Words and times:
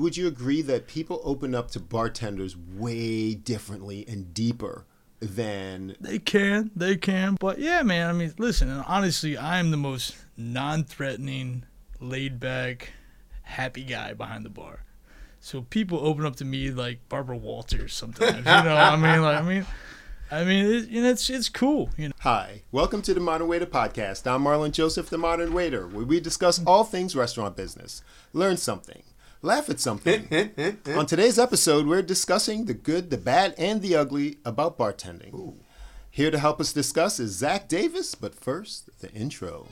Would 0.00 0.16
you 0.16 0.26
agree 0.26 0.60
that 0.62 0.88
people 0.88 1.20
open 1.22 1.54
up 1.54 1.70
to 1.70 1.78
bartenders 1.78 2.56
way 2.56 3.32
differently 3.32 4.04
and 4.08 4.34
deeper 4.34 4.86
than 5.20 5.94
They 6.00 6.18
can, 6.18 6.72
they 6.74 6.96
can. 6.96 7.36
But 7.38 7.60
yeah, 7.60 7.84
man, 7.84 8.10
I 8.10 8.12
mean, 8.12 8.34
listen, 8.36 8.68
honestly, 8.70 9.36
I 9.36 9.60
am 9.60 9.70
the 9.70 9.76
most 9.76 10.16
non 10.36 10.82
threatening, 10.82 11.64
laid 12.00 12.40
back, 12.40 12.90
happy 13.42 13.84
guy 13.84 14.14
behind 14.14 14.44
the 14.44 14.50
bar. 14.50 14.82
So 15.38 15.62
people 15.62 16.00
open 16.00 16.26
up 16.26 16.34
to 16.36 16.44
me 16.44 16.72
like 16.72 17.08
Barbara 17.08 17.36
Walters 17.36 17.94
sometimes. 17.94 18.38
You 18.38 18.42
know, 18.42 18.74
I 18.76 18.96
mean, 18.96 19.22
like, 19.22 19.38
I 19.38 19.42
mean, 19.42 19.64
I 20.28 20.42
mean, 20.42 20.74
it, 20.74 20.88
you 20.88 21.02
know, 21.02 21.10
it's 21.10 21.30
it's 21.30 21.48
cool. 21.48 21.90
You 21.96 22.08
know. 22.08 22.14
Hi, 22.22 22.62
welcome 22.72 23.00
to 23.02 23.14
the 23.14 23.20
Modern 23.20 23.46
Waiter 23.46 23.66
podcast. 23.66 24.26
I'm 24.28 24.42
Marlon 24.42 24.72
Joseph, 24.72 25.08
the 25.08 25.18
Modern 25.18 25.52
Waiter, 25.52 25.86
where 25.86 26.04
we 26.04 26.18
discuss 26.18 26.60
all 26.66 26.82
things 26.82 27.14
restaurant 27.14 27.54
business, 27.56 28.02
learn 28.32 28.56
something, 28.56 29.04
laugh 29.44 29.68
at 29.68 29.78
something. 29.78 30.50
On 30.96 31.06
today's 31.06 31.38
episode, 31.38 31.86
we're 31.86 32.02
discussing 32.02 32.64
the 32.64 32.74
good, 32.74 33.10
the 33.10 33.18
bad, 33.18 33.54
and 33.58 33.82
the 33.82 33.94
ugly 33.94 34.38
about 34.44 34.78
bartending. 34.78 35.56
Here 36.10 36.30
to 36.30 36.38
help 36.38 36.60
us 36.60 36.72
discuss 36.72 37.20
is 37.20 37.32
Zach 37.32 37.68
Davis, 37.68 38.14
but 38.14 38.34
first, 38.34 38.88
the 39.00 39.12
intro. 39.12 39.66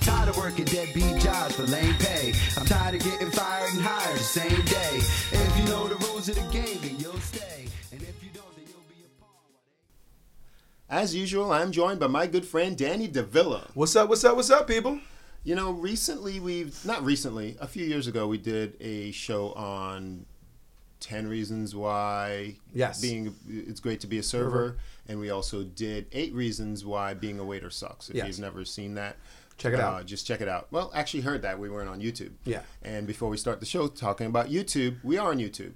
Tired 0.00 0.28
of 0.28 0.36
working 0.38 0.64
deadbeat 0.64 1.20
jobs 1.20 1.56
for 1.56 1.64
lame 1.64 1.94
pay. 1.98 2.32
I'm 2.56 2.66
tired 2.66 2.94
of 2.94 3.02
getting 3.02 3.30
fired 3.30 3.72
and 3.72 3.82
hired 3.82 4.18
the 4.18 4.22
same 4.22 4.64
day. 4.64 4.96
If 4.96 5.58
you 5.58 5.64
know 5.64 5.88
the 5.88 5.96
rules 6.06 6.28
of 6.28 6.36
the 6.36 6.52
game, 6.52 6.78
then 6.80 6.96
you'll 6.98 7.20
stay. 7.20 7.66
And 7.92 8.00
if 8.00 8.22
you 8.22 8.30
don't, 8.32 8.54
then 8.56 8.64
you'll 8.68 8.86
be 8.88 9.04
a 9.04 9.20
pawn. 9.20 9.28
As 10.88 11.14
usual, 11.14 11.52
I'm 11.52 11.72
joined 11.72 11.98
by 11.98 12.06
my 12.06 12.26
good 12.28 12.46
friend 12.46 12.78
Danny 12.78 13.08
Davila. 13.08 13.70
What's 13.74 13.96
up? 13.96 14.08
What's 14.08 14.24
up? 14.24 14.36
What's 14.36 14.50
up, 14.50 14.68
people? 14.68 15.00
You 15.46 15.54
know, 15.54 15.70
recently 15.70 16.40
we've 16.40 16.84
not 16.84 17.04
recently, 17.04 17.56
a 17.60 17.68
few 17.68 17.86
years 17.86 18.08
ago 18.08 18.26
we 18.26 18.36
did 18.36 18.76
a 18.80 19.12
show 19.12 19.52
on 19.52 20.26
10 20.98 21.28
reasons 21.28 21.72
why 21.72 22.56
Yes. 22.74 23.00
being 23.00 23.32
it's 23.48 23.78
great 23.78 24.00
to 24.00 24.08
be 24.08 24.18
a 24.18 24.24
server 24.24 24.76
and 25.06 25.20
we 25.20 25.30
also 25.30 25.62
did 25.62 26.06
8 26.10 26.34
reasons 26.34 26.84
why 26.84 27.14
being 27.14 27.38
a 27.38 27.44
waiter 27.44 27.70
sucks. 27.70 28.10
If 28.10 28.16
Yes. 28.16 28.26
you've 28.26 28.40
never 28.40 28.64
seen 28.64 28.94
that, 28.94 29.18
Check 29.56 29.74
it 29.74 29.78
uh, 29.78 29.84
out. 29.84 30.06
Just 30.06 30.26
check 30.26 30.40
it 30.40 30.48
out. 30.48 30.66
Well, 30.72 30.90
actually 30.92 31.20
heard 31.20 31.42
that 31.42 31.60
we 31.60 31.70
weren't 31.70 31.88
on 31.88 32.00
YouTube. 32.00 32.32
Yeah. 32.44 32.62
And 32.82 33.06
before 33.06 33.28
we 33.28 33.36
start 33.36 33.60
the 33.60 33.66
show 33.66 33.86
talking 33.86 34.26
about 34.26 34.48
YouTube, 34.48 34.96
we 35.04 35.16
are 35.16 35.30
on 35.30 35.38
YouTube. 35.38 35.74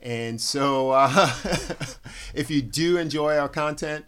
And 0.00 0.40
so 0.40 0.92
uh, 0.92 1.10
if 2.34 2.52
you 2.52 2.62
do 2.62 2.98
enjoy 2.98 3.36
our 3.36 3.48
content, 3.48 4.04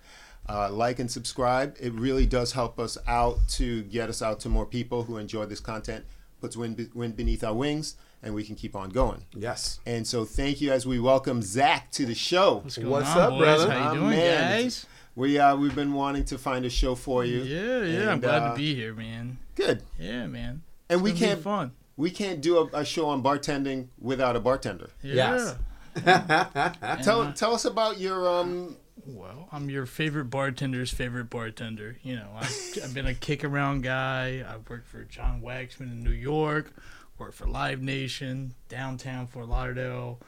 uh, 0.50 0.69
like 0.71 0.99
and 0.99 1.11
subscribe. 1.11 1.77
It 1.81 1.93
really 1.94 2.27
does 2.27 2.53
help 2.53 2.78
us 2.81 2.99
out 3.06 3.38
to 3.50 3.83
get 3.84 4.09
us 4.09 4.21
out 4.21 4.41
to 4.41 4.49
more 4.49 4.66
people 4.66 5.05
who 5.05 5.16
enjoy 5.16 5.47
this 5.47 5.61
content, 5.61 6.05
puts 6.41 6.56
wind, 6.56 6.91
wind 6.94 7.16
beneath 7.16 7.44
our 7.44 7.55
wings, 7.55 7.94
and 8.22 8.34
we 8.34 8.43
can 8.44 8.56
keep 8.56 8.75
on 8.75 8.89
going. 8.91 9.25
Yes. 9.34 9.78
And 9.87 10.06
so 10.06 10.25
thank 10.25 10.60
you 10.60 10.72
as 10.72 10.87
we 10.87 10.99
welcome 10.99 11.41
Zach 11.41 11.91
to 11.93 12.05
the 12.05 12.15
show. 12.15 12.56
What's 12.65 12.78
going 12.78 12.91
What's 12.91 13.10
on, 13.10 13.19
up, 13.19 13.31
boys? 13.31 13.41
brother? 13.41 13.71
How 13.72 13.93
you 13.93 13.99
doing, 14.00 14.10
man. 14.10 14.62
guys? 14.62 14.87
We 15.15 15.39
uh, 15.39 15.56
we've 15.56 15.75
been 15.75 15.93
wanting 15.93 16.25
to 16.27 16.39
find 16.39 16.65
a 16.65 16.71
show 16.71 16.94
for 16.94 17.25
you. 17.25 17.43
Yeah, 17.43 17.83
yeah. 17.84 18.10
I'm 18.12 18.21
glad 18.21 18.43
uh, 18.43 18.50
to 18.50 18.56
be 18.56 18.75
here, 18.75 18.94
man. 18.94 19.39
Good. 19.55 19.83
Yeah, 19.99 20.27
man. 20.27 20.62
And 20.89 21.03
we 21.03 21.10
It's 21.12 21.21
gonna 21.21 21.31
be 21.31 21.34
can't 21.34 21.44
fun. 21.44 21.72
we 21.97 22.10
can't 22.10 22.41
do 22.41 22.59
a, 22.59 22.81
a 22.81 22.84
show 22.84 23.06
on 23.06 23.22
bartending 23.22 23.89
without 24.00 24.34
a 24.37 24.41
bartender. 24.41 24.91
Yeah. 25.03 25.15
Yes. 25.15 25.56
Tell 27.05 27.22
uh, 27.22 27.33
tell 27.33 27.53
us 27.55 27.65
about 27.65 27.99
your 27.99 28.28
um 28.28 28.77
Well, 29.06 29.49
I'm 29.53 29.71
your 29.71 29.87
favorite 29.87 30.27
bartender's 30.27 30.91
favorite 30.91 31.31
bartender. 31.31 31.97
You 32.03 32.16
know, 32.16 32.28
I've, 32.37 32.78
I've 32.84 32.94
been 32.94 33.06
a 33.06 33.15
kick 33.15 33.44
around 33.44 33.83
guy. 33.83 34.44
I've 34.47 34.69
worked 34.69 34.88
for 34.88 35.05
John 35.05 35.41
Waxman 35.43 35.93
in 35.93 36.03
New 36.05 36.11
York, 36.11 36.72
worked 37.19 37.34
for 37.34 37.47
Live 37.47 37.81
Nation, 37.81 38.55
downtown 38.69 39.27
Fort 39.27 39.49
Lauderdale. 39.49 40.21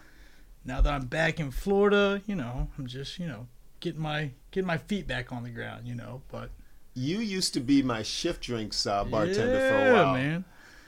Now 0.65 0.81
that 0.81 0.93
I'm 0.93 1.07
back 1.07 1.41
in 1.41 1.51
Florida, 1.51 2.23
you 2.27 2.35
know, 2.35 2.69
I'm 2.79 2.87
just, 2.87 3.19
you 3.19 3.27
know, 3.27 3.47
getting 3.81 4.01
my 4.01 4.31
getting 4.51 4.67
my 4.67 4.79
feet 4.79 5.07
back 5.07 5.33
on 5.33 5.43
the 5.43 5.51
ground, 5.51 5.87
you 5.87 5.95
know. 5.95 6.23
But 6.31 6.51
you 6.95 7.19
used 7.19 7.55
to 7.55 7.61
be 7.61 7.83
my 7.83 8.03
shift 8.03 8.43
drinks 8.43 8.87
uh, 8.87 9.05
bartender 9.05 9.59
yeah, 9.59 9.69
for 9.69 9.91
a 9.91 9.93
while. 9.93 10.15
man. 10.15 10.45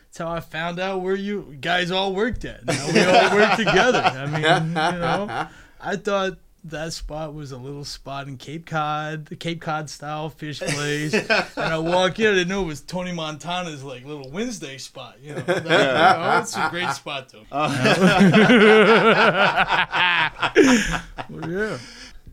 That's 0.07 0.19
how 0.19 0.33
I 0.33 0.41
found 0.41 0.79
out 0.79 1.01
where 1.01 1.17
you 1.17 1.57
guys 1.61 1.91
all 1.91 2.15
worked 2.15 2.45
at. 2.45 2.65
Now 2.65 2.93
we 2.93 3.01
all 3.01 3.37
work 3.37 3.57
together. 3.57 4.01
I 4.01 4.27
mean, 4.27 4.69
you 4.69 5.01
know, 5.01 5.49
I 5.81 5.97
thought 5.97 6.39
that 6.65 6.93
spot 6.95 7.35
was 7.35 7.53
a 7.53 7.57
little 7.59 7.85
spot 7.85 8.27
in 8.27 8.37
Cape 8.39 8.65
Cod, 8.67 9.27
the 9.27 9.37
Cape 9.37 9.61
Cod 9.61 9.91
style 9.91 10.31
fish 10.31 10.61
place. 10.67 11.13
and 11.15 11.31
I 11.57 11.79
walk 11.79 12.19
in, 12.19 12.27
I 12.27 12.31
didn't 12.33 12.49
know 12.49 12.63
it 12.63 12.67
was 12.67 12.81
Tony 12.81 13.13
Montana's 13.13 13.85
like 13.85 14.05
little 14.05 14.31
Wednesday 14.31 14.79
spot. 14.79 15.17
You 15.23 15.35
know, 15.35 15.41
That- 15.43 15.63
you 15.65 15.69
know, 15.69 16.39
it's 16.41 16.57
a 16.57 16.69
great 16.71 16.91
spot 16.91 17.29
though. 17.31 17.45
Uh. 17.53 17.71
Well, 21.31 21.51
yeah. 21.51 21.79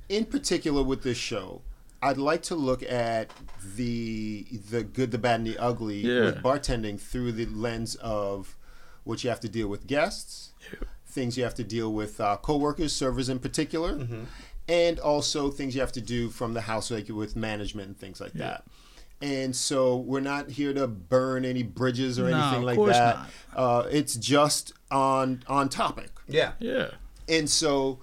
in 0.09 0.25
particular 0.25 0.83
with 0.83 1.03
this 1.03 1.17
show, 1.17 1.61
I'd 2.01 2.17
like 2.17 2.41
to 2.43 2.55
look 2.55 2.83
at 2.83 3.31
the 3.75 4.45
the 4.69 4.83
good, 4.83 5.11
the 5.11 5.17
bad, 5.17 5.39
and 5.41 5.47
the 5.47 5.57
ugly 5.57 5.97
Yeah. 6.01 6.25
with 6.25 6.43
bartending 6.43 6.99
through 6.99 7.31
the 7.33 7.45
lens 7.47 7.95
of 7.95 8.55
what 9.03 9.23
you 9.23 9.29
have 9.29 9.39
to 9.41 9.49
deal 9.49 9.67
with 9.67 9.87
guests, 9.87 10.50
things 11.11 11.37
you 11.37 11.43
have 11.43 11.55
to 11.55 11.63
deal 11.63 11.91
with 11.93 12.19
uh, 12.21 12.37
coworkers, 12.41 12.93
servers 12.93 13.29
in 13.29 13.39
particular, 13.39 13.93
Mm-hmm. 13.93 14.23
and 14.67 14.99
also 14.99 15.49
things 15.51 15.75
you 15.75 15.81
have 15.81 15.91
to 15.93 16.01
do 16.01 16.29
from 16.29 16.53
the 16.53 16.61
house, 16.61 16.89
like 16.91 17.09
with 17.09 17.35
management 17.35 17.87
and 17.87 17.97
things 17.97 18.21
like 18.21 18.33
that. 18.33 18.63
And 19.21 19.55
so 19.55 19.97
we're 19.97 20.19
not 20.19 20.49
here 20.49 20.73
to 20.73 20.87
burn 20.87 21.45
any 21.45 21.61
bridges 21.61 22.17
or 22.17 22.29
No, 22.29 22.37
anything 22.41 22.63
like 22.63 22.77
that. 22.87 23.17
not. 23.17 23.29
Uh, 23.55 23.87
it's 23.91 24.15
just 24.15 24.73
on 24.89 25.43
on 25.47 25.69
topic. 25.69 26.09
Yeah. 26.27 26.53
Yeah. 26.59 26.91
And 27.29 27.47
so 27.47 27.99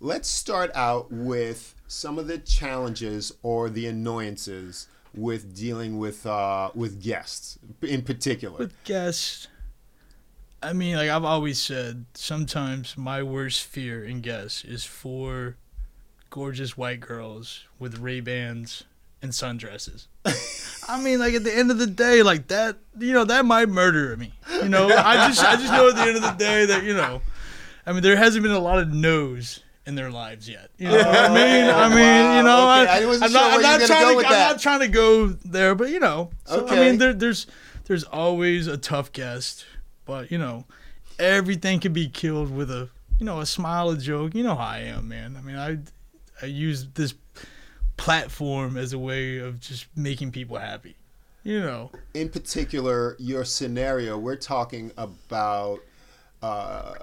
let's 0.00 0.28
start 0.28 0.70
out 0.74 1.10
with 1.10 1.74
some 1.86 2.18
of 2.18 2.26
the 2.26 2.36
challenges 2.38 3.32
or 3.42 3.70
the 3.70 3.86
annoyances 3.86 4.88
with 5.14 5.54
dealing 5.56 5.96
with 5.98 6.26
uh, 6.26 6.70
with 6.74 7.00
guests 7.02 7.58
in 7.80 8.02
particular. 8.02 8.58
with 8.58 8.74
guests 8.84 9.48
i 10.62 10.72
mean 10.72 10.96
like 10.96 11.10
i've 11.10 11.24
always 11.24 11.60
said 11.60 12.04
sometimes 12.14 12.96
my 12.96 13.22
worst 13.22 13.62
fear 13.62 14.04
and 14.04 14.22
guess 14.22 14.64
is 14.64 14.84
for 14.84 15.56
gorgeous 16.30 16.76
white 16.76 17.00
girls 17.00 17.64
with 17.78 17.98
ray 17.98 18.20
bans 18.20 18.84
and 19.22 19.32
sundresses 19.32 20.06
i 20.88 21.00
mean 21.00 21.18
like 21.18 21.34
at 21.34 21.44
the 21.44 21.56
end 21.56 21.70
of 21.70 21.78
the 21.78 21.86
day 21.86 22.22
like 22.22 22.48
that 22.48 22.76
you 22.98 23.12
know 23.12 23.24
that 23.24 23.44
might 23.44 23.68
murder 23.68 24.16
me 24.16 24.32
you 24.62 24.68
know 24.68 24.86
i 24.88 25.28
just 25.28 25.42
i 25.44 25.56
just 25.56 25.72
know 25.72 25.88
at 25.88 25.96
the 25.96 26.02
end 26.02 26.16
of 26.16 26.22
the 26.22 26.32
day 26.32 26.66
that 26.66 26.84
you 26.84 26.94
know 26.94 27.20
i 27.86 27.92
mean 27.92 28.02
there 28.02 28.16
hasn't 28.16 28.42
been 28.42 28.52
a 28.52 28.58
lot 28.58 28.78
of 28.78 28.92
no's 28.92 29.62
in 29.88 29.94
their 29.94 30.10
lives 30.10 30.46
yet. 30.46 30.70
You 30.76 30.88
know 30.88 30.98
what 30.98 31.06
I 31.06 31.28
mean? 31.28 31.70
I 31.70 31.88
mean, 31.88 32.36
you 32.36 32.42
know, 32.42 32.82
okay. 32.82 32.92
I, 32.92 32.98
am 32.98 33.32
not, 33.32 33.54
I'm 33.54 33.62
not 33.62 33.80
trying 33.86 34.18
to, 34.18 34.26
I'm 34.26 34.30
that. 34.30 34.52
not 34.52 34.60
trying 34.60 34.80
to 34.80 34.88
go 34.88 35.28
there, 35.28 35.74
but 35.74 35.88
you 35.88 35.98
know, 35.98 36.30
so, 36.44 36.68
I 36.68 36.76
mean, 36.76 36.98
there, 36.98 37.14
there's 37.14 37.46
there's 37.86 38.04
always 38.04 38.66
a 38.66 38.76
tough 38.76 39.12
guest, 39.12 39.64
but 40.08 40.32
you 40.32 40.38
know, 40.38 40.64
everything 41.20 41.78
can 41.78 41.92
be 41.92 42.08
killed 42.08 42.50
with 42.50 42.70
a 42.70 42.88
you 43.20 43.26
know 43.26 43.38
a 43.38 43.46
smile, 43.46 43.90
a 43.90 43.96
joke. 43.96 44.34
You 44.34 44.42
know 44.42 44.56
how 44.56 44.64
I 44.64 44.78
am, 44.78 45.06
man. 45.06 45.36
I 45.36 45.42
mean, 45.42 45.56
I 45.56 45.78
I 46.42 46.46
use 46.46 46.88
this 46.94 47.14
platform 47.96 48.76
as 48.76 48.92
a 48.92 48.98
way 48.98 49.38
of 49.38 49.60
just 49.60 49.86
making 49.94 50.32
people 50.32 50.56
happy. 50.56 50.96
You 51.44 51.60
know, 51.60 51.92
in 52.14 52.30
particular, 52.30 53.16
your 53.18 53.44
scenario, 53.44 54.18
we're 54.18 54.36
talking 54.36 54.90
about 54.96 55.80
uh, 56.42 56.94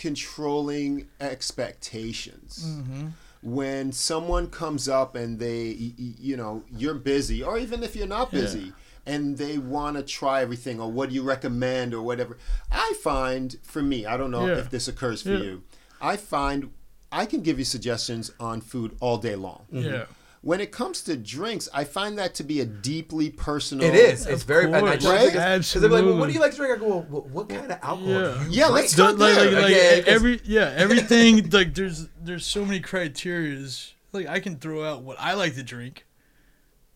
controlling 0.00 1.08
expectations. 1.20 2.64
Mm-hmm. 2.66 3.08
When 3.42 3.90
someone 3.90 4.48
comes 4.50 4.88
up 4.88 5.16
and 5.16 5.38
they, 5.38 5.92
you 5.96 6.36
know, 6.36 6.62
you're 6.76 6.94
busy, 6.94 7.42
or 7.42 7.58
even 7.58 7.82
if 7.82 7.96
you're 7.96 8.06
not 8.06 8.30
busy, 8.30 8.72
and 9.06 9.36
they 9.38 9.58
want 9.58 9.96
to 9.96 10.02
try 10.02 10.42
everything, 10.42 10.80
or 10.80 10.90
what 10.90 11.08
do 11.08 11.14
you 11.14 11.22
recommend, 11.22 11.92
or 11.94 12.02
whatever. 12.02 12.38
I 12.70 12.94
find, 13.02 13.56
for 13.62 13.82
me, 13.82 14.06
I 14.06 14.16
don't 14.16 14.30
know 14.30 14.46
Yeah. 14.46 14.58
if 14.58 14.70
this 14.70 14.88
occurs 14.88 15.22
for 15.22 15.30
Yeah. 15.32 15.38
you, 15.38 15.62
I 16.00 16.16
find 16.16 16.70
I 17.14 17.26
can 17.26 17.42
give 17.42 17.58
you 17.58 17.64
suggestions 17.66 18.30
on 18.40 18.62
food 18.62 18.96
all 19.00 19.18
day 19.18 19.34
long. 19.36 19.66
Mm-hmm. 19.72 19.86
Yeah. 19.86 20.04
When 20.40 20.60
it 20.62 20.72
comes 20.72 21.02
to 21.02 21.16
drinks, 21.16 21.68
I 21.74 21.84
find 21.84 22.16
that 22.18 22.34
to 22.36 22.42
be 22.42 22.58
a 22.60 22.64
deeply 22.64 23.28
personal. 23.30 23.84
It 23.86 23.94
is. 23.94 24.26
It's 24.26 24.42
very. 24.44 24.64
And 24.64 24.74
I 24.76 24.80
course. 24.80 24.94
just 24.94 25.06
Right? 25.06 25.26
it's, 25.58 25.72
'cause 25.72 25.82
they're 25.82 25.90
like, 25.90 26.04
well, 26.04 26.16
what 26.16 26.26
do 26.28 26.32
you 26.32 26.40
like 26.40 26.52
to 26.52 26.56
drink? 26.56 26.74
I 26.74 26.80
go, 26.80 26.86
well, 26.88 27.06
what, 27.08 27.26
what 27.28 27.48
kind 27.50 27.70
of 27.70 27.78
alcohol 27.82 28.08
Yeah. 28.08 28.18
do 28.44 28.50
you 28.50 28.50
Yeah, 28.50 28.64
drink? 28.68 28.74
let's 28.74 28.92
The- 28.96 29.02
start 29.02 29.18
like, 29.18 29.34
there. 29.36 29.44
like, 29.44 29.54
like, 29.54 29.64
Okay, 29.72 30.02
'cause- 30.02 30.14
every 30.14 30.40
yeah 30.44 30.72
everything 30.76 31.50
like 31.50 31.74
there's 31.74 32.08
there's 32.20 32.46
so 32.46 32.64
many 32.64 32.80
criterias 32.80 33.92
like 34.12 34.26
i 34.26 34.40
can 34.40 34.56
throw 34.56 34.84
out 34.84 35.02
what 35.02 35.16
i 35.20 35.34
like 35.34 35.54
to 35.54 35.62
drink 35.62 36.04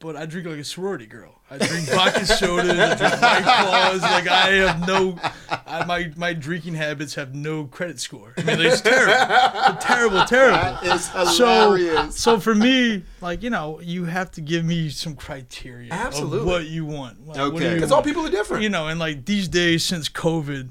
but 0.07 0.15
i 0.17 0.25
drink 0.25 0.47
like 0.47 0.59
a 0.59 0.65
sorority 0.65 1.05
girl 1.07 1.35
i 1.51 1.59
drink 1.59 1.89
vodka 1.89 2.25
sodas 2.25 2.71
i 2.79 2.95
drink 2.95 3.21
white 3.23 3.43
claws 3.43 4.03
like 4.03 4.29
i 4.29 4.51
have 4.53 4.87
no 4.87 5.19
I, 5.67 5.85
my 5.85 6.13
my 6.17 6.33
drinking 6.33 6.75
habits 6.75 7.15
have 7.17 7.35
no 7.35 7.65
credit 7.65 7.99
score 7.99 8.33
i 8.39 8.43
mean 8.43 8.61
it's 8.61 8.81
terrible 8.81 9.77
terrible 9.81 10.25
terrible 10.27 10.59
That 10.59 10.85
is 10.85 11.05
so 11.37 11.73
hilarious. 11.75 12.17
so 12.17 12.39
for 12.39 12.55
me 12.55 13.03
like 13.21 13.43
you 13.43 13.51
know 13.51 13.81
you 13.83 14.05
have 14.05 14.31
to 14.33 14.41
give 14.41 14.65
me 14.65 14.91
some 14.91 15.17
criteria 15.17 15.93
Absolutely. 15.93 16.39
of 16.41 16.47
what 16.47 16.67
you 16.67 16.85
want 16.85 17.27
Like, 17.27 17.39
Okay. 17.39 17.75
Because 17.75 17.91
all 17.91 18.03
people 18.03 18.25
are 18.25 18.31
different. 18.31 18.63
you 18.63 18.69
know, 18.69 18.87
and 18.87 19.01
like 19.01 19.25
these 19.25 19.49
days 19.49 19.83
since 19.85 20.09
COVID, 20.09 20.71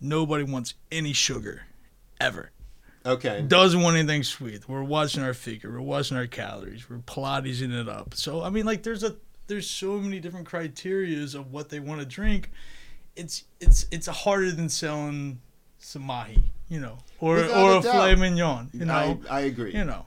nobody 0.00 0.44
wants 0.44 0.74
any 0.92 1.12
sugar, 1.12 1.62
ever. 2.20 2.50
Okay. 3.04 3.42
Doesn't 3.46 3.80
want 3.80 3.96
anything 3.96 4.22
sweet. 4.22 4.68
We're 4.68 4.82
watching 4.82 5.22
our 5.22 5.34
figure. 5.34 5.72
We're 5.72 5.80
watching 5.80 6.16
our 6.16 6.26
calories. 6.26 6.88
We're 6.88 6.98
Pilatesing 6.98 7.72
it 7.72 7.88
up. 7.88 8.14
So 8.14 8.42
I 8.42 8.50
mean, 8.50 8.66
like, 8.66 8.82
there's 8.82 9.02
a 9.02 9.16
there's 9.46 9.68
so 9.68 9.98
many 9.98 10.20
different 10.20 10.48
criterias 10.48 11.34
of 11.34 11.52
what 11.52 11.68
they 11.68 11.80
want 11.80 12.00
to 12.00 12.06
drink. 12.06 12.50
It's 13.16 13.44
it's 13.60 13.86
it's 13.90 14.06
harder 14.06 14.52
than 14.52 14.68
selling 14.68 15.40
some 15.78 16.02
mahi, 16.02 16.44
you 16.68 16.80
know, 16.80 16.98
or 17.18 17.36
Without 17.36 17.56
or 17.56 17.72
a 17.72 17.78
a 17.78 17.82
filet 17.82 18.14
mignon, 18.14 18.70
you 18.72 18.84
know, 18.84 19.20
I, 19.28 19.38
I 19.38 19.40
agree. 19.40 19.74
you 19.74 19.84
know. 19.84 20.06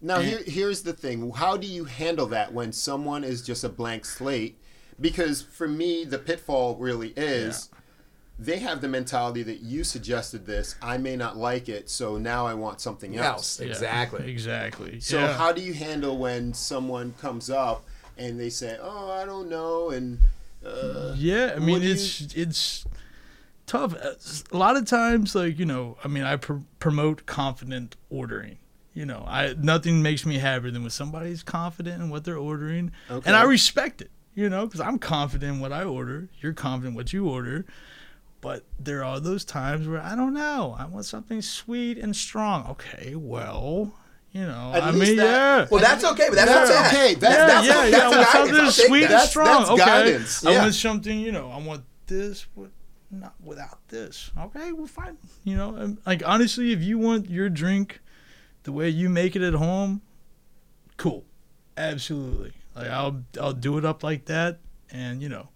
Now 0.00 0.20
here, 0.20 0.40
here's 0.44 0.82
the 0.82 0.92
thing: 0.92 1.30
how 1.30 1.56
do 1.56 1.66
you 1.66 1.84
handle 1.84 2.26
that 2.26 2.52
when 2.52 2.72
someone 2.72 3.24
is 3.24 3.42
just 3.42 3.64
a 3.64 3.68
blank 3.68 4.04
slate? 4.04 4.60
Because 5.00 5.40
for 5.42 5.66
me, 5.66 6.04
the 6.04 6.18
pitfall 6.18 6.76
really 6.76 7.12
is 7.16 7.70
they 8.38 8.58
have 8.58 8.80
the 8.80 8.88
mentality 8.88 9.42
that 9.44 9.60
you 9.60 9.84
suggested 9.84 10.44
this. 10.46 10.74
I 10.82 10.98
may 10.98 11.14
not 11.16 11.36
like 11.36 11.68
it, 11.68 11.88
so 11.88 12.18
now 12.18 12.46
I 12.46 12.54
want 12.54 12.80
something 12.80 13.16
else. 13.16 13.60
Else. 13.60 13.60
Exactly. 13.60 14.28
Exactly. 14.30 15.00
So 15.00 15.20
yeah. 15.20 15.34
how 15.36 15.52
do 15.52 15.60
you 15.62 15.72
handle 15.74 16.18
when 16.18 16.52
someone 16.54 17.14
comes 17.20 17.48
up 17.50 17.84
and 18.18 18.38
they 18.38 18.50
say, 18.50 18.76
"Oh, 18.80 19.10
I 19.10 19.24
don't 19.24 19.48
know," 19.48 19.90
and 19.90 20.18
uh, 20.66 21.14
Yeah, 21.16 21.54
I 21.56 21.58
mean 21.60 21.80
do 21.80 21.86
you- 21.86 21.92
it's 21.92 22.20
it's 22.34 22.84
tough. 23.66 23.94
Uh, 23.94 24.12
A 24.52 24.56
lot 24.56 24.76
of 24.76 24.84
times, 24.86 25.34
like 25.34 25.58
you 25.58 25.64
know, 25.66 25.96
I 26.04 26.08
mean, 26.08 26.24
I 26.24 26.36
pr- 26.36 26.64
promote 26.80 27.26
confident 27.26 27.96
ordering. 28.10 28.58
You 28.94 29.06
know, 29.06 29.24
I 29.26 29.54
nothing 29.58 30.02
makes 30.02 30.24
me 30.26 30.38
happier 30.38 30.70
than 30.70 30.82
when 30.82 30.90
somebody's 30.90 31.42
confident 31.42 32.00
in 32.02 32.10
what 32.10 32.24
they're 32.24 32.36
ordering, 32.38 32.92
Okay. 33.10 33.26
and 33.28 33.36
I 33.36 33.42
respect 33.44 34.00
it. 34.02 34.10
You 34.34 34.48
know, 34.50 34.66
because 34.66 34.80
I'm 34.80 34.98
confident 34.98 35.54
in 35.54 35.60
what 35.60 35.72
I 35.72 35.84
order. 35.84 36.28
You're 36.40 36.52
confident 36.54 36.92
in 36.92 36.96
what 36.96 37.12
you 37.12 37.28
order. 37.28 37.64
But 38.44 38.62
there 38.78 39.02
are 39.02 39.20
those 39.20 39.42
times 39.42 39.88
where 39.88 40.02
I 40.02 40.14
don't 40.14 40.34
know. 40.34 40.76
I 40.78 40.84
want 40.84 41.06
something 41.06 41.40
sweet 41.40 41.96
and 41.96 42.14
strong. 42.14 42.66
Okay, 42.72 43.14
well, 43.14 43.94
you 44.32 44.42
know, 44.42 44.72
At 44.74 44.82
I 44.82 44.90
least 44.90 45.08
mean, 45.08 45.16
that- 45.16 45.24
yeah. 45.62 45.66
Well, 45.70 45.80
that's 45.80 46.04
okay, 46.04 46.26
but 46.28 46.34
that's 46.36 46.50
That's 46.52 46.68
not 46.70 46.76
bad. 46.82 46.94
okay. 46.94 47.14
That's- 47.14 47.38
yeah, 47.38 47.46
that's- 47.46 47.66
yeah, 47.66 47.90
that's 47.90 47.92
yeah. 47.92 47.98
a 47.98 48.04
I 48.04 48.08
want 48.10 48.50
guidance. 48.50 48.74
something 48.74 48.86
sweet 48.88 49.00
that. 49.08 49.20
and 49.22 49.28
strong. 49.30 49.46
that's 49.46 49.70
okay. 49.70 49.84
guidance. 49.84 50.44
I 50.46 50.58
want 50.58 50.74
something, 50.74 51.18
you 51.20 51.32
know, 51.32 51.50
I 51.50 51.58
want 51.58 51.84
this, 52.06 52.46
but 52.54 52.68
not 53.10 53.34
without 53.42 53.78
this. 53.88 54.30
Okay, 54.38 54.72
well, 54.72 54.86
fine. 54.86 55.16
You 55.44 55.56
know, 55.56 55.96
like 56.04 56.22
honestly, 56.26 56.72
if 56.72 56.82
you 56.82 56.98
want 56.98 57.30
your 57.30 57.48
drink 57.48 58.00
the 58.64 58.72
way 58.72 58.90
you 58.90 59.08
make 59.08 59.34
it 59.36 59.40
at 59.42 59.54
home, 59.54 60.02
cool, 60.98 61.24
absolutely. 61.78 62.52
Like 62.76 62.88
I'll 62.88 63.22
I'll 63.40 63.52
do 63.54 63.78
it 63.78 63.84
up 63.86 64.02
like 64.02 64.26
that, 64.26 64.58
and 64.90 65.22
you 65.22 65.28
know, 65.30 65.48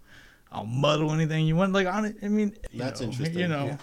I'll 0.51 0.65
muddle 0.65 1.11
anything 1.11 1.45
you 1.45 1.55
want. 1.55 1.73
Like 1.73 1.87
on 1.87 2.05
it, 2.05 2.17
I 2.23 2.27
mean, 2.27 2.55
That's 2.73 3.01
know, 3.01 3.07
interesting. 3.07 3.39
You 3.39 3.47
know. 3.47 3.65
Yeah. 3.65 3.77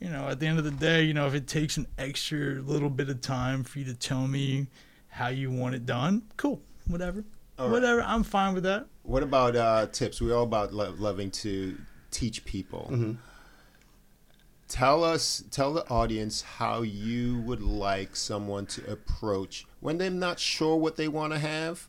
You 0.00 0.10
know, 0.10 0.28
at 0.28 0.38
the 0.38 0.46
end 0.46 0.58
of 0.58 0.64
the 0.64 0.70
day, 0.70 1.02
you 1.02 1.12
know, 1.12 1.26
if 1.26 1.34
it 1.34 1.48
takes 1.48 1.76
an 1.76 1.88
extra 1.98 2.62
little 2.62 2.88
bit 2.88 3.08
of 3.08 3.20
time 3.20 3.64
for 3.64 3.80
you 3.80 3.84
to 3.86 3.94
tell 3.94 4.28
me 4.28 4.68
how 5.08 5.26
you 5.26 5.50
want 5.50 5.74
it 5.74 5.86
done, 5.86 6.22
cool, 6.36 6.62
whatever, 6.86 7.24
All 7.58 7.66
right. 7.66 7.72
whatever, 7.72 8.02
I'm 8.02 8.22
fine 8.22 8.54
with 8.54 8.62
that. 8.62 8.86
What 9.02 9.24
about 9.24 9.56
uh, 9.56 9.86
tips? 9.86 10.20
We're 10.20 10.36
all 10.36 10.44
about 10.44 10.72
lo- 10.72 10.94
loving 10.96 11.32
to 11.32 11.76
teach 12.12 12.44
people. 12.44 12.88
Mm-hmm. 12.92 13.12
Tell 14.68 15.02
us, 15.02 15.42
tell 15.50 15.72
the 15.72 15.88
audience 15.88 16.42
how 16.42 16.82
you 16.82 17.40
would 17.40 17.62
like 17.62 18.14
someone 18.14 18.66
to 18.66 18.88
approach 18.88 19.66
when 19.80 19.98
they're 19.98 20.10
not 20.10 20.38
sure 20.38 20.76
what 20.76 20.96
they 20.96 21.08
want 21.08 21.32
to 21.32 21.40
have. 21.40 21.88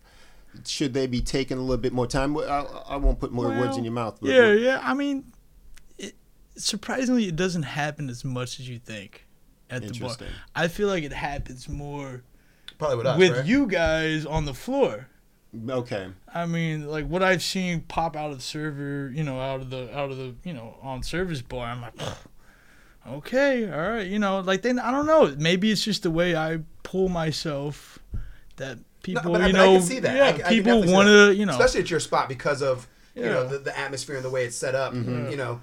Should 0.66 0.94
they 0.94 1.08
be 1.08 1.22
taking 1.22 1.58
a 1.58 1.62
little 1.62 1.78
bit 1.78 1.94
more 1.94 2.08
time? 2.08 2.38
I, 2.38 2.66
I 2.90 2.96
won't 2.98 3.20
put 3.20 3.32
more 3.32 3.48
words 3.50 3.78
in 3.78 3.84
your 3.84 3.94
mouth. 3.94 4.18
but- 4.22 4.30
Yeah, 4.32 4.52
yeah. 4.54 4.80
I 4.84 4.94
mean, 4.94 5.32
it, 5.98 6.16
surprisingly, 6.58 7.28
it 7.28 7.36
doesn't 7.36 7.64
happen 7.64 8.10
as 8.10 8.26
much 8.26 8.60
as 8.60 8.68
you 8.68 8.80
think 8.80 9.28
at 9.70 9.82
the 9.82 9.88
bar. 9.88 9.94
Interesting. 9.94 10.28
I 10.56 10.68
feel 10.68 10.88
like 10.88 11.04
it 11.04 11.14
happens 11.14 11.70
more 11.70 12.24
Probably 12.78 12.98
with 12.98 13.06
us, 13.06 13.18
with 13.20 13.38
right? 13.38 13.46
you 13.46 13.68
guys 13.68 14.26
on 14.26 14.46
the 14.46 14.54
floor. 14.54 15.08
Okay. 15.70 16.08
I 16.34 16.46
mean, 16.46 16.88
like 16.88 17.08
what 17.08 17.24
I've 17.24 17.42
seen 17.44 17.82
pop 17.82 18.16
out 18.16 18.32
of 18.32 18.38
the 18.38 18.44
server, 18.44 19.12
you 19.14 19.24
know, 19.24 19.40
out 19.40 19.62
of 19.62 19.70
the 19.70 19.96
out 19.98 20.12
of 20.12 20.18
the, 20.18 20.36
you 20.44 20.54
know, 20.54 20.78
on 20.82 21.02
service 21.04 21.42
bar. 21.42 21.68
I'm 21.68 21.82
like, 21.82 21.94
okay, 23.08 23.72
all 23.72 23.90
right, 23.92 24.08
you 24.08 24.20
know, 24.20 24.40
like 24.42 24.62
then 24.62 24.80
I 24.80 24.92
don't 24.92 25.06
know. 25.06 25.34
Maybe 25.38 25.72
it's 25.72 25.84
just 25.84 26.04
the 26.04 26.12
way 26.12 26.36
I 26.36 26.60
pull 26.84 27.10
myself 27.10 28.00
that 28.58 28.78
people, 29.04 29.36
I- 29.36 29.40
you 29.40 29.46
I 29.46 29.52
know, 29.52 29.74
can 29.74 29.82
see 29.82 30.00
that. 30.00 30.16
yeah, 30.16 30.46
I 30.46 30.48
I 30.48 30.50
people 30.50 30.84
want 30.92 31.08
to, 31.08 31.34
you 31.34 31.46
know, 31.46 31.52
especially 31.54 31.82
at 31.82 31.90
your 31.92 32.00
spot 32.00 32.30
because 32.30 32.62
of 32.62 32.88
you 33.16 33.24
know 33.26 33.48
the, 33.48 33.58
the 33.60 33.78
atmosphere 33.78 34.16
and 34.16 34.24
the 34.26 34.30
way 34.30 34.46
it's 34.46 34.56
set 34.56 34.76
up. 34.76 34.94
Mm-hmm. 34.94 35.30
You 35.32 35.38
know, 35.38 35.62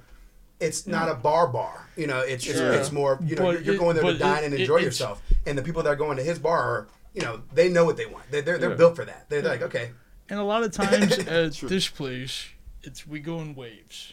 it's 0.60 0.86
not 0.86 1.08
a 1.08 1.14
bar 1.14 1.46
bar. 1.48 1.88
You 1.96 2.06
know, 2.06 2.20
it's 2.20 2.46
it's, 2.46 2.58
Sure. 2.58 2.72
it's 2.72 2.92
more 2.92 3.18
you 3.24 3.36
know 3.36 3.42
But 3.52 3.64
you're, 3.64 3.74
it- 3.74 3.78
going 3.78 3.96
there 3.96 4.04
to 4.04 4.18
dine 4.18 4.42
it- 4.42 4.46
and 4.46 4.54
enjoy 4.54 4.76
it's- 4.76 4.84
yourself, 4.86 5.22
and 5.46 5.56
the 5.56 5.62
people 5.62 5.82
that 5.82 5.88
are 5.90 5.96
going 5.96 6.16
to 6.18 6.22
his 6.22 6.38
bar 6.38 6.58
are 6.62 6.88
you 7.14 7.22
know 7.22 7.42
they 7.54 7.68
know 7.68 7.84
what 7.84 7.96
they 7.96 8.06
want. 8.06 8.30
They're 8.30 8.42
they're, 8.42 8.58
they're 8.58 8.70
Yeah. 8.70 8.76
built 8.76 8.96
for 8.96 9.04
that. 9.04 9.28
They're 9.30 9.42
like 9.42 9.62
okay, 9.62 9.92
And 10.28 10.38
a 10.38 10.44
lot 10.44 10.62
of 10.62 10.72
times 10.82 11.18
at 11.18 11.54
True. 11.54 11.68
this 11.68 11.88
place, 11.88 12.46
it's 12.82 13.06
we 13.06 13.20
go 13.20 13.40
in 13.40 13.54
waves. 13.54 14.12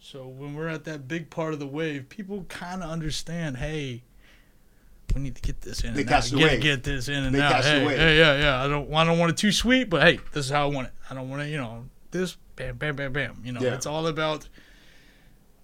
So 0.00 0.28
when 0.28 0.54
we're 0.54 0.68
at 0.68 0.84
that 0.84 1.08
big 1.08 1.30
part 1.30 1.54
of 1.54 1.58
the 1.58 1.66
wave, 1.66 2.08
people 2.08 2.44
kind 2.48 2.82
of 2.84 2.90
understand. 2.90 3.56
Hey, 3.56 4.02
we 5.14 5.20
need 5.20 5.34
to 5.36 5.42
get 5.42 5.60
this 5.60 5.82
in 5.84 5.94
They 5.94 6.02
and 6.02 6.10
out. 6.12 6.30
Get, 6.30 6.60
get 6.60 6.82
this 6.84 7.08
in 7.08 7.24
and 7.24 7.34
They 7.34 7.40
out. 7.40 7.64
Hey, 7.64 7.84
hey, 7.84 8.18
yeah, 8.18 8.38
yeah. 8.38 8.64
I 8.64 8.68
don't, 8.68 8.92
I 8.92 9.04
don't 9.04 9.18
want 9.18 9.30
it 9.30 9.36
too 9.36 9.52
sweet, 9.52 9.88
but 9.90 10.02
hey, 10.02 10.18
this 10.32 10.46
is 10.46 10.50
how 10.50 10.68
I 10.68 10.74
want 10.74 10.88
it. 10.88 10.94
I 11.10 11.14
don't 11.14 11.28
want 11.30 11.42
it, 11.42 11.48
you 11.50 11.56
know, 11.58 11.84
this 12.10 12.36
bam, 12.56 12.76
bam, 12.76 12.96
bam, 12.96 13.12
bam. 13.12 13.40
You 13.44 13.52
know, 13.52 13.60
Yeah. 13.60 13.74
it's 13.74 13.86
all 13.86 14.06
about 14.06 14.48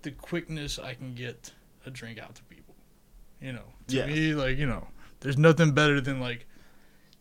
the 0.02 0.10
quickness 0.12 0.78
I 0.78 0.94
can 0.94 1.14
get 1.14 1.52
a 1.86 1.90
drink 1.90 2.18
out 2.18 2.34
to 2.36 2.42
people. 2.44 2.74
You 3.40 3.52
know, 3.52 3.64
to 3.88 3.96
Yes. 3.96 4.06
me, 4.08 4.34
like 4.34 4.58
you 4.58 4.66
know, 4.66 4.86
there's 5.20 5.38
nothing 5.38 5.72
better 5.72 6.00
than 6.00 6.20
like 6.20 6.46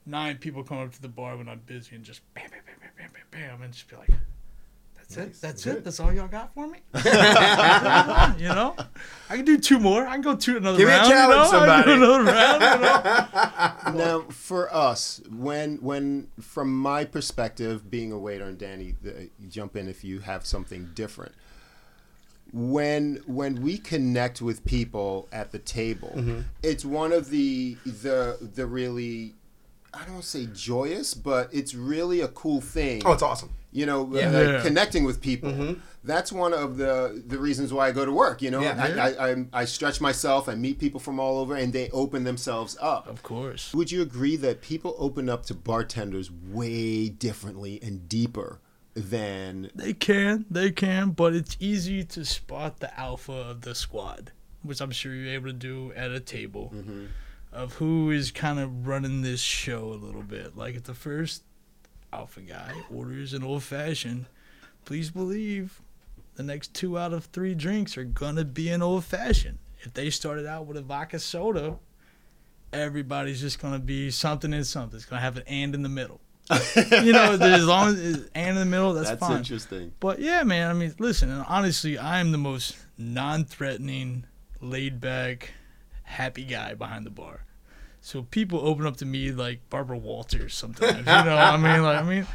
nine 0.05 0.38
people 0.38 0.63
come 0.63 0.79
up 0.79 0.91
to 0.93 1.01
the 1.01 1.07
bar 1.07 1.38
when 1.38 1.48
I'm 1.50 1.59
busy 1.65 1.95
and 1.95 2.03
just 2.03 2.21
bam, 2.33 2.50
bam, 2.50 2.62
bam, 2.65 2.75
bam, 2.79 2.91
bam, 2.98 3.09
bam, 3.31 3.50
bam, 3.50 3.62
and 3.62 3.74
just 3.74 3.88
be 3.89 3.95
like, 3.95 4.09
"That's 5.09 5.17
Nice. 5.17 5.27
it. 5.37 5.41
That's 5.41 5.63
Good. 5.63 5.75
it. 5.77 5.83
That's 5.83 5.99
all 5.99 6.13
y'all 6.13 6.27
got 6.27 6.53
for 6.53 6.67
me." 6.67 6.79
you 6.95 8.47
know, 8.49 8.75
I 9.29 9.35
can 9.35 9.45
do 9.45 9.57
two 9.57 9.79
more. 9.79 10.07
I 10.07 10.13
can 10.13 10.21
go 10.21 10.35
to 10.35 10.57
another 10.57 10.77
Give 10.77 10.87
me 10.87 10.93
a 10.93 10.97
round. 10.97 11.09
challenge, 11.09 11.51
you 11.51 11.57
know? 11.59 11.73
I 11.73 11.83
can 11.83 11.85
do 11.85 11.91
somebody. 11.91 12.23
another 12.23 12.23
round. 12.23 12.61
You 12.63 12.79
know? 12.81 14.05
Now, 14.05 14.21
for 14.29 14.73
us, 14.73 15.21
when 15.31 15.77
when 15.77 16.27
from 16.39 16.75
my 16.77 17.05
perspective, 17.05 17.89
being 17.89 18.11
a 18.11 18.17
waiter, 18.19 18.45
and 18.45 18.57
Danny, 18.57 18.95
the, 19.01 19.29
jump 19.49 19.75
in 19.75 19.87
if 19.89 20.03
you 20.03 20.19
have 20.19 20.45
something 20.45 20.91
different. 20.93 21.33
When 22.51 23.21
when 23.27 23.61
we 23.61 23.77
connect 23.77 24.41
with 24.41 24.65
people 24.65 25.27
at 25.31 25.51
the 25.51 25.59
table, 25.59 26.13
Mm-hmm. 26.15 26.39
it's 26.63 26.83
one 26.83 27.11
of 27.13 27.29
the 27.29 27.77
the 27.85 28.37
the 28.55 28.65
really 28.65 29.35
I 29.93 30.03
don't 30.03 30.13
want 30.13 30.24
to 30.24 30.29
say 30.29 30.48
joyous, 30.53 31.13
but 31.13 31.50
it's 31.51 31.74
really 31.74 32.22
a 32.22 32.27
cool 32.29 32.62
thing. 32.62 33.01
oh 33.05 33.13
it's 33.13 33.24
awesome. 33.24 33.51
you 33.72 33.86
know, 33.86 34.10
Yeah. 34.12 34.29
uh, 34.29 34.41
Yeah. 34.41 34.62
connecting 34.63 35.03
with 35.03 35.22
people. 35.22 35.51
Mhm. 35.51 35.79
That's 36.03 36.31
one 36.31 36.53
of 36.53 36.77
the 36.77 37.22
the 37.27 37.38
reasons 37.38 37.72
why 37.72 37.88
I 37.89 37.91
go 37.91 38.03
to 38.05 38.12
work. 38.12 38.41
You 38.41 38.50
know, 38.51 38.62
Yeah. 38.62 38.75
I, 38.84 39.10
I, 39.10 39.29
I 39.31 39.46
I 39.62 39.65
stretch 39.65 40.01
myself. 40.01 40.50
I 40.50 40.55
meet 40.55 40.79
people 40.79 41.00
from 41.00 41.19
all 41.19 41.38
over, 41.39 41.55
and 41.55 41.72
they 41.74 41.89
open 41.91 42.24
themselves 42.24 42.77
up. 42.81 43.08
Of 43.08 43.22
course. 43.22 43.74
Would 43.74 43.91
you 43.91 44.01
agree 44.01 44.36
that 44.38 44.62
people 44.62 44.96
open 44.98 45.29
up 45.29 45.46
to 45.48 45.53
bartenders 45.53 46.31
way 46.31 47.10
differently 47.10 47.79
and 47.84 48.10
deeper 48.10 48.60
than 48.96 49.69
They 49.75 49.93
can, 49.93 50.46
they 50.50 50.72
can, 50.72 51.12
but 51.12 51.34
it's 51.36 51.55
easy 51.60 52.03
to 52.05 52.25
spot 52.25 52.79
the 52.79 52.91
alpha 53.00 53.31
of 53.34 53.62
the 53.62 53.75
squad. 53.75 54.31
which 54.62 54.81
I'm 54.81 54.91
sure 54.91 55.13
you're 55.15 55.34
able 55.34 55.48
to 55.48 55.53
do 55.53 55.93
at 55.96 56.12
a 56.12 56.19
table, 56.19 56.72
Mm-hmm. 56.75 57.05
Of 57.51 57.74
who 57.75 58.12
is 58.12 58.32
kind 58.32 58.60
of 58.60 58.88
running 58.88 59.22
this 59.22 59.41
show 59.41 59.86
a 59.86 59.96
little 59.96 60.22
bit. 60.22 60.56
Like 60.56 60.75
if 60.75 60.84
the 60.84 60.94
first 60.94 61.44
alpha 62.13 62.41
guy 62.41 62.74
orders 62.94 63.34
an 63.34 63.44
old 63.44 63.63
fashioned, 63.63 64.25
please 64.86 65.10
believe 65.12 65.82
the 66.36 66.44
next 66.44 66.74
two 66.74 66.98
out 66.98 67.13
of 67.13 67.25
three 67.25 67.56
drinks 67.56 67.98
are 67.98 68.03
gonna 68.03 68.46
be 68.46 68.70
an 68.70 68.82
old 68.82 69.03
fashioned. 69.06 69.58
If 69.82 69.94
they 69.94 70.10
started 70.10 70.46
out 70.46 70.65
with 70.68 70.77
a 70.77 70.82
vodka 70.82 71.20
soda, 71.20 71.77
everybody's 72.72 73.41
just 73.41 73.60
gonna 73.60 73.79
be 73.79 74.12
something 74.12 74.53
and 74.53 74.65
something. 74.65 74.98
It's 74.98 75.06
gonna 75.06 75.22
have 75.22 75.38
an 75.38 75.44
and 75.48 75.74
in 75.75 75.82
the 75.84 75.89
middle. 75.89 76.22
you 77.03 77.13
know, 77.13 77.38
as 77.39 77.65
long 77.65 77.89
as 77.89 78.00
it's 78.00 78.29
and 78.34 78.50
in 78.50 78.56
the 78.56 78.65
middle, 78.65 78.94
that's, 78.94 79.10
That's 79.10 79.20
fine. 79.20 79.38
interesting. 79.38 79.94
But 80.00 80.20
yeah, 80.20 80.41
man. 80.44 80.70
I 80.70 80.74
mean, 80.74 80.96
listen. 80.98 81.29
And 81.29 81.46
honestly, 81.48 81.98
I 82.00 82.20
am 82.20 82.32
the 82.32 82.39
most 82.39 82.75
non-threatening, 82.98 84.25
laid-back, 84.60 85.51
happy 86.09 86.43
guy 86.43 86.73
behind 86.73 87.05
the 87.05 87.11
bar. 87.11 87.45
So 88.01 88.23
people 88.23 88.59
open 88.65 88.85
up 88.85 88.97
to 88.97 89.05
me 89.05 89.31
like 89.31 89.61
Barbara 89.69 89.97
Walters 89.97 90.53
sometimes. 90.55 90.99
You 90.99 91.03
know, 91.05 91.37
I 91.37 91.57
mean, 91.57 91.83
like, 91.83 91.99
I 91.99 92.03
mean, 92.03 92.27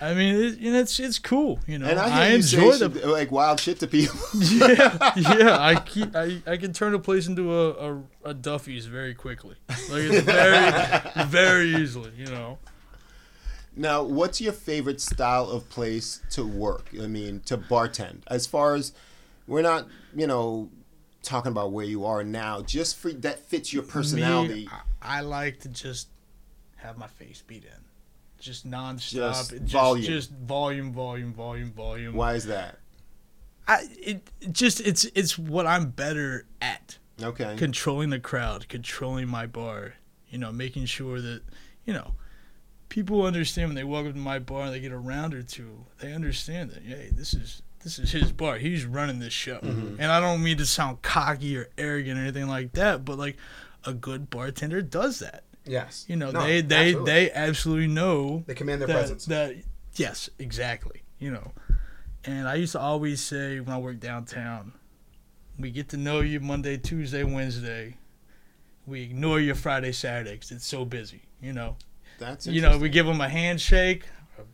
I 0.00 0.14
mean, 0.14 0.34
it, 0.34 0.58
it's 0.60 1.00
it's 1.00 1.18
cool. 1.18 1.60
You 1.66 1.78
know, 1.78 1.86
And 1.88 1.98
I 1.98 2.26
I, 2.26 2.26
enjoy 2.28 2.72
the 2.72 2.92
shit- 2.92 3.06
like 3.06 3.32
wild 3.32 3.58
shit 3.58 3.80
to 3.80 3.86
people. 3.86 4.18
yeah, 4.34 5.12
yeah. 5.16 5.56
I 5.58 5.80
keep 5.84 6.14
I, 6.14 6.42
I 6.46 6.56
can 6.56 6.72
turn 6.72 6.94
a 6.94 6.98
place 6.98 7.26
into 7.26 7.52
a, 7.52 7.70
a, 7.70 8.02
a 8.26 8.34
Duffy's 8.34 8.86
very 8.86 9.14
quickly, 9.14 9.56
like 9.68 10.02
it's 10.04 10.20
very 10.20 11.26
very 11.26 11.74
easily. 11.82 12.12
You 12.16 12.26
know. 12.26 12.58
Now, 13.76 14.02
what's 14.02 14.40
your 14.40 14.52
favorite 14.52 15.00
style 15.00 15.48
of 15.48 15.68
place 15.68 16.20
to 16.30 16.44
work? 16.44 16.88
I 17.00 17.06
mean, 17.06 17.40
to 17.46 17.56
bartend. 17.56 18.22
As 18.26 18.44
far 18.44 18.74
as 18.74 18.92
we're 19.46 19.62
not, 19.62 19.86
you 20.16 20.26
know, 20.26 20.68
talking 21.22 21.52
about 21.52 21.72
where 21.72 21.84
you 21.84 22.04
are 22.04 22.22
now, 22.24 22.62
just 22.62 22.96
for 22.96 23.12
that 23.12 23.38
fits 23.40 23.72
your 23.72 23.82
personality. 23.82 24.66
Me, 24.66 24.68
I, 25.02 25.18
I 25.18 25.20
like 25.20 25.60
to 25.60 25.68
just 25.68 26.08
have 26.76 26.96
my 26.98 27.08
face 27.08 27.42
beat 27.46 27.64
in, 27.64 27.84
just 28.38 28.68
nonstop. 28.68 29.12
Just 29.12 29.52
It 29.52 29.62
volume. 29.62 30.04
just 30.06 30.30
volume, 30.30 30.92
volume, 30.92 31.32
volume, 31.32 31.72
volume. 31.72 32.14
Why 32.14 32.34
is 32.34 32.46
that? 32.46 32.78
I 33.66 33.86
it, 33.98 34.30
it 34.40 34.52
just 34.52 34.80
it's 34.80 35.04
it's 35.14 35.38
what 35.38 35.66
I'm 35.66 35.90
better 35.90 36.46
at. 36.62 36.98
Okay. 37.20 37.56
controlling 37.56 38.10
the 38.10 38.20
crowd, 38.20 38.68
controlling 38.68 39.26
my 39.26 39.44
bar, 39.44 39.94
you 40.30 40.38
know, 40.38 40.52
making 40.52 40.86
sure 40.86 41.20
that, 41.20 41.42
you 41.84 41.92
know, 41.92 42.14
people 42.88 43.24
understand 43.24 43.70
when 43.70 43.74
they 43.74 43.82
walk 43.82 44.06
up 44.06 44.12
to 44.12 44.18
my 44.20 44.38
bar 44.38 44.66
and 44.66 44.72
they 44.72 44.78
get 44.78 44.92
a 44.92 44.96
round 44.96 45.34
or 45.34 45.42
two, 45.42 45.84
they 46.00 46.12
understand 46.12 46.70
that, 46.70 46.84
hey, 46.84 47.10
this 47.12 47.34
is 47.34 47.62
this 47.80 47.98
is 47.98 48.10
his 48.12 48.32
bar. 48.32 48.58
He's 48.58 48.84
running 48.84 49.18
this 49.18 49.32
show. 49.32 49.58
Mm-hmm. 49.58 50.00
And 50.00 50.10
I 50.12 50.20
don't 50.20 50.42
mean 50.42 50.58
to 50.58 50.66
sound 50.66 51.02
cocky 51.02 51.56
or 51.56 51.68
arrogant 51.78 52.18
or 52.18 52.22
anything 52.22 52.48
like 52.48 52.72
that, 52.72 53.04
but 53.04 53.18
like 53.18 53.36
a 53.84 53.92
good 53.92 54.28
bartender 54.30 54.82
does 54.82 55.20
that. 55.20 55.44
Yes. 55.64 56.04
You 56.08 56.16
know, 56.16 56.30
No, 56.30 56.42
they 56.42 56.60
they 56.62 56.88
absolutely. 56.88 57.12
they 57.12 57.30
absolutely 57.32 57.86
know 57.88 58.44
They 58.46 58.54
command 58.54 58.80
their 58.80 58.88
that, 58.88 58.94
presence. 58.94 59.24
That 59.26 59.54
yes, 59.96 60.28
exactly. 60.38 61.02
You 61.18 61.30
know, 61.32 61.52
and 62.24 62.48
I 62.48 62.54
used 62.54 62.72
to 62.72 62.80
always 62.80 63.20
say 63.20 63.60
when 63.60 63.74
I 63.74 63.78
worked 63.78 64.00
downtown, 64.00 64.72
we 65.58 65.70
get 65.70 65.88
to 65.90 65.96
know 65.96 66.20
you 66.20 66.40
Monday, 66.40 66.76
Tuesday, 66.78 67.24
Wednesday. 67.24 67.96
We 68.86 69.02
ignore 69.02 69.40
you 69.40 69.54
Friday, 69.54 69.92
Saturday 69.92 70.36
'cause 70.38 70.50
it's 70.52 70.66
so 70.66 70.84
busy. 70.84 71.22
You 71.42 71.52
know, 71.52 71.76
That's 72.18 72.46
you 72.46 72.60
know, 72.62 72.78
we 72.78 72.88
give 72.88 73.06
them 73.06 73.20
a 73.20 73.28
handshake. 73.28 74.04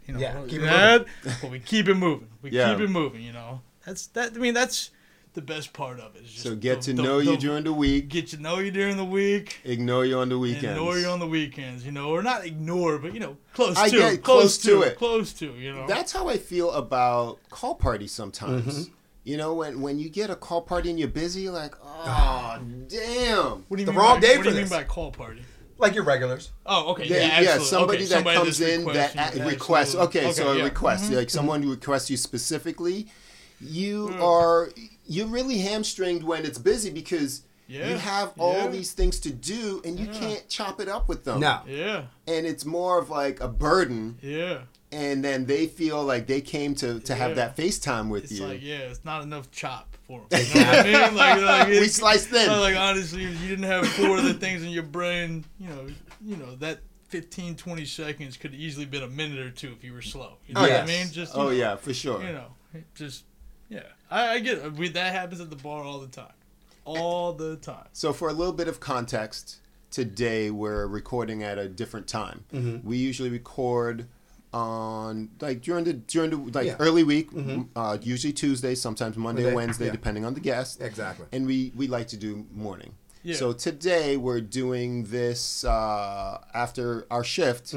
You 0.06 0.14
know, 0.14 0.20
Yeah, 0.20 0.42
keep 0.48 0.60
that, 0.62 1.06
but 1.42 1.50
we 1.50 1.58
keep 1.60 1.88
it 1.88 1.94
moving. 1.94 2.28
We 2.42 2.50
Yeah. 2.50 2.72
keep 2.72 2.80
it 2.84 2.90
moving. 2.90 3.22
You 3.22 3.32
know, 3.32 3.60
that's 3.86 4.06
that. 4.08 4.32
I 4.34 4.38
mean, 4.38 4.54
that's 4.54 4.90
the 5.34 5.42
best 5.42 5.72
part 5.72 5.98
of 5.98 6.14
it. 6.14 6.24
just 6.26 6.42
So 6.42 6.54
get 6.54 6.80
the- 6.80 6.84
to 6.86 6.92
the- 6.94 7.02
know 7.02 7.18
you 7.18 7.32
the- 7.32 7.36
during 7.38 7.64
the 7.64 7.72
week, 7.72 8.08
Get 8.08 8.28
to 8.28 8.36
know 8.36 8.58
you 8.58 8.70
during 8.70 8.96
the 8.96 9.04
week. 9.04 9.58
ignore 9.64 10.04
you 10.06 10.18
on 10.18 10.28
the 10.28 10.38
weekends. 10.38 10.64
Ignore 10.78 10.98
you 10.98 11.08
on 11.08 11.18
the 11.18 11.26
weekends, 11.26 11.84
you 11.84 11.90
know, 11.92 12.10
or 12.10 12.22
not 12.22 12.44
ignore, 12.46 12.98
but 12.98 13.12
you 13.14 13.18
know, 13.20 13.36
close 13.52 13.76
I 13.76 13.88
to, 13.88 13.96
get 13.96 14.22
close, 14.22 14.56
close 14.56 14.58
to, 14.58 14.68
to 14.68 14.82
it. 14.82 14.96
close 14.98 15.32
to, 15.34 15.52
you 15.54 15.72
know. 15.74 15.86
That's 15.88 16.12
how 16.12 16.28
I 16.28 16.36
feel 16.38 16.70
about 16.70 17.38
call 17.50 17.74
parties 17.74 18.12
sometimes. 18.12 18.64
Mm-hmm. 18.86 18.92
You 19.24 19.38
know, 19.38 19.54
when 19.54 19.80
when 19.80 19.98
you 19.98 20.08
get 20.10 20.28
a 20.30 20.36
call 20.36 20.60
party 20.62 20.90
and 20.90 20.98
you're 20.98 21.08
busy, 21.08 21.40
you're 21.42 21.52
like, 21.52 21.74
oh, 21.82 22.58
damn. 22.88 23.64
what 23.68 23.76
do 23.76 23.80
you 23.80 23.86
the 23.86 23.92
mean 23.92 23.98
wrong 24.00 24.16
by, 24.16 24.20
day 24.20 24.36
What 24.36 24.38
for 24.38 24.42
do 24.44 24.48
you 24.50 24.54
mean 24.56 24.64
this. 24.64 24.70
by 24.70 24.84
call 24.84 25.10
party? 25.10 25.42
Like 25.78 25.94
your 25.94 26.04
regulars. 26.04 26.50
Oh, 26.64 26.92
okay, 26.92 27.06
Yeah, 27.06 27.16
yeah, 27.16 27.40
yeah, 27.40 27.58
somebody 27.58 27.98
okay, 27.98 28.04
that 28.06 28.14
somebody 28.14 28.36
comes 28.36 28.58
that's 28.58 28.72
in 28.72 28.84
that 28.84 29.14
requesting 29.14 29.40
a- 29.42 29.44
you, 29.44 29.50
requests. 29.50 29.94
absolutely. 29.94 30.20
Okay, 30.20 30.32
so 30.32 30.42
a 30.42 30.46
yeah. 30.46 30.54
Mm-hmm. 30.56 30.64
request, 30.64 31.12
like 31.12 31.30
someone 31.30 31.62
who 31.62 31.70
requests 31.70 32.10
you 32.10 32.16
specifically, 32.16 33.06
you 33.60 34.14
are 34.20 34.70
you're 35.06 35.26
really 35.26 35.58
hamstringed 35.58 36.22
when 36.24 36.44
it's 36.44 36.58
busy 36.58 36.90
because 36.90 37.42
Yeah, 37.66 37.88
you 37.90 37.96
have 37.96 38.32
all 38.38 38.54
yeah. 38.64 38.68
these 38.68 38.92
things 38.92 39.18
to 39.20 39.30
do 39.30 39.80
and 39.84 39.98
you 39.98 40.06
Yeah. 40.06 40.18
can't 40.18 40.48
chop 40.48 40.80
it 40.80 40.88
up 40.88 41.08
with 41.08 41.24
them. 41.24 41.40
No. 41.40 41.60
Yeah, 41.66 42.04
and 42.26 42.46
it's 42.46 42.64
more 42.64 42.98
of 42.98 43.10
like 43.10 43.40
a 43.40 43.48
burden, 43.48 44.18
yeah. 44.22 44.58
and 44.92 45.24
then 45.24 45.46
they 45.46 45.66
feel 45.66 46.02
like 46.04 46.26
they 46.26 46.40
came 46.40 46.74
to 46.76 47.00
to 47.00 47.14
have 47.14 47.36
that 47.36 47.56
FaceTime 47.56 48.08
with 48.10 48.24
It's 48.24 48.32
you. 48.38 48.46
like 48.46 48.62
yeah, 48.62 48.78
it's 48.90 49.04
not 49.04 49.22
enough 49.22 49.50
chop 49.50 49.93
for 50.06 50.22
them. 50.28 50.40
You 50.54 50.60
know 50.60 50.66
what 50.66 50.78
I 50.78 50.82
mean? 50.84 51.14
Like, 51.16 51.42
like 51.42 51.68
we 51.68 51.74
it's- 51.76 51.94
sliced 51.94 52.28
thin. 52.28 52.48
Like, 52.48 52.74
like, 52.74 52.76
honestly, 52.76 53.24
if 53.24 53.40
you 53.42 53.48
didn't 53.48 53.64
have 53.64 53.86
four 53.88 54.18
of 54.18 54.24
the 54.24 54.34
things 54.34 54.62
in 54.62 54.70
your 54.70 54.82
brain, 54.82 55.44
you 55.58 55.68
know, 55.68 55.86
you 56.24 56.36
know 56.36 56.54
that 56.56 56.80
15, 57.08 57.56
20 57.56 57.84
seconds 57.84 58.36
could 58.36 58.52
have 58.52 58.60
easily 58.60 58.86
been 58.86 59.02
a 59.02 59.08
minute 59.08 59.38
or 59.38 59.50
two 59.50 59.72
if 59.72 59.84
you 59.84 59.92
were 59.92 60.02
slow. 60.02 60.38
You 60.46 60.54
know 60.54 60.60
Oh, 60.60 60.62
what 60.64 60.70
yes. 60.70 60.82
I 60.82 60.86
mean? 60.86 61.12
Just 61.12 61.36
oh 61.36 61.44
know, 61.44 61.50
yeah, 61.50 61.76
for 61.76 61.92
sure. 61.94 62.20
you 62.22 62.32
know, 62.32 62.46
just 62.94 63.24
yeah. 63.68 63.82
I, 64.10 64.34
I 64.34 64.38
get 64.40 64.58
it. 64.58 64.72
We, 64.72 64.88
that 64.90 65.12
happens 65.12 65.40
at 65.40 65.50
the 65.50 65.56
bar 65.56 65.82
all 65.84 65.98
the 66.00 66.06
time, 66.08 66.32
all 66.84 67.32
the 67.32 67.56
time. 67.56 67.86
So 67.92 68.12
for 68.12 68.28
a 68.28 68.32
little 68.32 68.52
bit 68.52 68.68
of 68.68 68.80
context, 68.80 69.58
today 69.90 70.50
we're 70.50 70.86
recording 70.86 71.42
at 71.42 71.56
a 71.58 71.68
different 71.68 72.06
time. 72.08 72.44
Mm-hmm. 72.52 72.86
We 72.88 72.96
usually 72.98 73.30
record 73.30 74.06
on 74.54 75.30
like 75.40 75.60
during 75.62 75.84
the 75.84 75.92
during 75.94 76.30
the 76.30 76.36
like 76.58 76.66
Yeah. 76.66 76.76
early 76.78 77.02
week, 77.04 77.28
uh, 77.76 77.98
usually 78.00 78.32
Tuesday, 78.32 78.74
sometimes 78.74 79.16
Monday 79.16 79.42
or 79.42 79.46
Monday, 79.46 79.56
Wednesday, 79.56 79.86
yeah. 79.86 79.92
depending 79.92 80.24
on 80.24 80.34
the 80.34 80.40
guest. 80.40 80.80
Exactly. 80.80 81.26
And 81.32 81.46
we 81.46 81.72
we 81.74 81.86
like 81.88 82.08
to 82.08 82.16
do 82.16 82.46
morning. 82.52 82.94
Yeah. 83.22 83.36
So 83.36 83.52
today 83.52 84.16
we're 84.16 84.40
doing 84.40 85.04
this 85.04 85.64
uh, 85.64 86.38
after 86.54 87.06
our 87.10 87.24
shift 87.24 87.74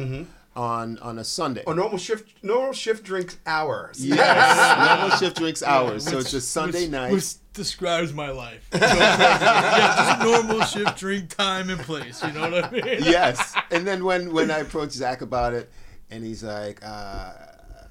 on 0.56 0.98
on 1.00 1.18
a 1.20 1.24
Sunday. 1.24 1.64
Oh, 1.66 1.74
normal 1.74 1.98
shift. 1.98 2.44
Normal 2.44 2.74
shift 2.74 3.04
drinks 3.04 3.38
hours. 3.46 4.06
Yes, 4.06 4.90
normal 4.90 5.18
shift 5.18 5.38
drinks 5.38 5.64
hours. 5.64 6.04
so 6.06 6.18
Which- 6.18 6.26
it's 6.26 6.34
a 6.34 6.42
Sunday 6.42 6.82
which, 6.84 6.92
night. 6.92 7.12
which 7.14 7.34
describes 7.54 8.14
my 8.14 8.30
life. 8.30 8.68
So, 8.72 8.78
yeah, 8.82 9.96
just 9.98 10.24
normal 10.24 10.62
shift 10.66 10.98
drink 11.00 11.36
time 11.36 11.70
and 11.70 11.80
place. 11.82 12.22
You 12.24 12.32
know 12.34 12.52
what 12.52 12.66
I 12.66 12.72
mean? 12.72 12.84
yes. 13.02 13.56
And 13.72 13.88
then 13.88 14.04
when 14.04 14.32
when 14.34 14.52
I 14.52 14.60
approached 14.60 14.94
Zach 14.94 15.22
about 15.22 15.54
it, 15.54 15.72
and 16.10 16.24
he's 16.24 16.44
like, 16.44 16.84
uh, 16.86 17.34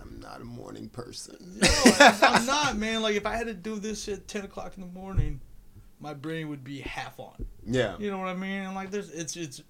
"I'm 0.00 0.20
not 0.20 0.40
a 0.40 0.44
morning 0.44 0.88
person." 0.88 1.37
No, 1.61 1.68
I'm 2.23 2.46
not, 2.46 2.76
man. 2.76 3.02
Like 3.02 3.16
if 3.16 3.26
I 3.26 3.37
had 3.37 3.46
to 3.46 3.54
do 3.54 3.78
this 3.78 4.08
at 4.08 4.28
ten 4.28 4.44
o'clock 4.44 4.73
in 4.76 4.82
the 4.82 4.88
morning, 4.99 5.40
my 6.00 6.14
brain 6.14 6.49
would 6.49 6.64
be 6.64 6.80
half 6.80 7.18
on. 7.18 7.46
Yeah. 7.64 7.96
You 7.99 8.11
know 8.11 8.18
what 8.18 8.28
I 8.28 8.35
mean? 8.35 8.62
And 8.62 8.75
like 8.75 8.90
there's 8.90 9.11
it's 9.11 9.37
it's 9.37 9.62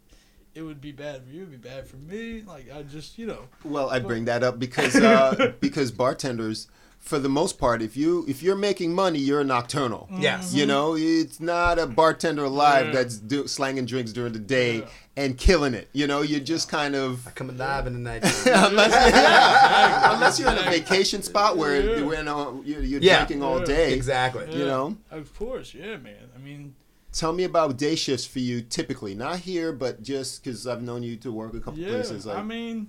it 0.55 0.63
would 0.63 0.81
be 0.81 0.93
bad 0.93 1.23
for 1.25 1.31
you, 1.31 1.43
it'd 1.43 1.63
be 1.63 1.69
bad 1.69 1.87
for 1.87 1.97
me. 1.97 2.43
Like 2.43 2.73
I 2.75 2.83
just 2.83 3.19
you 3.19 3.27
know 3.27 3.49
Well, 3.65 3.91
I 3.91 3.99
bring 3.99 4.25
that 4.27 4.43
up 4.43 4.59
because 4.59 4.97
uh, 4.97 5.53
because 5.61 5.91
bartenders, 5.91 6.69
for 7.07 7.21
the 7.21 7.29
most 7.29 7.57
part, 7.57 7.83
if 7.83 7.97
you 7.97 8.25
if 8.27 8.43
you're 8.43 8.57
making 8.57 8.93
money, 8.93 9.21
you're 9.21 9.45
nocturnal. 9.45 10.09
Mm-hmm. 10.11 10.23
Yes. 10.23 10.53
You 10.53 10.63
mm-hmm. 10.63 10.69
know, 10.69 10.97
it's 10.97 11.39
not 11.39 11.79
a 11.79 11.87
bartender 11.87 12.45
alive 12.45 12.87
Yeah. 12.87 12.93
that's 12.93 13.17
do, 13.19 13.47
slanging 13.47 13.87
drinks 13.87 14.13
during 14.13 14.33
the 14.33 14.41
day 14.41 14.79
Yeah. 14.79 14.87
and 15.17 15.39
killing 15.39 15.73
it. 15.73 15.89
You 15.93 16.09
know, 16.09 16.23
you're 16.23 16.41
just 16.41 16.69
kind 16.69 16.97
of 16.97 17.25
I 17.27 17.31
Come 17.31 17.51
alive 17.51 17.87
in 17.87 17.93
the 17.93 18.01
night. 18.01 18.25
unless, 18.47 18.93
yeah, 18.93 20.15
unless 20.15 20.41
you're 20.41 20.51
in 20.51 20.59
a 20.59 20.69
vacation 20.69 21.23
spot 21.23 21.57
where 21.57 21.81
Yeah. 21.81 21.97
you're, 21.97 22.15
in 22.15 22.27
a, 22.27 22.61
you're, 22.63 22.83
you're 22.83 23.01
Yeah. 23.01 23.19
drinking 23.19 23.45
all 23.45 23.61
Yeah. 23.61 23.67
day. 23.67 23.95
exactly. 23.95 24.53
You 24.53 24.67
know. 24.67 24.97
Of 25.13 25.33
course, 25.39 25.75
yeah, 25.75 25.97
man. 25.99 26.31
I 26.35 26.39
mean 26.39 26.75
Tell 27.13 27.33
me 27.33 27.45
about 27.45 27.79
day 27.79 27.95
shifts 27.95 28.27
for 28.27 28.41
you 28.41 28.61
typically. 28.61 29.15
Not 29.15 29.39
here, 29.39 29.73
but 29.73 30.03
just 30.03 30.43
because 30.43 30.67
I've 30.67 30.83
known 30.83 31.03
you 31.05 31.17
to 31.19 31.31
work 31.33 31.55
a 31.55 31.61
couple 31.61 31.79
yeah, 31.79 31.91
places. 31.91 32.27
Like, 32.27 32.37
I 32.37 32.43
mean 32.43 32.89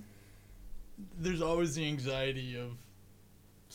there's 1.20 1.44
always 1.44 1.76
the 1.76 1.88
anxiety 1.88 2.58
of 2.58 2.72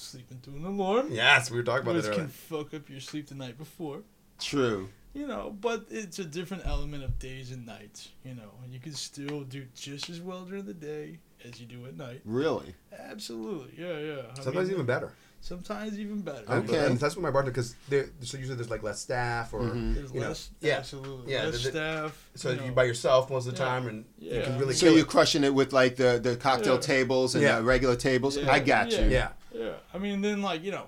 sleeping 0.02 0.38
through 0.42 0.56
an 0.56 0.64
alarm. 0.64 1.08
Yes, 1.12 1.50
we 1.50 1.56
were 1.56 1.62
talking 1.62 1.82
about 1.82 1.96
Which 1.96 2.04
that 2.06 2.14
can 2.14 2.28
fuck 2.28 2.74
up 2.74 2.88
your 2.88 3.00
sleep 3.00 3.28
the 3.28 3.34
night 3.34 3.56
before. 3.58 4.02
true. 4.40 4.88
you 5.14 5.26
know, 5.26 5.54
but 5.60 5.84
it's 5.90 6.18
a 6.18 6.24
different 6.24 6.64
element 6.66 7.04
of 7.04 7.18
days 7.18 7.50
and 7.50 7.66
nights, 7.66 8.08
you 8.24 8.34
know. 8.34 8.50
And 8.64 8.72
you 8.72 8.80
can 8.80 8.94
still 8.94 9.42
do 9.42 9.66
just 9.74 10.08
as 10.08 10.20
well 10.22 10.44
during 10.46 10.64
the 10.64 10.72
day 10.72 11.18
as 11.44 11.60
you 11.60 11.66
do 11.66 11.84
at 11.86 11.96
night. 11.98 12.22
Really? 12.24 12.74
Absolutely, 12.98 13.72
yeah, 13.76 13.98
yeah. 13.98 14.22
I 14.34 14.40
Sometimes 14.42 14.68
mean, 14.68 14.74
even 14.76 14.86
better. 14.86 15.12
sometimes 15.42 15.98
even 15.98 16.22
better. 16.22 16.44
And- 16.48 16.66
Okay. 16.70 16.86
And 16.86 16.98
that's 16.98 17.14
what 17.14 17.22
my 17.22 17.30
bartender 17.30 17.50
because 17.50 17.74
so 18.22 18.38
usually 18.38 18.54
there's 18.56 18.70
like 18.70 18.82
less 18.82 19.00
staff 19.00 19.52
or 19.52 19.60
Mhm. 19.60 19.94
There's 19.96 20.12
you 20.14 20.20
know, 20.20 20.28
less, 20.28 20.48
yeah. 20.62 20.76
absolutely, 20.78 21.32
Yeah, 21.34 21.44
less 21.44 21.52
the- 21.62 21.70
the- 21.70 21.70
staff. 21.70 22.30
so 22.36 22.48
you 22.48 22.54
you 22.54 22.60
know. 22.62 22.68
are 22.68 22.72
by 22.72 22.84
yourself 22.84 23.28
most 23.28 23.46
of 23.46 23.54
the 23.54 23.60
Yeah. 23.62 23.68
time 23.68 23.88
and 23.88 24.04
you 24.18 24.30
can 24.40 24.58
really. 24.58 24.72
So 24.72 24.86
kill 24.86 24.94
you're 24.94 25.02
it. 25.04 25.08
crushing 25.08 25.44
it 25.44 25.52
with 25.52 25.74
like 25.74 25.96
the, 25.96 26.18
the 26.22 26.36
cocktail 26.36 26.74
Yeah. 26.76 26.80
tables 26.80 27.34
and 27.34 27.42
Yeah. 27.44 27.58
the 27.58 27.64
regular 27.64 27.96
tables. 27.96 28.38
Yeah. 28.38 28.50
I 28.50 28.60
got 28.60 28.92
you. 28.92 29.08
Yeah. 29.08 29.32
Yeah. 29.54 29.60
Yeah, 29.64 29.72
I 29.94 29.98
mean, 29.98 30.20
then 30.22 30.42
like 30.42 30.62
you 30.62 30.70
know, 30.72 30.86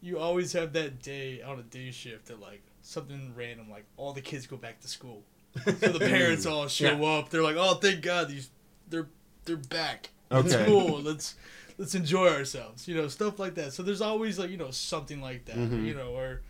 you 0.00 0.18
always 0.18 0.52
have 0.52 0.72
that 0.74 1.02
day 1.02 1.42
on 1.42 1.58
a 1.58 1.62
day 1.62 1.90
shift 1.90 2.26
that 2.26 2.40
like 2.40 2.62
something 2.82 3.32
random 3.36 3.68
like 3.70 3.84
all 3.96 4.12
the 4.12 4.20
kids 4.20 4.46
go 4.46 4.56
back 4.56 4.80
to 4.80 4.88
school, 4.88 5.22
so 5.64 5.72
the 5.92 5.98
parents 5.98 6.46
all 6.46 6.68
show 6.68 7.04
up. 7.04 7.30
They're 7.30 7.42
like, 7.42 7.56
"Oh, 7.58 7.74
thank 7.74 8.02
God, 8.02 8.28
these 8.28 8.50
they're 8.88 9.08
they're 9.44 9.56
back. 9.56 10.10
It's 10.30 10.54
Okay. 10.54 10.66
cool. 10.66 11.00
Let's 11.00 11.34
let's 11.78 11.94
enjoy 11.94 12.28
ourselves." 12.28 12.86
You 12.86 12.94
know, 12.94 13.08
stuff 13.08 13.38
like 13.38 13.54
that. 13.56 13.72
So 13.72 13.82
there's 13.82 14.00
always 14.00 14.38
like 14.38 14.50
you 14.50 14.56
know 14.56 14.70
something 14.70 15.20
like 15.20 15.44
that. 15.46 15.56
Mhm. 15.56 15.84
You 15.84 15.94
know, 15.94 16.16
or 16.16 16.42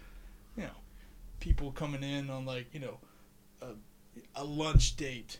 you 0.56 0.64
know, 0.64 0.76
people 1.40 1.72
coming 1.72 2.02
in 2.02 2.28
on 2.28 2.44
like 2.44 2.66
you 2.74 2.80
know 2.80 2.98
a, 3.62 3.68
a 4.36 4.44
lunch 4.44 4.96
date 4.96 5.38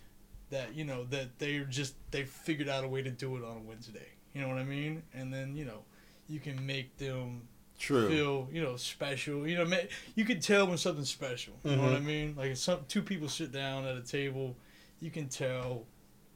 that 0.51 0.75
you 0.75 0.85
know 0.85 1.05
that 1.11 1.39
they're 1.39 1.65
just 1.65 1.95
they 2.11 2.25
figured 2.25 2.69
out 2.71 2.85
a 2.85 2.89
way 2.89 3.03
to 3.03 3.11
do 3.11 3.37
it 3.37 3.45
on 3.45 3.57
a 3.59 3.61
Wednesday. 3.61 4.09
You 4.39 4.45
know 4.45 4.51
what 4.51 4.59
I 4.59 4.65
mean? 4.65 5.03
And 5.13 5.35
then 5.35 5.57
you 5.57 5.65
know 5.65 5.83
you 6.29 6.39
can 6.39 6.65
make 6.65 6.97
them 6.97 7.49
True. 7.77 8.09
feel 8.09 8.49
you 8.53 8.63
know 8.63 8.77
special. 8.77 9.49
You 9.49 9.59
know, 9.59 9.65
ma- 9.65 9.89
you 10.15 10.25
can 10.25 10.39
tell 10.39 10.69
when 10.69 10.79
something's 10.79 11.11
special. 11.11 11.55
You 11.65 11.75
know 11.75 11.83
what 11.83 11.93
mm-hmm. 11.95 11.97
I 11.97 12.07
mean? 12.07 12.35
Like 12.39 12.53
if 12.53 12.59
some 12.59 12.79
two 12.87 13.03
people 13.03 13.29
sit 13.29 13.51
down 13.51 13.85
at 13.85 13.97
a 13.97 14.01
table, 14.01 14.57
you 15.01 15.11
can 15.11 15.29
tell 15.29 15.87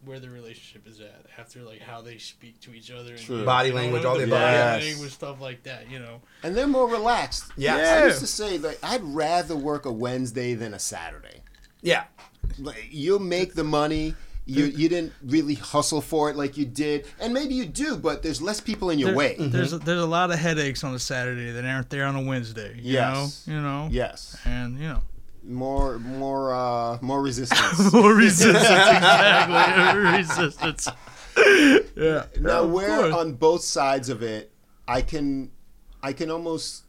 where 0.04 0.18
the 0.18 0.28
relationship 0.28 0.88
is 0.88 0.98
at 0.98 1.26
after 1.38 1.62
like 1.62 1.80
how 1.80 2.00
they 2.00 2.18
speak 2.18 2.58
to 2.62 2.74
each 2.74 2.90
other. 2.90 3.10
And, 3.10 3.20
True. 3.20 3.44
Body 3.44 3.68
you 3.68 3.74
know, 3.76 3.80
language, 3.82 4.04
all 4.04 4.18
the 4.18 4.26
body 4.26 4.32
above. 4.32 4.82
Yes. 4.82 4.82
language, 4.82 5.12
stuff 5.12 5.40
like 5.40 5.62
that. 5.62 5.88
You 5.88 6.00
know. 6.00 6.22
And 6.42 6.56
they're 6.56 6.66
more 6.66 6.88
relaxed. 6.88 7.52
Yeah. 7.56 7.76
I 7.76 8.06
used 8.06 8.18
to 8.18 8.26
say 8.26 8.58
like 8.58 8.80
I'd 8.82 9.04
rather 9.04 9.54
work 9.54 9.86
a 9.86 9.92
Wednesday 9.92 10.54
than 10.54 10.74
a 10.74 10.80
Saturday. 10.80 11.42
Yeah. 11.82 12.02
Like 12.58 12.88
you'll 12.90 13.20
make 13.20 13.54
the 13.54 13.62
money. 13.62 14.16
You 14.44 14.64
you 14.64 14.88
didn't 14.88 15.12
really 15.24 15.54
hustle 15.54 16.00
for 16.00 16.28
it 16.28 16.36
like 16.36 16.56
you 16.56 16.64
did, 16.64 17.06
and 17.20 17.32
maybe 17.32 17.54
you 17.54 17.64
do, 17.64 17.96
but 17.96 18.22
there's 18.24 18.42
less 18.42 18.60
people 18.60 18.90
in 18.90 18.98
your 18.98 19.10
There- 19.10 19.16
way. 19.18 19.36
There's 19.38 19.72
a, 19.72 19.78
there's 19.78 20.00
a 20.02 20.06
lot 20.06 20.32
of 20.32 20.38
headaches 20.38 20.82
on 20.82 20.94
a 20.94 20.98
Saturday 20.98 21.52
that 21.52 21.64
aren't 21.64 21.90
there 21.90 22.04
on 22.06 22.16
a 22.16 22.22
Wednesday. 22.22 22.74
You 22.76 22.94
Yes. 22.94 23.46
know. 23.46 23.54
You 23.54 23.60
know. 23.60 23.88
Yes, 23.90 24.36
And 24.44 24.78
you 24.80 24.88
know. 24.88 25.02
more 25.44 25.98
more 26.00 26.52
uh 26.54 26.98
more 27.02 27.22
resistance. 27.22 27.92
More 27.92 28.14
resistance, 28.14 28.56
exactly. 28.64 30.00
resistance. 30.18 30.88
Yeah. 31.96 32.24
now 32.40 32.62
Of 32.64 32.70
where 32.72 33.12
on 33.12 33.34
both 33.34 33.62
sides 33.62 34.08
of 34.08 34.22
it, 34.22 34.52
I 34.88 35.02
can 35.02 35.50
I 36.02 36.12
can 36.12 36.30
almost 36.30 36.84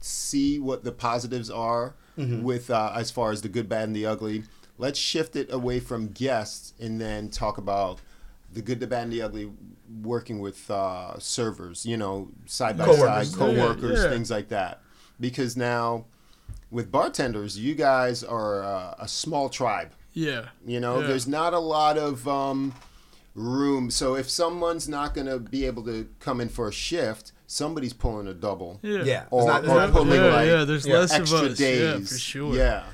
see 0.00 0.58
what 0.58 0.82
the 0.84 0.92
positives 0.92 1.50
are 1.50 1.94
with 2.16 2.68
uh, 2.70 2.92
as 2.94 3.10
far 3.10 3.30
as 3.30 3.40
the 3.42 3.48
good, 3.48 3.68
bad, 3.68 3.84
and 3.84 3.96
the 3.96 4.04
ugly. 4.06 4.42
Let's 4.80 4.98
shift 4.98 5.36
it 5.36 5.52
away 5.52 5.78
from 5.80 6.08
guests 6.08 6.72
and 6.80 7.00
then 7.00 7.28
talk 7.28 7.58
about 7.58 8.00
the 8.52 8.62
good, 8.62 8.80
the 8.80 8.86
bad, 8.86 9.04
and 9.04 9.12
the 9.12 9.22
ugly. 9.22 9.50
Working 10.02 10.38
with 10.40 10.70
uh, 10.70 11.18
servers, 11.18 11.84
you 11.84 11.96
know, 11.96 12.28
side 12.46 12.78
by 12.78 12.84
Coworkers. 12.86 13.30
side, 13.30 13.38
coworkers, 13.38 13.98
Yeah, 13.98 14.04
yeah. 14.04 14.10
things 14.10 14.30
like 14.30 14.48
that. 14.48 14.80
Because 15.18 15.56
now, 15.56 16.06
with 16.70 16.90
bartenders, 16.92 17.58
you 17.58 17.74
guys 17.74 18.22
are 18.24 18.62
uh, 18.62 18.94
a 18.98 19.08
small 19.08 19.48
tribe. 19.48 19.90
Yeah. 20.12 20.46
You 20.64 20.78
know, 20.80 21.00
Yeah. 21.00 21.08
there's 21.08 21.26
not 21.26 21.54
a 21.54 21.58
lot 21.58 21.98
of 21.98 22.26
um, 22.28 22.72
room. 23.34 23.90
So 23.90 24.14
if 24.14 24.30
someone's 24.30 24.88
not 24.88 25.12
going 25.14 25.26
to 25.26 25.38
be 25.38 25.66
able 25.66 25.82
to 25.84 26.08
come 26.20 26.40
in 26.40 26.48
for 26.48 26.68
a 26.68 26.72
shift, 26.72 27.32
somebody's 27.46 27.92
pulling 27.92 28.26
a 28.28 28.34
double. 28.34 28.78
Yeah. 28.82 29.02
Yeah. 29.02 29.24
Or, 29.30 29.40
It's 29.42 29.48
not- 29.48 29.64
it's 29.64 29.72
or 29.72 29.76
not- 29.76 29.90
pulling 29.92 30.20
yeah, 30.22 30.26
like 30.34 30.46
yeah, 30.46 30.64
there's 30.64 30.86
yeah, 30.86 30.94
less 30.98 31.12
extra 31.12 31.38
of 31.38 31.44
us. 31.52 31.58
days. 31.58 31.80
Yeah, 31.80 31.98
for 32.06 32.18
sure. 32.18 32.54
Yeah. 32.54 32.84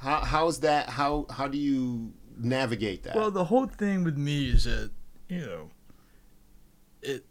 How, 0.00 0.20
how's 0.24 0.60
that? 0.60 0.88
How 0.88 1.26
how 1.30 1.46
do 1.46 1.58
you 1.58 2.12
navigate 2.38 3.02
that? 3.02 3.14
Well, 3.14 3.30
the 3.30 3.44
whole 3.44 3.66
thing 3.66 4.02
with 4.02 4.16
me 4.16 4.48
is 4.48 4.64
that 4.64 4.90
you 5.28 5.40
know, 5.40 5.70
it 7.02 7.24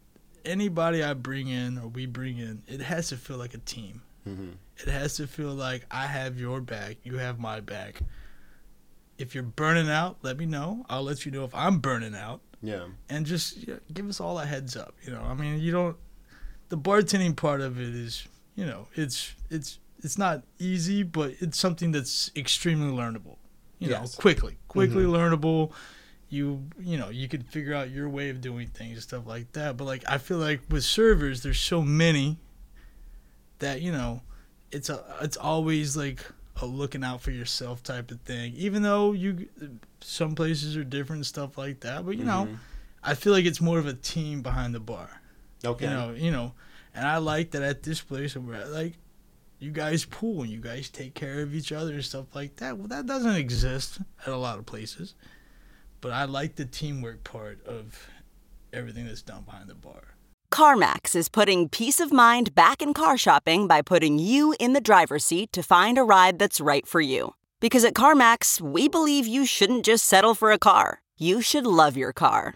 anybody 0.46 1.04
I 1.04 1.14
bring 1.14 1.48
in 1.48 1.80
or 1.80 1.88
we 1.88 2.06
bring 2.06 2.38
in, 2.38 2.62
it 2.68 2.82
has 2.82 3.10
to 3.10 3.18
feel 3.18 3.38
like 3.38 3.54
a 3.56 3.58
team. 3.60 4.04
Mhm. 4.28 4.54
It 4.78 4.88
has 4.88 5.16
to 5.16 5.26
feel 5.28 5.54
like 5.54 5.86
I 5.90 6.06
have 6.06 6.40
your 6.40 6.62
back, 6.62 6.98
you 7.04 7.18
have 7.18 7.40
my 7.40 7.60
back. 7.60 8.02
If 9.18 9.34
you're 9.34 9.44
burning 9.44 9.90
out, 9.90 10.18
let 10.22 10.38
me 10.38 10.46
know. 10.46 10.86
I'll 10.90 11.04
let 11.04 11.26
you 11.26 11.32
know 11.32 11.44
if 11.44 11.54
I'm 11.54 11.80
burning 11.80 12.16
out, 12.16 12.40
yeah. 12.62 12.86
and 13.10 13.26
just 13.26 13.68
yeah, 13.68 13.76
give 13.94 14.08
us 14.08 14.22
all 14.22 14.40
a 14.40 14.46
heads 14.46 14.78
up. 14.78 14.96
You 15.04 15.12
know, 15.12 15.22
I 15.22 15.34
mean, 15.34 15.60
you 15.60 15.72
don't. 15.72 15.98
The 16.70 16.78
bartending 16.78 17.36
part 17.36 17.62
of 17.62 17.80
it 17.80 17.96
is, 17.96 18.28
you 18.56 18.66
know, 18.66 18.88
it's 18.94 19.34
it's 19.50 19.80
it's 20.04 20.18
not 20.18 20.44
easy, 20.58 21.04
but 21.04 21.34
it's 21.40 21.58
something 21.58 21.92
that's 21.92 22.32
extremely 22.36 22.92
learnable. 22.96 23.38
You 23.80 23.90
know, 23.90 24.02
Yes. 24.02 24.16
quickly, 24.16 24.58
quickly 24.68 25.04
mm-hmm. 25.04 25.16
learnable. 25.16 25.72
You 26.30 26.70
you 26.80 26.98
know 26.98 27.10
you 27.10 27.28
can 27.28 27.42
figure 27.42 27.74
out 27.74 27.90
your 27.90 28.08
way 28.08 28.30
of 28.30 28.40
doing 28.40 28.68
things 28.68 28.94
and 28.94 29.02
stuff 29.02 29.26
like 29.26 29.52
that. 29.54 29.78
But 29.78 29.86
like 29.86 30.04
I 30.08 30.20
feel 30.20 30.38
like 30.38 30.62
with 30.70 30.84
servers, 30.84 31.42
there's 31.42 31.60
so 31.60 31.82
many 31.82 32.38
that 33.60 33.82
you 33.82 33.92
know, 33.92 34.22
it's 34.72 34.90
a 34.90 35.04
it's 35.22 35.38
always 35.38 35.98
like 35.98 36.24
a 36.62 36.66
looking 36.66 37.04
out 37.04 37.22
for 37.22 37.32
yourself 37.32 37.82
type 37.82 38.12
of 38.12 38.22
thing. 38.22 38.54
Even 38.56 38.84
though 38.84 39.14
you 39.14 39.48
some 40.02 40.36
places 40.36 40.78
are 40.78 40.84
different 40.84 41.20
and 41.20 41.26
stuff 41.26 41.58
like 41.58 41.80
that, 41.82 42.06
but 42.06 42.18
you 42.18 42.26
know, 42.26 42.46
mm-hmm. 42.46 42.56
I 43.04 43.16
feel 43.16 43.34
like 43.34 43.46
it's 43.46 43.62
more 43.62 43.80
of 43.80 43.88
a 43.88 43.94
team 43.94 44.42
behind 44.42 44.76
the 44.76 44.80
bar. 44.80 45.22
Okay. 45.66 45.86
You 45.86 45.92
know, 45.92 46.12
you 46.12 46.32
know, 46.32 46.54
and 46.94 47.08
I 47.08 47.18
like 47.18 47.52
that 47.52 47.64
at 47.64 47.84
this 47.84 48.02
place 48.02 48.36
where 48.36 48.66
like 48.68 48.94
you 49.60 49.72
guys 49.72 50.06
pool 50.06 50.42
and 50.42 50.52
you 50.52 50.60
guys 50.60 50.90
take 50.90 51.14
care 51.14 51.42
of 51.42 51.54
each 51.54 51.72
other 51.72 51.94
and 51.94 52.06
stuff 52.06 52.34
like 52.34 52.56
that. 52.58 52.78
Well, 52.78 52.88
that 52.88 53.06
doesn't 53.06 53.36
exist 53.36 54.00
at 54.26 54.34
a 54.34 54.38
lot 54.38 54.58
of 54.58 54.66
places. 54.66 55.16
But 56.02 56.14
I 56.14 56.26
like 56.26 56.56
the 56.56 56.66
teamwork 56.66 57.24
part 57.26 57.66
of 57.66 58.08
everything 58.72 59.06
that's 59.06 59.22
done 59.22 59.44
behind 59.44 59.68
the 59.68 59.76
bar. 59.76 60.16
CarMax 60.52 61.16
is 61.16 61.30
putting 61.30 61.70
peace 61.70 62.00
of 62.00 62.12
mind 62.12 62.56
back 62.56 62.82
in 62.82 62.94
car 62.94 63.18
shopping 63.18 63.68
by 63.68 63.82
putting 63.82 64.18
you 64.18 64.56
in 64.60 64.74
the 64.74 64.82
driver's 64.82 65.26
seat 65.26 65.52
to 65.54 65.62
find 65.62 65.98
a 65.98 66.04
ride 66.04 66.40
that's 66.40 66.62
right 66.62 66.88
for 66.88 67.02
you. 67.02 67.36
Because 67.60 67.84
at 67.84 67.94
CarMax, 67.94 68.62
we 68.62 68.88
believe 68.88 69.28
you 69.28 69.46
shouldn't 69.46 69.86
just 69.86 70.06
settle 70.06 70.34
for 70.34 70.52
a 70.52 70.58
car, 70.58 71.02
you 71.18 71.42
should 71.42 71.68
love 71.68 71.98
your 71.98 72.14
car. 72.14 72.56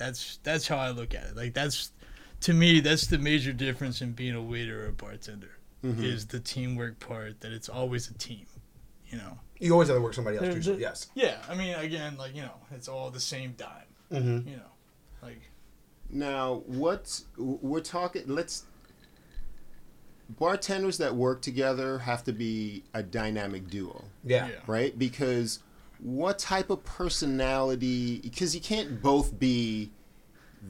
that's 0.00 0.38
that's 0.42 0.66
how 0.66 0.78
I 0.78 0.90
look 0.90 1.14
at 1.14 1.24
it. 1.24 1.36
Like 1.36 1.54
that's 1.54 1.92
to 2.40 2.52
me, 2.54 2.80
that's 2.80 3.06
the 3.06 3.18
major 3.18 3.52
difference 3.52 4.00
in 4.00 4.12
being 4.12 4.34
a 4.34 4.42
waiter 4.42 4.84
or 4.84 4.88
a 4.88 4.92
bartender 4.92 5.50
is 5.82 6.26
the 6.26 6.40
teamwork 6.40 6.98
part. 6.98 7.40
That 7.42 7.52
it's 7.52 7.68
always 7.68 8.10
a 8.10 8.14
team. 8.14 8.46
You 9.10 9.18
know. 9.18 9.38
You 9.58 9.72
always 9.72 9.88
have 9.88 9.96
to 9.98 10.00
work 10.02 10.14
somebody 10.14 10.36
else. 10.38 10.46
There- 10.46 10.56
Usually, 10.56 10.76
there- 10.76 10.88
yes. 10.88 11.08
Yeah, 11.14 11.36
I 11.48 11.54
mean, 11.54 11.74
again, 11.74 12.16
like 12.16 12.34
you 12.34 12.42
know, 12.42 12.54
it's 12.74 12.88
all 12.88 13.10
the 13.10 13.20
same 13.20 13.54
dime. 13.58 13.90
Mm-hmm. 14.10 14.48
You 14.48 14.56
know, 14.56 14.72
like 15.22 15.42
Now, 16.10 16.62
what 16.66 17.20
we're 17.36 17.80
talking, 17.82 18.22
let's. 18.26 18.64
Bartenders 20.38 20.98
that 20.98 21.16
work 21.16 21.42
together 21.42 21.98
have 21.98 22.22
to 22.24 22.32
be 22.32 22.84
a 22.94 23.02
dynamic 23.02 23.68
duo, 23.68 24.04
Yeah. 24.24 24.46
yeah. 24.48 24.54
right? 24.68 24.96
Because 24.96 25.58
what 26.02 26.38
type 26.38 26.70
of 26.70 26.84
personality? 26.84 28.18
Because 28.20 28.54
you 28.54 28.60
can't 28.60 29.00
both 29.02 29.38
be 29.38 29.90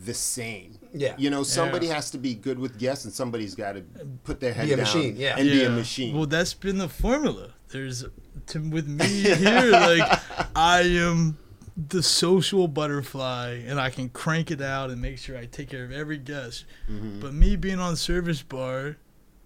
the 0.04 0.14
same. 0.14 0.78
Yeah. 0.94 1.14
You 1.18 1.30
know, 1.30 1.42
somebody 1.42 1.86
Yeah. 1.88 1.94
has 1.94 2.10
to 2.12 2.18
be 2.18 2.34
good 2.34 2.58
with 2.58 2.78
guests, 2.78 3.04
and 3.04 3.12
somebody's 3.14 3.54
got 3.54 3.72
to 3.72 3.82
put 4.24 4.40
their 4.40 4.52
head 4.52 4.66
Be 4.66 4.72
a 4.74 4.76
down 4.76 4.84
machine, 4.84 5.16
yeah. 5.16 5.36
and 5.36 5.48
be 5.48 5.60
a 5.60 5.68
Yeah. 5.68 5.74
machine. 5.74 6.16
Well, 6.16 6.26
that's 6.26 6.54
been 6.54 6.78
the 6.78 6.88
formula. 6.88 7.54
There's 7.68 8.04
to, 8.48 8.58
with 8.60 8.86
me 8.88 9.06
here, 9.06 9.70
like 9.72 10.20
I 10.56 10.82
am 10.82 11.38
the 11.88 12.02
social 12.02 12.68
butterfly, 12.68 13.62
and 13.66 13.80
I 13.80 13.90
can 13.90 14.08
crank 14.10 14.50
it 14.50 14.60
out 14.60 14.90
and 14.90 15.00
make 15.00 15.18
sure 15.18 15.36
I 15.36 15.46
take 15.46 15.70
care 15.70 15.84
of 15.84 15.92
every 15.92 16.18
guest. 16.18 16.64
Mm-hmm. 16.90 17.20
But 17.20 17.32
me 17.34 17.56
being 17.56 17.78
on 17.80 17.96
service 17.96 18.42
bar 18.42 18.96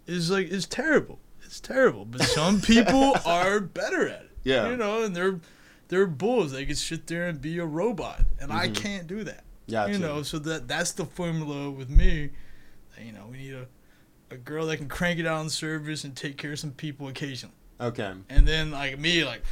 is 0.06 0.30
like 0.30 0.48
is 0.48 0.66
terrible. 0.66 1.20
It's 1.42 1.60
terrible. 1.60 2.04
But 2.04 2.22
some 2.22 2.60
people 2.60 3.14
are 3.26 3.60
better 3.60 4.08
at 4.08 4.22
it. 4.22 4.30
Yeah. 4.42 4.68
you 4.68 4.76
know, 4.76 5.04
and 5.04 5.16
they're 5.16 5.38
they're 5.88 6.06
bulls. 6.06 6.52
They 6.52 6.64
can 6.64 6.76
sit 6.76 7.06
there 7.06 7.26
and 7.26 7.40
be 7.40 7.58
a 7.58 7.66
robot, 7.66 8.22
and 8.40 8.52
I 8.52 8.66
mm-hmm. 8.66 8.74
can't 8.74 9.06
do 9.06 9.24
that. 9.24 9.44
Yeah, 9.66 9.86
You 9.86 9.98
know, 9.98 10.22
so 10.22 10.38
that 10.40 10.68
that's 10.68 10.92
the 10.92 11.06
formula 11.06 11.70
with 11.70 11.88
me. 11.88 12.30
You 13.02 13.12
know, 13.12 13.26
we 13.30 13.38
need 13.38 13.54
a 13.54 13.66
a 14.30 14.36
girl 14.36 14.66
that 14.66 14.76
can 14.76 14.88
crank 14.88 15.18
it 15.18 15.26
out 15.26 15.38
on 15.38 15.48
service 15.48 16.04
and 16.04 16.14
take 16.14 16.36
care 16.36 16.52
of 16.52 16.58
some 16.58 16.72
people 16.72 17.08
occasionally. 17.08 17.54
Okay. 17.80 18.12
And 18.28 18.46
then 18.46 18.70
like 18.70 18.98
me, 18.98 19.24
like 19.24 19.42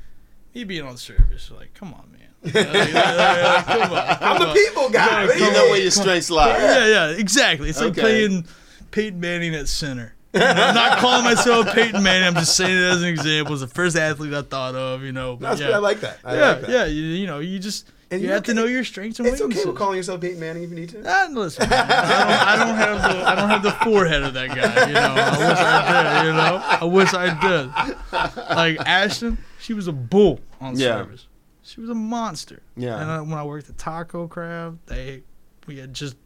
me 0.54 0.64
being 0.64 0.84
on 0.84 0.96
service, 0.96 1.50
like 1.50 1.74
come 1.74 1.94
on, 1.94 2.10
man. 2.12 2.20
Like, 2.42 2.54
like, 2.54 2.94
like, 2.94 3.66
come 3.66 3.92
on, 3.92 4.16
I'm 4.20 4.42
a 4.48 4.54
people 4.54 4.88
guy. 4.88 5.24
You 5.24 5.52
know 5.52 5.66
where 5.66 5.80
your 5.80 5.90
strengths 5.90 6.30
lie. 6.30 6.56
Yeah, 6.56 6.86
yeah, 6.86 7.08
exactly. 7.10 7.68
It's 7.68 7.78
like 7.78 7.90
Okay. 7.90 8.00
playing 8.00 8.46
Peyton 8.90 9.20
Manning 9.20 9.54
at 9.54 9.68
center. 9.68 10.14
You 10.32 10.38
know, 10.40 10.46
I'm 10.46 10.74
not 10.74 10.98
calling 10.98 11.24
myself 11.24 11.72
Peyton 11.74 12.02
Manning. 12.02 12.28
I'm 12.28 12.34
just 12.34 12.54
saying 12.56 12.70
it 12.76 12.82
as 12.82 13.02
an 13.02 13.08
example. 13.08 13.54
It's 13.54 13.62
the 13.62 13.68
first 13.68 13.96
athlete 13.96 14.32
I 14.32 14.42
thought 14.42 14.74
of. 14.76 15.02
You 15.02 15.10
know, 15.12 15.36
That's 15.36 15.60
yeah. 15.60 15.70
I 15.70 15.78
like 15.78 16.00
that. 16.00 16.18
I 16.24 16.36
yeah, 16.36 16.48
like 16.52 16.60
that. 16.62 16.70
yeah. 16.70 16.84
You, 16.84 17.02
you 17.02 17.26
know, 17.26 17.40
you 17.40 17.58
just 17.58 17.88
And 18.12 18.20
you 18.20 18.28
you're 18.28 18.34
have 18.36 18.44
to 18.44 18.54
know 18.54 18.64
your 18.64 18.84
strengths 18.84 19.18
and 19.18 19.26
It's 19.26 19.36
okay 19.40 19.46
weaknesses. 19.46 19.66
with 19.66 19.76
calling 19.76 19.96
yourself 19.96 20.20
Peyton 20.20 20.38
Manning 20.38 20.62
if 20.62 20.70
you 20.70 20.76
need 20.76 20.90
to. 20.90 21.02
Ah, 21.04 21.26
listen, 21.32 21.68
man, 21.68 21.84
I, 21.90 21.96
don't, 22.16 22.48
I 22.48 22.56
don't 22.64 22.76
have 22.76 23.02
the 23.16 23.28
I 23.28 23.34
don't 23.34 23.48
have 23.50 23.62
the 23.64 23.72
forehead 23.72 24.22
of 24.22 24.34
that 24.34 24.48
guy. 24.50 24.86
You 24.88 24.94
know, 24.94 25.14
I 25.16 25.48
wish 25.48 25.58
I 25.58 26.22
did. 26.22 26.26
You 26.26 26.32
know, 26.32 26.62
I 26.64 26.84
wish 26.84 27.14
I 27.14 28.38
did. 28.46 28.56
Like 28.56 28.88
Ashton, 28.88 29.38
she 29.60 29.74
was 29.74 29.88
a 29.88 29.92
bull 29.92 30.38
on 30.60 30.76
Yeah. 30.76 30.98
service. 31.02 31.26
She 31.62 31.80
was 31.80 31.90
a 31.90 31.94
monster. 31.94 32.62
Yeah. 32.76 33.00
And 33.00 33.10
uh, 33.10 33.20
when 33.22 33.34
I 33.38 33.42
worked 33.44 33.68
at 33.68 33.78
Taco 33.78 34.26
Crab, 34.28 34.78
they 34.86 35.22
we 35.66 35.78
had 35.78 35.92
just 35.94 36.16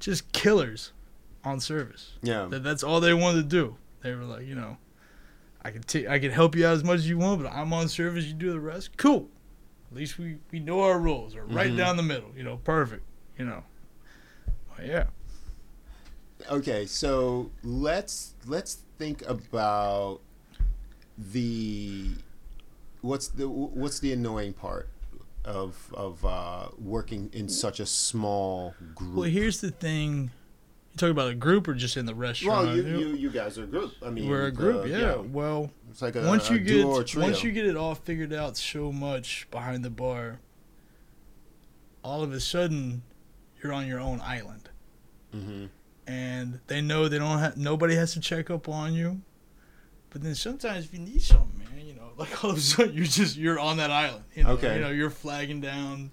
just 0.00 0.30
killers 0.32 0.92
on 1.48 1.60
service. 1.60 2.12
Yeah. 2.22 2.46
That, 2.50 2.62
that's 2.62 2.82
all 2.82 3.00
they 3.00 3.14
wanted 3.14 3.42
to 3.42 3.48
do. 3.48 3.76
They 4.02 4.14
were 4.14 4.24
like, 4.24 4.46
you 4.46 4.54
know, 4.54 4.76
I 5.62 5.70
can 5.70 5.82
take 5.82 6.08
I 6.08 6.18
can 6.18 6.30
help 6.30 6.54
you 6.54 6.66
out 6.66 6.74
as 6.74 6.84
much 6.84 6.98
as 6.98 7.08
you 7.08 7.18
want, 7.18 7.42
but 7.42 7.52
I'm 7.52 7.72
on 7.72 7.88
service. 7.88 8.24
You 8.24 8.34
do 8.34 8.52
the 8.52 8.60
rest. 8.60 8.96
Cool. 8.96 9.28
At 9.90 9.96
least 9.96 10.18
we 10.18 10.38
we 10.50 10.60
know 10.60 10.82
our 10.82 10.98
roles. 10.98 11.34
Are 11.34 11.44
right 11.44 11.74
down 11.76 11.96
the 11.96 12.02
middle. 12.02 12.30
You 12.36 12.44
know, 12.44 12.58
perfect. 12.58 13.02
You 13.36 13.46
know. 13.46 13.64
Well, 14.46 14.86
yeah. 14.86 15.04
Okay, 16.50 16.86
so 16.86 17.50
let's 17.64 18.34
let's 18.46 18.78
think 18.98 19.26
about 19.26 20.20
the 21.16 22.10
what's 23.00 23.28
the 23.28 23.48
what's 23.48 23.98
the 23.98 24.12
annoying 24.12 24.52
part 24.52 24.88
of 25.44 25.92
of 25.94 26.24
uh, 26.24 26.68
working 26.78 27.30
in 27.32 27.48
such 27.48 27.80
a 27.80 27.86
small 27.86 28.74
group. 28.94 29.14
Well, 29.14 29.30
here's 29.30 29.60
the 29.60 29.70
thing. 29.70 30.30
Talking 30.98 31.12
about 31.12 31.30
a 31.30 31.34
group 31.34 31.66
or 31.68 31.74
just 31.74 31.96
in 31.96 32.06
the 32.06 32.14
restaurant? 32.14 32.66
Well, 32.66 32.76
you, 32.76 32.82
you 32.82 33.06
you 33.14 33.30
guys 33.30 33.56
are 33.58 33.64
a 33.64 33.66
group. 33.66 33.92
I 34.04 34.10
mean, 34.10 34.28
We're 34.28 34.46
a 34.46 34.52
group, 34.52 34.82
uh, 34.84 34.88
yeah. 34.88 35.16
Well, 35.16 35.70
It's 35.90 36.02
like 36.02 36.16
a, 36.16 36.26
once 36.26 36.50
you 36.50 36.58
get 36.58 36.84
once 37.16 37.42
you 37.42 37.52
get 37.52 37.66
it 37.66 37.76
all 37.76 37.94
figured 37.94 38.32
out 38.32 38.56
so 38.56 38.92
much 38.92 39.46
behind 39.50 39.84
the 39.84 39.90
bar, 39.90 40.40
all 42.02 42.22
of 42.22 42.32
a 42.32 42.40
sudden 42.40 43.02
you're 43.62 43.72
on 43.72 43.86
your 43.86 44.00
own 44.00 44.20
island, 44.22 44.68
hmm 45.32 45.66
and 46.06 46.58
they 46.68 46.80
know 46.80 47.06
they 47.06 47.18
don't 47.18 47.38
have 47.38 47.58
nobody 47.58 47.94
has 47.94 48.14
to 48.14 48.20
check 48.20 48.48
up 48.50 48.66
on 48.68 48.94
you. 48.94 49.20
But 50.10 50.22
then 50.22 50.34
sometimes 50.34 50.86
if 50.86 50.94
you 50.94 51.00
need 51.00 51.20
something, 51.20 51.58
man, 51.58 51.86
you 51.86 51.94
know, 51.94 52.12
like 52.16 52.42
all 52.42 52.50
of 52.50 52.56
a 52.56 52.60
sudden 52.60 52.94
you're 52.94 53.04
just 53.04 53.36
you're 53.36 53.58
on 53.60 53.76
that 53.76 53.90
island. 53.90 54.24
You 54.34 54.44
know, 54.44 54.50
Okay. 54.52 54.76
You 54.76 54.80
know, 54.80 54.90
you're 54.90 55.10
flagging 55.10 55.60
down. 55.60 56.10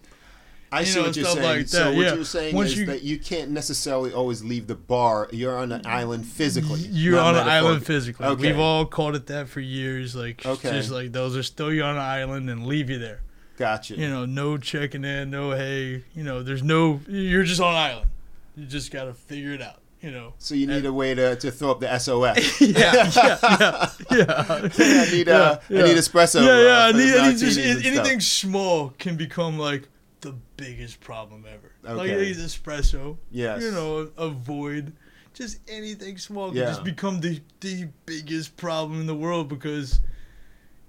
I 0.75 0.83
see 0.83 0.99
know, 0.99 1.05
what 1.07 1.15
you're 1.15 1.25
saying. 1.25 1.43
like 1.59 1.67
so 1.67 1.77
that, 1.91 1.95
what 1.95 2.15
you're 2.15 2.23
saying 2.25 2.55
Once 2.55 2.69
is 2.71 2.79
you- 2.79 2.85
that 2.87 3.03
you 3.03 3.17
can't 3.19 3.51
necessarily 3.51 4.11
always 4.13 4.43
leave 4.43 4.67
the 4.67 4.75
bar. 4.75 5.27
You're 5.31 5.57
on 5.57 5.71
an 5.71 5.85
island 5.85 6.25
physically. 6.25 6.81
You're 6.81 7.19
on 7.19 7.35
an 7.35 7.47
island 7.47 7.85
physically. 7.85 8.25
Okay. 8.25 8.41
We've 8.51 8.59
all 8.59 8.85
called 8.85 9.15
it 9.15 9.27
that 9.27 9.47
for 9.49 9.59
years. 9.61 10.15
Like, 10.15 10.45
Okay. 10.45 10.71
just 10.71 10.91
like 10.91 11.11
those 11.11 11.35
are 11.37 11.43
still 11.43 11.71
you 11.73 11.83
on 11.83 11.95
an 11.95 12.01
island 12.01 12.49
and 12.49 12.65
leave 12.67 12.89
you 12.89 12.99
there. 12.99 13.21
Gotcha. 13.57 13.95
You 13.95 14.09
know, 14.09 14.25
no 14.25 14.57
checking 14.57 15.05
in, 15.05 15.29
no 15.31 15.51
hey. 15.51 16.03
You 16.13 16.23
know, 16.23 16.43
there's 16.43 16.61
no. 16.63 16.99
You're 17.07 17.43
just 17.43 17.61
on 17.61 17.71
an 17.73 17.79
island. 17.79 18.09
You 18.57 18.65
just 18.65 18.91
gotta 18.91 19.13
figure 19.13 19.53
it 19.53 19.61
out. 19.61 19.79
You 20.01 20.11
know. 20.11 20.33
so 20.37 20.53
you 20.53 20.67
need 20.67 20.85
a 20.85 20.93
way 20.93 21.15
to, 21.15 21.35
to 21.37 21.49
throw 21.49 21.71
up 21.71 21.79
the 21.79 21.97
SOS. 21.97 22.61
yeah, 22.61 22.69
yeah, 22.69 23.09
yeah, 23.15 23.89
yeah. 24.11 24.45
I 24.49 25.11
need 25.11 25.27
uh, 25.29 25.57
Yeah, 25.67 25.79
I 25.79 25.83
need 25.83 25.91
yeah. 25.93 25.97
espresso. 25.97 26.45
Yeah, 26.45 26.61
yeah. 26.63 26.77
uh, 26.77 26.87
I 26.89 26.91
need, 26.91 27.15
I 27.15 27.29
need 27.29 27.37
just 27.39 27.57
and 27.57 27.79
stuff. 27.79 27.91
anything 27.91 28.19
small 28.19 28.89
can 28.99 29.15
become 29.17 29.57
like 29.57 29.87
the 30.25 30.35
biggest 30.57 30.99
problem 30.99 31.45
ever. 31.51 31.95
Like 31.95 32.09
these 32.17 32.37
espresso. 32.39 33.17
Yes. 33.31 33.61
You 33.61 33.71
know, 33.71 34.09
avoid 34.17 34.93
just 35.33 35.59
anything 35.67 36.17
small 36.17 36.49
can 36.49 36.57
Yeah. 36.57 36.65
just 36.65 36.83
become 36.83 37.19
the 37.21 37.41
the 37.61 37.87
biggest 38.05 38.57
problem 38.57 38.99
in 39.01 39.07
the 39.07 39.15
world 39.15 39.47
because 39.49 39.99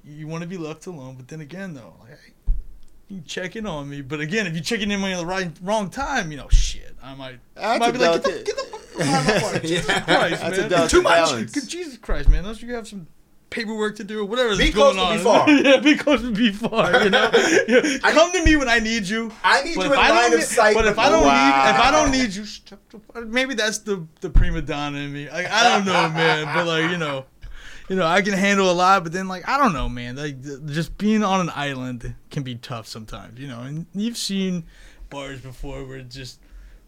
you 0.05 0.27
want 0.29 0.43
to 0.43 0.49
be 0.49 0.57
left 0.57 0.87
alone. 0.87 1.15
But 1.17 1.29
then 1.29 1.41
again, 1.41 1.75
though, 1.75 1.95
like 2.01 2.35
you 3.09 3.21
check 3.27 3.57
in 3.57 3.67
on 3.67 3.89
me. 3.89 4.03
But 4.03 4.21
again, 4.21 4.47
if 4.47 4.55
you 4.55 4.61
check 4.61 4.81
in 4.81 4.91
on 4.93 5.01
me 5.01 5.13
at 5.13 5.19
the 5.19 5.27
right 5.27 5.51
wrong 5.63 5.91
time, 5.91 6.31
you 6.31 6.37
know, 6.37 6.49
shit, 6.51 6.97
I 7.03 7.15
might, 7.15 7.39
I 7.57 7.79
That's 7.79 7.81
might 7.81 7.91
be 7.93 7.99
like, 7.99 8.23
get 8.25 8.25
the, 8.25 8.43
get 8.45 8.57
the 8.57 8.63
fuck 8.65 9.07
out 9.07 9.37
of 9.47 9.53
my. 9.53 9.59
Jesus 9.61 9.87
Christ, 10.05 10.41
That's 10.43 10.59
a 10.59 10.69
man, 10.69 10.89
too 10.89 11.03
much. 11.03 11.13
balance. 11.31 11.67
Jesus 11.67 11.99
Christ, 11.99 12.29
man, 12.29 12.41
unless 12.41 12.63
you 12.63 12.75
have 12.75 12.89
some 12.89 13.07
paperwork 13.57 13.97
to 13.97 14.05
do 14.05 14.21
or 14.21 14.25
whatever. 14.27 14.55
Be 14.57 14.71
going 14.71 14.97
close, 14.97 15.25
but 15.25 15.41
on. 15.41 15.47
be 15.47 15.63
far. 15.63 15.71
yeah, 15.75 15.81
be 15.81 15.97
close 15.97 16.21
to 16.21 16.31
be 16.31 16.53
far. 16.53 17.03
You 17.05 17.11
know, 17.11 17.31
Yeah. 17.69 17.99
come 18.13 18.31
to 18.33 18.45
me 18.45 18.57
when 18.57 18.69
I 18.69 18.79
need 18.79 19.05
you. 19.09 19.33
I 19.43 19.63
need 19.63 19.77
But 19.77 19.87
you 19.87 19.93
in 19.95 19.99
I 19.99 20.11
line 20.11 20.19
don't 20.31 20.33
of 20.35 20.39
need- 20.41 20.47
sight. 20.47 20.75
But 20.75 20.87
if 20.87 20.99
I 20.99 21.09
don't 21.09 21.25
Wow. 21.25 21.65
need, 21.65 21.71
if 21.71 21.81
I 21.81 21.91
don't 21.91 22.11
need 22.13 22.31
you, 22.35 23.25
maybe 23.27 23.55
that's 23.55 23.79
the 23.79 24.07
the 24.21 24.31
prima 24.31 24.63
donna 24.63 24.99
in 24.99 25.13
me. 25.13 25.31
Like 25.31 25.51
I 25.51 25.69
don't 25.71 25.87
know, 25.87 26.09
man. 26.11 26.45
But 26.55 26.67
like 26.67 26.91
you 26.91 26.99
know, 26.99 27.25
you 27.89 27.97
know, 27.97 28.07
I 28.07 28.21
can 28.23 28.35
handle 28.35 28.71
a 28.71 28.75
lot. 28.75 29.03
But 29.03 29.13
then 29.13 29.27
like 29.29 29.49
I 29.49 29.57
don't 29.59 29.73
know, 29.73 29.89
man. 29.89 30.17
Like 30.17 30.37
just 30.67 30.97
being 30.99 31.25
on 31.25 31.41
an 31.41 31.51
island 31.55 32.15
can 32.31 32.43
be 32.43 32.55
tough 32.57 32.87
sometimes. 32.87 33.41
You 33.41 33.49
know, 33.49 33.61
and 33.63 33.87
you've 33.95 34.17
seen 34.19 34.65
bars 35.11 35.41
before 35.41 35.85
where 35.85 36.03
just 36.03 36.41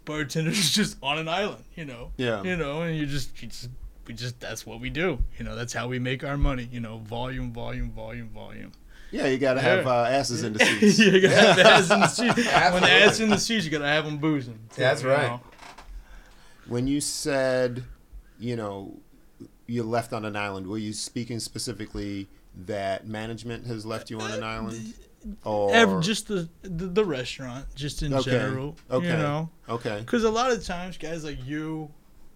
bartenders 0.04 0.70
just 0.70 0.96
on 1.02 1.18
an 1.18 1.28
island. 1.28 1.64
You 1.74 1.86
know. 1.86 2.12
Yeah. 2.16 2.42
You 2.42 2.56
know, 2.56 2.82
and 2.82 2.96
you 2.96 3.06
just 3.06 3.40
you 3.42 3.48
just 3.48 3.70
we 4.08 4.14
just 4.14 4.40
that's 4.40 4.66
what 4.66 4.80
we 4.80 4.90
do. 4.90 5.22
You 5.38 5.44
know, 5.44 5.54
that's 5.54 5.72
how 5.72 5.86
we 5.86 5.98
make 6.00 6.24
our 6.24 6.36
money. 6.36 6.68
You 6.72 6.80
know, 6.80 6.98
volume, 6.98 7.52
volume, 7.52 7.90
volume, 7.92 8.30
volume. 8.30 8.72
Yeah, 9.10 9.26
you 9.28 9.38
gotta 9.38 9.60
have 9.60 9.86
uh, 9.86 10.06
asses 10.08 10.42
in 10.44 10.54
the 10.54 10.58
seats. 10.58 10.98
you 10.98 11.20
gotta 11.20 11.36
have 11.36 11.56
the 11.56 11.64
ass 11.64 11.90
in 11.90 12.00
the 12.00 12.06
seat. 12.08 12.36
when 12.72 12.82
the 12.82 12.90
ass 12.90 13.20
in 13.20 13.28
the 13.30 13.38
seat, 13.38 13.62
you 13.64 13.70
gotta 13.70 13.86
have 13.86 14.04
them 14.04 14.18
boozing. 14.18 14.58
That's 14.76 15.02
You 15.02 15.10
right. 15.10 15.28
know? 15.28 15.40
When 16.66 16.86
you 16.86 17.00
said, 17.00 17.84
you 18.38 18.56
know, 18.56 18.98
you're 19.66 19.84
left 19.84 20.12
on 20.12 20.24
an 20.24 20.36
island, 20.36 20.66
were 20.66 20.76
you 20.78 20.92
speaking 20.92 21.38
specifically 21.40 22.28
that 22.66 23.06
management 23.06 23.66
has 23.66 23.86
left 23.86 24.10
you 24.10 24.18
on 24.20 24.30
an 24.32 24.42
island? 24.42 24.94
Or 25.44 26.00
just 26.00 26.28
the, 26.28 26.48
the 26.62 26.86
the 26.86 27.04
restaurant, 27.04 27.66
just 27.74 28.02
in 28.02 28.12
Okay. 28.14 28.30
general. 28.30 28.76
Okay. 28.90 29.06
You 29.08 29.16
know, 29.16 29.50
okay, 29.68 29.98
because 30.00 30.24
a 30.24 30.30
lot 30.30 30.52
of 30.52 30.64
times 30.64 30.96
guys 30.96 31.24
like 31.24 31.44
you, 31.46 31.90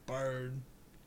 Bard, 0.06 0.54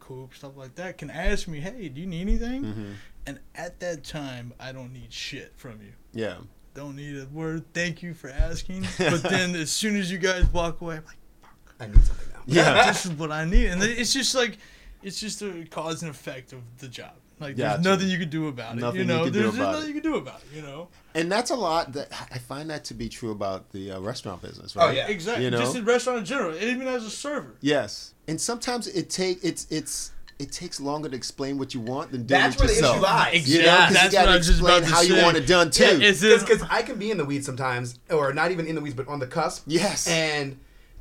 Coop, 0.08 0.34
stuff 0.36 0.56
like 0.56 0.76
that 0.76 0.98
can 0.98 1.10
ask 1.10 1.48
me, 1.48 1.60
"Hey, 1.60 1.90
do 1.90 2.00
you 2.02 2.08
need 2.08 2.22
anything?" 2.22 2.64
Mhm. 2.64 2.94
And 3.28 3.40
at 3.56 3.80
that 3.80 4.04
time, 4.04 4.54
I 4.60 4.72
don't 4.72 4.94
need 4.94 5.12
shit 5.12 5.54
from 5.56 5.82
you. 5.82 5.94
yeah, 6.14 6.38
Don't 6.76 6.96
need 6.96 7.18
a 7.18 7.26
word. 7.28 7.64
Thank 7.74 8.04
you 8.04 8.14
for 8.14 8.30
asking. 8.30 8.86
But 8.98 9.24
then 9.24 9.56
as 9.56 9.72
soon 9.72 9.96
as 9.96 10.12
you 10.12 10.18
guys 10.20 10.46
walk 10.54 10.82
away, 10.82 10.98
I'm 10.98 11.06
like. 11.06 11.18
"Fuck, 11.42 11.76
I 11.80 11.88
need 11.88 12.04
something 12.06 12.28
now. 12.34 12.42
yeah, 12.46 12.86
this 12.88 13.06
is 13.06 13.14
what 13.14 13.32
I 13.32 13.46
need. 13.46 13.68
And 13.68 13.82
it's 13.82 14.14
just 14.14 14.36
like, 14.36 14.58
it's 15.02 15.20
just 15.20 15.42
a 15.42 15.66
cause 15.72 16.02
and 16.04 16.12
effect 16.12 16.54
of 16.54 16.62
the 16.80 16.88
job. 16.88 17.16
Like, 17.40 17.56
there's 17.58 17.82
nothing 17.82 18.08
you 18.08 18.18
can 18.18 18.30
do 18.30 18.48
about 18.48 18.78
it. 18.78 18.82
Nothing 18.82 19.02
you 19.02 19.02
you 19.02 19.08
know, 19.08 19.24
can 19.26 19.34
do 19.34 19.40
there's, 19.42 19.56
about 19.56 19.64
there's 19.64 19.68
it. 19.68 19.80
nothing 19.80 19.96
you 19.96 20.02
can 20.02 20.12
do 20.12 20.18
about 20.18 20.42
it. 20.42 20.56
You 20.56 20.62
know, 20.62 20.88
and 21.14 21.32
that's 21.32 21.50
a 21.52 21.56
lot. 21.56 21.92
That 21.94 22.08
I 22.32 22.38
find 22.38 22.70
that 22.70 22.86
to 22.86 22.94
be 22.94 23.10
true 23.10 23.32
about 23.32 23.72
the 23.72 23.92
uh, 23.92 24.00
restaurant 24.00 24.42
business. 24.42 24.76
Right? 24.76 24.88
Oh, 24.88 24.92
yeah. 24.92 25.08
exactly. 25.08 25.44
You 25.46 25.52
know? 25.52 25.60
Just 25.60 25.76
in 25.76 25.84
restaurant 25.86 26.20
in 26.20 26.26
general, 26.26 26.56
even 26.58 26.88
as 26.88 27.04
a 27.06 27.10
server. 27.10 27.56
Yes, 27.62 28.14
and 28.28 28.40
sometimes 28.40 28.88
it 28.88 29.10
take 29.10 29.40
it's 29.44 29.68
it's 29.70 30.12
it 30.40 30.52
takes 30.52 30.80
longer 30.80 31.08
to 31.10 31.16
explain 31.16 31.58
what 31.58 31.74
you 31.74 31.80
want 31.80 32.12
than 32.12 32.26
doing 32.26 32.42
That's 32.42 32.56
it 32.56 32.60
where 32.60 32.68
the 32.68 32.74
yourself. 32.74 32.96
issue 32.98 33.04
lies. 33.04 33.50
You 33.50 33.60
know, 33.60 33.66
Yeah, 33.66 33.86
'cause 33.86 33.94
that's 33.94 34.06
you 34.06 34.12
gotta 34.12 34.28
what 34.28 34.34
I 34.34 34.38
was 34.38 34.48
just 34.48 34.60
explain 34.60 34.78
about 34.80 34.88
to 34.90 34.96
how 34.96 35.02
you 35.02 35.24
want 35.24 35.38
it 35.38 35.48
done 35.48 35.72
too. 35.72 35.84
Yeah, 36.00 36.10
it's 36.10 36.22
Because 36.22 36.64
I 36.70 36.82
can 36.84 36.98
be 37.00 37.10
in 37.12 37.18
the 37.18 37.26
weeds 37.26 37.46
sometimes, 37.46 38.00
or 38.10 38.34
not 38.34 38.52
even 38.52 38.66
in 38.68 38.76
the 38.76 38.82
weeds, 38.82 38.96
but 38.96 39.08
on 39.08 39.20
the 39.20 39.28
cusp. 39.28 39.64
Yes. 39.68 40.08
And 40.08 40.58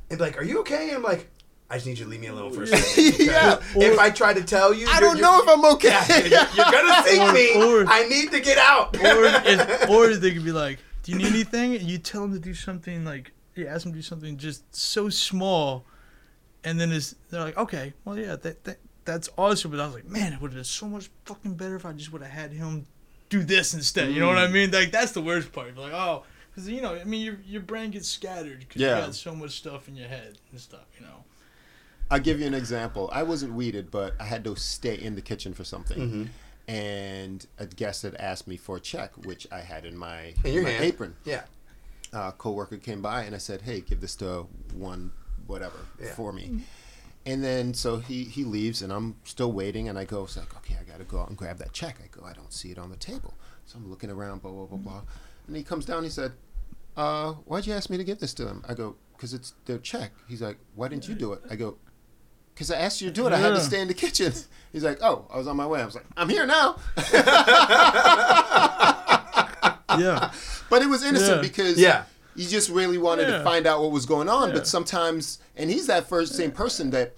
and 0.09 0.19
like, 0.19 0.37
"Are 0.39 0.43
you 0.43 0.59
okay?" 0.59 0.87
And 0.89 0.97
I'm 0.97 1.03
like, 1.03 1.29
"I 1.69 1.75
just 1.75 1.87
need 1.87 1.97
you 1.97 2.05
to 2.05 2.11
leave 2.11 2.19
me 2.21 2.27
alone 2.27 2.51
for 2.53 2.63
a 2.63 2.67
second. 2.75 3.25
Yeah. 3.25 3.59
If 3.75 3.99
I 3.99 4.09
try 4.09 4.33
to 4.33 4.43
tell 4.43 4.73
you, 4.73 4.87
I 4.89 4.99
don't 4.99 5.19
know 5.19 5.41
if 5.41 5.49
I'm 5.49 5.65
okay. 5.75 5.89
Yeah, 5.89 6.17
you're, 6.17 6.55
you're 6.55 6.71
gonna 6.71 7.03
sink 7.07 7.33
me. 7.33 7.55
or- 7.55 7.85
I 7.87 8.07
need 8.07 8.31
to 8.31 8.39
get 8.39 8.57
out. 8.57 8.95
Or, 8.97 9.25
if, 9.25 9.89
or 9.89 10.15
they 10.15 10.33
could 10.33 10.45
be 10.45 10.51
like, 10.51 10.79
"Do 11.03 11.11
you 11.11 11.17
need 11.17 11.27
anything?" 11.27 11.75
And 11.75 11.83
you 11.83 11.97
tell 11.97 12.21
them 12.21 12.33
to 12.33 12.39
do 12.39 12.53
something 12.53 13.03
like, 13.05 13.31
you 13.55 13.67
ask 13.67 13.83
them 13.83 13.93
to 13.93 13.97
do 13.97 14.01
something 14.03 14.37
just 14.37 14.75
so 14.75 15.09
small, 15.09 15.85
and 16.63 16.79
then 16.79 16.91
it's, 16.91 17.15
they're 17.29 17.41
like, 17.41 17.57
"Okay, 17.57 17.93
well, 18.03 18.17
yeah, 18.17 18.35
that, 18.35 18.63
that 18.65 18.77
that's 19.05 19.29
awesome." 19.37 19.71
But 19.71 19.79
I 19.79 19.85
was 19.85 19.95
like, 19.95 20.07
"Man, 20.07 20.33
it 20.33 20.41
would 20.41 20.51
have 20.51 20.55
been 20.55 20.63
so 20.63 20.87
much 20.87 21.09
fucking 21.25 21.55
better 21.55 21.75
if 21.75 21.85
I 21.85 21.93
just 21.93 22.11
would 22.11 22.21
have 22.21 22.31
had 22.31 22.51
him 22.51 22.85
do 23.29 23.43
this 23.43 23.73
instead." 23.73 24.11
You 24.11 24.19
know 24.19 24.27
what 24.27 24.37
I 24.37 24.47
mm. 24.47 24.51
mean? 24.53 24.71
Like 24.71 24.91
that's 24.91 25.13
the 25.13 25.21
worst 25.21 25.51
part. 25.51 25.73
You're 25.73 25.83
like, 25.83 25.93
oh, 25.93 26.23
because 26.51 26.69
you 26.69 26.81
know, 26.81 26.95
I 26.95 27.03
mean, 27.05 27.23
your 27.25 27.37
your 27.45 27.61
brain 27.61 27.91
gets 27.91 28.07
scattered 28.07 28.59
because 28.59 28.81
Yeah. 28.81 28.99
you 28.99 29.05
got 29.05 29.15
so 29.15 29.35
much 29.35 29.51
stuff 29.57 29.87
in 29.87 29.95
your 29.95 30.07
head 30.07 30.37
and 30.51 30.59
stuff. 30.59 30.85
You 30.99 31.05
know. 31.05 31.23
I'll 32.11 32.19
give 32.19 32.39
you 32.39 32.45
an 32.47 32.53
example. 32.53 33.09
I 33.11 33.23
wasn't 33.23 33.53
weeded, 33.53 33.89
but 33.91 34.13
I 34.19 34.25
had 34.25 34.43
to 34.45 34.55
stay 34.55 34.95
in 34.95 35.15
the 35.15 35.21
kitchen 35.21 35.53
for 35.53 35.63
something. 35.63 36.29
and 36.67 37.45
a 37.59 37.65
guest 37.67 38.01
had 38.03 38.15
asked 38.15 38.47
me 38.47 38.57
for 38.57 38.77
a 38.77 38.79
check, 38.79 39.15
which 39.25 39.45
I 39.51 39.59
had 39.59 39.85
in 39.85 39.95
my, 39.97 40.33
In 40.43 40.53
your 40.53 40.63
my 40.63 40.77
apron. 40.79 41.15
Yeah. 41.23 41.43
A 42.13 42.31
coworker 42.31 42.77
came 42.77 43.01
by 43.01 43.23
and 43.23 43.35
I 43.35 43.39
said, 43.39 43.61
"Hey, 43.61 43.81
give 43.81 44.01
this 44.01 44.15
to 44.17 44.47
one 44.73 45.11
whatever 45.47 45.77
Yeah. 46.01 46.13
for 46.15 46.31
me." 46.33 46.63
And 47.25 47.43
then 47.43 47.73
so 47.73 47.97
he 47.97 48.23
he 48.23 48.43
leaves 48.43 48.81
and 48.81 48.91
I'm 48.93 49.15
still 49.25 49.51
waiting 49.51 49.89
and 49.89 49.97
I 49.99 50.05
go, 50.05 50.23
it's 50.23 50.37
like, 50.37 50.55
okay, 50.57 50.77
I 50.79 50.83
got 50.83 50.99
to 50.99 51.03
go 51.03 51.19
out 51.19 51.27
and 51.29 51.37
grab 51.37 51.57
that 51.57 51.73
check. 51.73 51.97
I 52.03 52.07
go, 52.07 52.25
I 52.25 52.33
don't 52.33 52.53
see 52.53 52.71
it 52.71 52.77
on 52.79 52.89
the 52.89 52.97
table, 52.97 53.33
so 53.65 53.77
I'm 53.77 53.89
looking 53.89 54.09
around, 54.09 54.41
blah 54.41 54.51
blah 54.51 54.65
blah 54.65 54.77
blah. 54.77 55.01
And 55.47 55.55
he 55.55 55.63
comes 55.63 55.85
down. 55.85 56.03
He 56.03 56.09
said, 56.09 56.31
uh, 56.95 57.33
"Why'd 57.45 57.67
you 57.67 57.73
ask 57.73 57.89
me 57.89 57.97
to 57.97 58.03
give 58.03 58.19
this 58.19 58.33
to 58.35 58.45
them?" 58.45 58.63
I 58.67 58.73
go, 58.75 58.95
"Cause 59.17 59.33
it's 59.33 59.53
their 59.65 59.77
check." 59.79 60.11
He's 60.27 60.41
like, 60.41 60.57
"Why 60.75 60.87
didn't 60.87 61.07
you 61.07 61.15
do 61.15 61.33
it?" 61.33 61.41
I 61.49 61.55
go, 61.55 61.77
"Cause 62.55 62.71
I 62.71 62.77
asked 62.77 63.01
you 63.01 63.07
to 63.09 63.13
do 63.13 63.27
it. 63.27 63.33
I 63.33 63.37
had 63.37 63.49
to 63.49 63.59
stay 63.61 63.81
in 63.81 63.87
the 63.87 63.93
kitchen." 63.93 64.33
He's 64.71 64.83
like, 64.83 64.99
"Oh, 65.01 65.25
I 65.33 65.37
was 65.37 65.47
on 65.47 65.55
my 65.57 65.65
way." 65.67 65.81
I 65.81 65.85
was 65.85 65.95
like, 65.95 66.05
"I'm 66.17 66.29
here 66.29 66.45
now." 66.45 66.77
Yeah. 69.97 70.31
But 70.67 70.81
it 70.81 70.89
was 70.89 71.03
innocent 71.03 71.37
Yeah. 71.37 71.41
because 71.47 71.77
Yeah. 71.79 72.03
you 72.35 72.47
just 72.47 72.69
really 72.69 72.97
wanted 72.97 73.27
to 73.27 73.43
find 73.43 73.67
out 73.67 73.81
what 73.81 73.91
was 73.91 74.07
going 74.07 74.27
on. 74.27 74.49
Yeah. 74.49 74.55
But 74.55 74.67
sometimes, 74.67 75.37
and 75.55 75.69
he's 75.69 75.85
that 75.87 76.09
first 76.09 76.33
same 76.33 76.51
person 76.51 76.89
that 76.89 77.13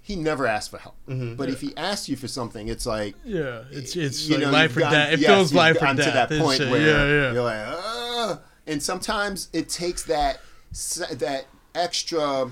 he 0.00 0.14
never 0.14 0.46
asked 0.46 0.70
for 0.70 0.78
help. 0.78 0.94
Mm-hmm. 1.08 1.34
But 1.34 1.48
if 1.50 1.60
he 1.60 1.76
asked 1.76 2.08
you 2.08 2.16
for 2.16 2.28
something, 2.28 2.68
it's 2.68 2.86
like 2.86 3.16
Yeah. 3.24 3.64
It's 3.72 3.96
it's 3.96 4.28
you 4.28 4.36
like 4.36 4.44
know, 4.44 4.50
life 4.52 4.76
or 4.76 4.80
gotten- 4.80 4.98
death. 4.98 5.12
It 5.14 5.20
yes, 5.20 5.28
feels 5.30 5.50
you've 5.52 5.56
life 5.58 5.76
or 5.82 5.94
death. 5.94 6.06
to 6.06 6.10
that 6.12 6.28
point 6.40 6.60
where 6.70 6.80
yeah, 6.80 7.04
yeah. 7.04 7.32
you're 7.32 7.42
like, 7.42 7.66
Ugh. 7.66 8.38
and 8.68 8.80
sometimes 8.82 9.48
it 9.52 9.68
takes 9.68 10.04
that 10.04 10.40
that 11.12 11.46
extra. 11.74 12.50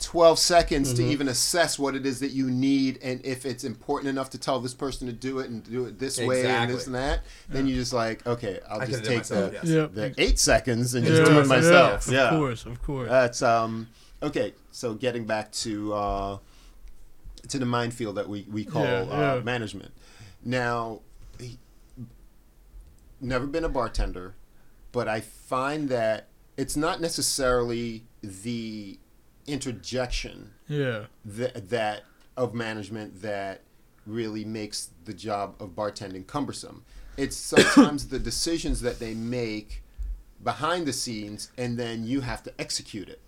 12 0.00 0.38
seconds 0.38 0.88
Mm-hmm. 0.94 0.96
to 1.06 1.12
even 1.12 1.28
assess 1.28 1.78
what 1.78 1.94
it 1.94 2.06
is 2.06 2.20
that 2.20 2.30
you 2.30 2.50
need 2.50 2.98
and 3.02 3.24
if 3.24 3.44
it's 3.44 3.64
important 3.64 4.08
enough 4.08 4.30
to 4.30 4.38
tell 4.38 4.58
this 4.60 4.74
person 4.74 5.06
to 5.06 5.12
do 5.12 5.38
it 5.40 5.50
and 5.50 5.62
do 5.64 5.84
it 5.84 5.98
this 5.98 6.18
way 6.18 6.46
and 6.46 6.70
this 6.70 6.86
and 6.86 6.94
that 6.94 7.20
then 7.48 7.66
you 7.66 7.74
just 7.74 7.92
like 7.92 8.26
okay 8.26 8.60
i'll 8.68 8.80
I 8.80 8.86
just 8.86 9.04
take 9.04 9.18
myself, 9.18 9.50
the, 9.50 9.56
yes. 9.56 9.64
Yeah. 9.66 9.86
the 9.86 10.14
eight 10.18 10.38
seconds 10.38 10.94
and 10.94 11.04
Yeah, 11.06 11.16
just 11.16 11.30
do 11.30 11.38
it 11.40 11.46
myself 11.46 12.08
yeah, 12.08 12.14
yeah, 12.14 12.28
Of 12.30 12.38
course, 12.38 12.64
of 12.66 12.82
course. 12.82 13.08
that's 13.10 13.42
um 13.42 13.88
okay 14.22 14.54
so 14.70 14.94
getting 14.94 15.24
back 15.26 15.52
to 15.52 15.92
uh 15.92 16.38
to 17.48 17.58
the 17.58 17.66
minefield 17.66 18.16
that 18.16 18.28
we 18.28 18.46
we 18.50 18.64
call 18.64 18.84
Yeah, 18.84 19.34
uh, 19.38 19.40
management 19.44 19.92
now 20.44 21.00
he, 21.38 21.58
never 23.20 23.46
been 23.46 23.64
a 23.64 23.68
bartender 23.68 24.34
but 24.92 25.08
i 25.08 25.20
find 25.20 25.88
that 25.88 26.28
it's 26.56 26.76
not 26.76 27.00
necessarily 27.00 28.04
the 28.22 28.98
interjection 29.46 30.50
yeah. 30.68 31.04
that, 31.24 31.68
that 31.70 32.02
of 32.36 32.54
management 32.54 33.22
that 33.22 33.62
really 34.06 34.44
makes 34.44 34.90
the 35.04 35.12
job 35.14 35.54
of 35.60 35.70
bartending 35.70 36.26
cumbersome. 36.26 36.84
It's 37.16 37.36
sometimes 37.54 38.08
the 38.08 38.18
decisions 38.18 38.80
that 38.82 38.98
they 38.98 39.14
make 39.14 39.82
behind 40.42 40.86
the 40.86 40.92
scenes, 40.92 41.50
and 41.58 41.78
then 41.78 42.04
you 42.04 42.20
have 42.22 42.42
to 42.44 42.52
execute 42.58 43.08
it. 43.08 43.20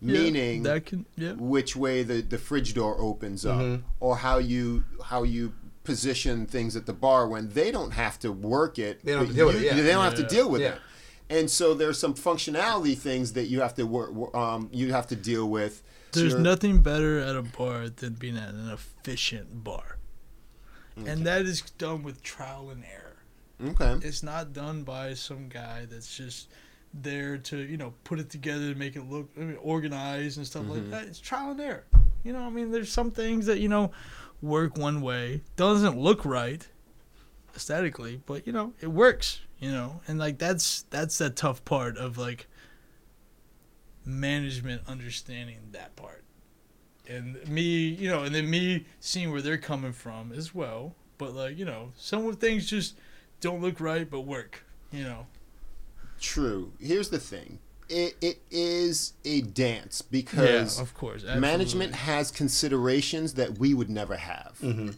Yeah, 0.00 0.18
Meaning, 0.20 0.62
that 0.64 0.86
can 0.86 1.06
yeah. 1.16 1.32
which 1.34 1.76
way 1.76 2.02
the, 2.02 2.22
the 2.22 2.36
fridge 2.38 2.74
door 2.74 2.96
opens 3.00 3.46
up, 3.46 3.60
Mm-hmm. 3.60 3.82
or 4.00 4.16
how 4.16 4.38
you 4.38 4.82
how 5.04 5.22
you 5.22 5.52
position 5.84 6.46
things 6.46 6.74
at 6.74 6.86
the 6.86 6.92
bar 6.92 7.28
when 7.28 7.48
they 7.50 7.70
don't 7.70 7.92
have 7.92 8.18
to 8.20 8.32
work 8.32 8.78
it. 8.80 9.04
They 9.04 9.12
don't 9.12 9.20
have 9.26 9.28
to 9.28 9.34
deal 9.34 9.46
with 9.46 9.54
you- 9.62 9.68
it, 9.70 9.76
yeah. 9.76 9.82
They 9.82 9.92
don't 9.92 10.02
have 10.04 10.14
to 10.16 10.26
deal 10.26 10.50
with 10.50 10.60
Yeah. 10.62 10.68
it. 10.74 10.78
And 11.32 11.50
so 11.50 11.74
there's 11.74 11.98
some 11.98 12.14
functionality 12.14 12.96
things 12.96 13.32
that 13.32 13.44
you 13.46 13.60
have 13.60 13.74
to 13.76 13.84
work. 13.84 14.34
Um, 14.34 14.68
you 14.72 14.92
have 14.92 15.06
to 15.08 15.16
deal 15.16 15.48
with. 15.48 15.82
There's 16.12 16.32
you're- 16.32 16.42
nothing 16.42 16.82
better 16.82 17.18
at 17.18 17.34
a 17.36 17.42
bar 17.42 17.88
than 17.88 18.14
being 18.14 18.36
at 18.36 18.50
an 18.50 18.70
efficient 18.70 19.64
bar. 19.64 19.96
And 21.06 21.26
that 21.26 21.42
is 21.42 21.62
done 21.78 22.02
with 22.02 22.22
trial 22.22 22.68
and 22.70 22.84
error. 22.84 23.16
Okay. 23.70 24.06
It's 24.06 24.22
not 24.22 24.52
done 24.52 24.82
by 24.82 25.14
some 25.14 25.48
guy 25.48 25.86
that's 25.88 26.14
just 26.14 26.48
there 26.92 27.38
to, 27.38 27.56
you 27.56 27.78
know, 27.78 27.94
put 28.04 28.18
it 28.18 28.28
together 28.28 28.66
and 28.66 28.76
make 28.76 28.96
it 28.96 29.08
look 29.08 29.30
I 29.38 29.40
mean, 29.40 29.56
organized 29.62 30.36
and 30.36 30.46
stuff 30.46 30.68
like 30.68 30.90
that. 30.90 31.04
It's 31.04 31.18
trial 31.18 31.52
and 31.52 31.60
error. 31.60 31.84
You 32.24 32.34
know, 32.34 32.42
I 32.42 32.50
mean, 32.50 32.70
there's 32.72 32.92
some 32.92 33.10
things 33.10 33.46
that, 33.46 33.58
you 33.60 33.68
know, 33.68 33.90
work 34.42 34.76
one 34.76 35.00
way, 35.00 35.40
doesn't 35.56 35.96
look 35.98 36.26
right 36.26 36.68
aesthetically, 37.56 38.20
but, 38.26 38.46
you 38.46 38.52
know, 38.52 38.74
it 38.80 38.88
works, 38.88 39.40
you 39.62 39.70
know. 39.70 40.02
And, 40.06 40.18
like, 40.18 40.36
that's 40.36 40.82
that's 40.90 41.16
the 41.16 41.30
tough 41.30 41.64
part 41.64 41.96
of, 41.96 42.18
like, 42.18 42.48
management 44.04 44.82
understanding 44.86 45.58
that 45.72 45.96
part. 45.96 46.24
And 47.08 47.46
me, 47.48 47.88
you 47.88 48.08
know, 48.08 48.22
and 48.22 48.34
then 48.34 48.48
me 48.48 48.86
seeing 49.00 49.32
where 49.32 49.42
they're 49.42 49.58
coming 49.58 49.92
from 49.92 50.32
as 50.32 50.54
well. 50.54 50.94
But 51.18 51.34
like, 51.34 51.58
you 51.58 51.64
know, 51.64 51.92
some 51.96 52.26
of 52.26 52.36
things 52.36 52.68
just 52.68 52.96
don't 53.40 53.60
look 53.60 53.80
right 53.80 54.08
but 54.08 54.20
work, 54.20 54.64
you 54.90 55.04
know. 55.04 55.26
True. 56.20 56.72
Here's 56.80 57.10
the 57.10 57.18
thing. 57.18 57.58
It, 57.88 58.16
it 58.20 58.40
is 58.50 59.12
a 59.24 59.42
dance 59.42 60.00
because 60.00 60.76
yeah, 60.76 60.82
of 60.82 60.94
course. 60.94 61.24
management 61.24 61.94
has 61.94 62.30
considerations 62.30 63.34
that 63.34 63.58
we 63.58 63.74
would 63.74 63.90
never 63.90 64.16
have. 64.16 64.56
Mm-hmm. 64.62 64.90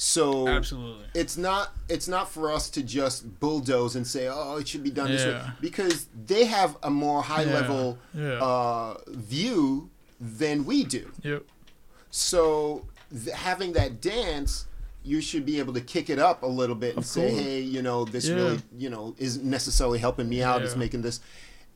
So 0.00 0.46
Absolutely. 0.46 1.06
it's 1.12 1.36
not 1.36 1.72
it's 1.88 2.06
not 2.06 2.30
for 2.30 2.52
us 2.52 2.70
to 2.70 2.84
just 2.84 3.40
bulldoze 3.40 3.96
and 3.96 4.06
say, 4.06 4.28
oh, 4.30 4.56
it 4.58 4.68
should 4.68 4.84
be 4.84 4.90
done 4.92 5.08
this 5.10 5.26
way 5.26 5.42
because 5.60 6.06
they 6.26 6.44
have 6.44 6.76
a 6.84 6.88
more 6.90 7.20
high 7.20 7.42
Yeah, 7.42 7.52
level 7.54 7.98
yeah. 8.14 8.34
Uh, 8.40 8.94
view 9.08 9.90
than 10.20 10.64
we 10.64 10.84
do. 10.84 11.10
Yep. 11.24 11.42
So 12.12 12.86
th- 13.10 13.34
having 13.34 13.72
that 13.72 14.00
dance, 14.00 14.66
you 15.02 15.20
should 15.20 15.44
be 15.44 15.58
able 15.58 15.74
to 15.74 15.80
kick 15.80 16.10
it 16.10 16.20
up 16.20 16.44
a 16.44 16.46
little 16.46 16.76
bit 16.76 16.90
and 16.90 16.98
Of 16.98 17.06
say, 17.06 17.30
course. 17.30 17.42
"Hey, 17.42 17.60
you 17.60 17.82
know, 17.82 18.04
this 18.04 18.28
Yeah. 18.28 18.34
really, 18.36 18.58
you 18.78 18.90
know, 18.90 19.16
isn't 19.18 19.44
necessarily 19.44 19.98
helping 19.98 20.28
me 20.28 20.44
out. 20.44 20.62
It's 20.62 20.76
making 20.76 21.02
this." 21.02 21.18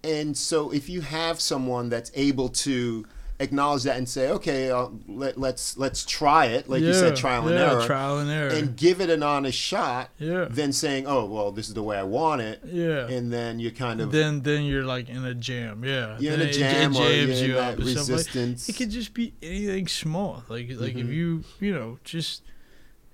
And 0.05 0.37
so, 0.37 0.71
if 0.73 0.89
you 0.89 1.01
have 1.01 1.41
someone 1.41 1.89
that's 1.89 2.13
able 2.15 2.51
to 2.51 3.05
acknowledge 3.43 3.83
that 3.83 3.97
and 3.99 4.09
say, 4.09 4.29
"Okay, 4.31 4.71
uh, 4.71 4.89
let, 5.07 5.39
let's 5.39 5.77
let's 5.77 6.05
try 6.05 6.47
it," 6.47 6.69
like 6.69 6.81
you 6.83 6.95
said, 6.95 7.17
trial 7.17 7.47
and 7.49 7.57
yeah, 7.59 7.73
error, 7.73 7.87
Trial 7.87 8.19
and 8.19 8.31
error. 8.31 8.49
and 8.51 8.77
give 8.77 9.01
it 9.01 9.11
an 9.11 9.23
honest 9.23 9.59
shot, 9.59 10.11
Yeah. 10.19 10.47
then 10.49 10.73
saying, 10.73 11.07
"Oh, 11.07 11.27
well, 11.27 11.53
this 11.53 11.69
is 11.69 11.75
the 11.75 11.83
way 11.83 11.97
I 11.99 12.03
want 12.05 12.41
it," 12.41 12.61
yeah. 12.65 13.09
and 13.09 13.33
then 13.33 13.59
you 13.59 13.71
kind 13.71 14.01
of 14.01 14.13
then 14.13 14.43
then 14.43 14.65
you're 14.65 14.85
like 14.85 15.09
in 15.09 15.25
a 15.25 15.35
jam, 15.35 15.85
yeah. 15.85 16.17
You're 16.19 16.35
in 16.35 16.39
Then 16.41 16.49
a 16.49 16.51
it- 16.51 16.55
jam 16.55 16.93
it, 16.95 16.99
or 16.99 17.03
you're 17.13 17.27
jams 17.27 17.41
in 17.41 17.47
you 17.49 17.53
that 17.55 17.61
up 17.61 17.75
stuff 17.75 17.87
like- 17.89 17.97
resistance. 18.09 18.69
it 18.69 18.77
could 18.77 18.91
just 18.91 19.13
be 19.15 19.35
anything 19.43 19.89
small. 19.89 20.45
Like 20.49 20.69
like 20.77 20.95
if 20.97 21.09
you 21.09 21.45
you 21.61 21.73
know 21.75 21.99
just 22.05 22.43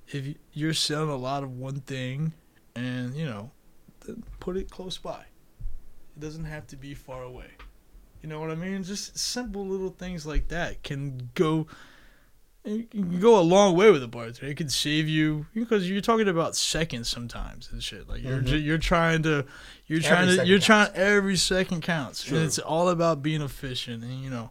if 0.08 0.26
you- 0.26 0.34
you're 0.52 0.74
selling 0.74 1.10
a 1.10 1.16
lot 1.16 1.42
of 1.42 1.50
one 1.52 1.80
thing, 1.80 2.32
and 2.76 3.14
you 3.16 3.24
know, 3.24 3.50
then 4.06 4.22
put 4.40 4.56
it 4.56 4.70
close 4.70 4.98
by. 4.98 5.24
It 6.16 6.20
doesn't 6.20 6.44
have 6.46 6.66
to 6.68 6.76
be 6.76 6.94
far 6.94 7.22
away. 7.22 7.46
You 8.22 8.28
know 8.28 8.40
what 8.40 8.50
I 8.50 8.54
mean? 8.54 8.82
Just 8.82 9.16
simple 9.18 9.66
little 9.66 9.90
things 9.90 10.26
like 10.26 10.48
that 10.48 10.82
can 10.82 11.30
go. 11.34 11.66
It 12.64 12.90
can 12.90 13.20
go 13.20 13.38
a 13.38 13.40
long 13.40 13.76
way 13.76 13.90
with 13.90 14.02
a 14.02 14.08
bartender. 14.08 14.46
It 14.50 14.56
can 14.56 14.68
save 14.68 15.08
you 15.08 15.46
because 15.54 15.88
you're 15.88 16.00
talking 16.02 16.28
about 16.28 16.54
seconds 16.56 17.08
sometimes 17.08 17.70
and 17.72 17.82
shit. 17.82 18.08
Like 18.08 18.22
you're 18.22 18.40
ju- 18.40 18.58
you're 18.58 18.76
trying 18.78 19.22
to 19.22 19.46
you're 19.86 20.00
trying 20.00 20.26
to 20.36 20.44
you're 20.46 20.58
counts. 20.58 20.66
trying 20.66 20.90
every 20.94 21.36
second 21.36 21.82
counts, 21.82 22.24
True. 22.24 22.36
and 22.38 22.46
it's 22.46 22.58
all 22.58 22.88
about 22.88 23.22
being 23.22 23.40
efficient. 23.40 24.02
And 24.02 24.22
you 24.22 24.28
know, 24.28 24.50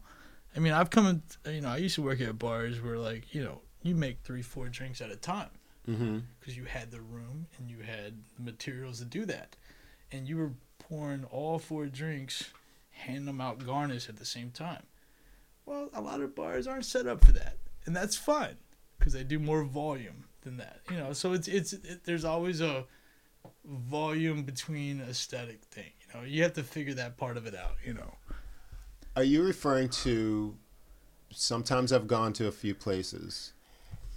I 0.56 0.60
mean, 0.60 0.74
I've 0.74 0.90
come 0.90 1.06
in. 1.06 1.54
You 1.54 1.62
know, 1.62 1.70
I 1.70 1.78
used 1.78 1.96
to 1.96 2.02
work 2.02 2.20
at 2.22 2.40
bars 2.40 2.82
where 2.82 2.98
like 2.98 3.36
you 3.36 3.44
know 3.44 3.62
you 3.84 3.94
make 3.94 4.22
three 4.24 4.42
four 4.42 4.70
drinks 4.70 5.02
at 5.02 5.12
a 5.12 5.16
time 5.18 5.50
hmm 5.86 6.20
because 6.40 6.58
you 6.58 6.64
had 6.66 6.92
the 6.92 7.00
room 7.02 7.48
and 7.60 7.70
you 7.70 7.80
had 7.80 8.14
the 8.38 8.42
materials 8.44 9.00
to 9.00 9.06
do 9.06 9.26
that, 9.26 9.56
and 10.12 10.28
you 10.28 10.38
were 10.38 10.52
pouring 10.80 11.24
all 11.26 11.60
four 11.60 11.86
drinks, 11.86 12.50
handing 12.98 13.26
them 13.26 13.42
out 13.42 13.66
garnish 13.66 14.10
at 14.10 14.18
the 14.18 14.26
same 14.26 14.52
time. 14.52 14.84
Well, 15.66 15.90
a 15.94 16.02
lot 16.02 16.22
of 16.22 16.36
bars 16.36 16.68
aren't 16.68 16.86
set 16.86 17.08
up 17.08 17.24
for 17.24 17.32
that, 17.34 17.58
and 17.86 17.96
that's 17.96 18.16
fine 18.16 18.58
because 18.98 19.14
they 19.14 19.24
do 19.24 19.40
more 19.40 19.64
volume 19.64 20.26
than 20.42 20.58
that. 20.58 20.80
You 20.90 20.98
know, 20.98 21.14
so 21.14 21.34
it's 21.34 21.48
it's 21.48 21.74
it, 21.74 22.04
there's 22.06 22.26
always 22.26 22.62
a 22.62 22.86
volume 23.66 24.44
between 24.44 25.02
aesthetic 25.02 25.62
thing. 25.66 25.92
You 26.02 26.20
know, 26.20 26.26
you 26.26 26.44
have 26.44 26.54
to 26.54 26.64
figure 26.64 26.94
that 26.96 27.18
part 27.18 27.38
of 27.38 27.46
it 27.46 27.56
out. 27.56 27.76
You 27.86 27.94
know. 27.96 28.16
Are 29.16 29.24
you 29.24 29.44
referring 29.44 29.90
to? 29.90 30.56
Sometimes 31.32 31.92
I've 31.92 32.08
gone 32.08 32.32
to 32.34 32.48
a 32.48 32.52
few 32.52 32.74
places, 32.74 33.52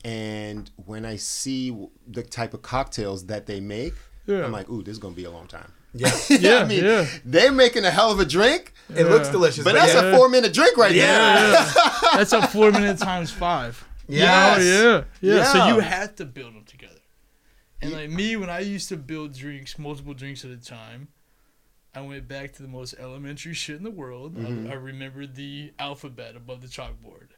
and 0.05 0.71
when 0.87 1.05
I 1.05 1.17
see 1.17 1.77
the 2.07 2.23
type 2.23 2.55
of 2.55 2.63
cocktails 2.63 3.27
that 3.27 3.47
they 3.47 3.59
make, 3.61 3.95
Yeah. 4.27 4.45
I'm 4.45 4.53
like, 4.53 4.71
"Ooh, 4.71 4.83
this 4.85 4.93
is 4.93 4.99
gonna 5.01 5.17
be 5.17 5.25
a 5.25 5.31
long 5.31 5.49
time." 5.49 5.73
Yeah. 5.93 6.11
Yeah, 6.31 6.57
I 6.59 6.65
mean, 6.65 6.85
yeah. 6.85 7.07
they're 7.25 7.53
making 7.53 7.85
a 7.85 7.91
hell 7.91 8.11
of 8.13 8.21
a 8.21 8.25
drink, 8.25 8.73
It 8.89 9.05
looks 9.05 9.29
delicious. 9.29 9.65
but 9.65 9.75
that's 9.75 9.95
yeah. 9.95 10.05
a 10.05 10.17
four-minute 10.17 10.53
drink 10.53 10.77
right 10.77 10.95
Yeah. 10.95 11.51
there. 11.51 11.85
That's 12.15 12.33
a 12.33 12.47
four 12.49 12.73
minute 12.73 12.99
times 12.99 13.31
five. 13.31 13.87
Yes. 14.09 14.59
Oh 14.61 15.05
yeah, 15.23 15.37
yeah. 15.37 15.45
So 15.45 15.67
you 15.69 15.79
have 15.79 16.17
to 16.17 16.25
build 16.25 16.55
them 16.55 16.65
together. 16.65 17.01
And 17.81 17.93
like 17.93 18.11
me, 18.11 18.37
when 18.37 18.51
I 18.51 18.61
used 18.61 18.89
to 18.89 18.97
build 18.97 19.33
drinks, 19.35 19.79
multiple 19.79 20.13
drinks 20.13 20.45
at 20.45 20.51
a 20.51 20.57
time, 20.57 21.09
I 21.95 22.01
went 22.01 22.29
back 22.29 22.53
to 22.55 22.63
the 22.63 22.69
most 22.69 22.95
elementary 22.99 23.55
shit 23.55 23.77
in 23.77 23.85
the 23.85 23.91
world. 23.91 24.37
I, 24.37 24.43
mm-hmm. 24.43 24.71
I 24.71 24.75
remembered 24.75 25.35
the 25.35 25.73
alphabet 25.79 26.37
above 26.37 26.61
the 26.63 26.69
chalkboard, 26.69 27.29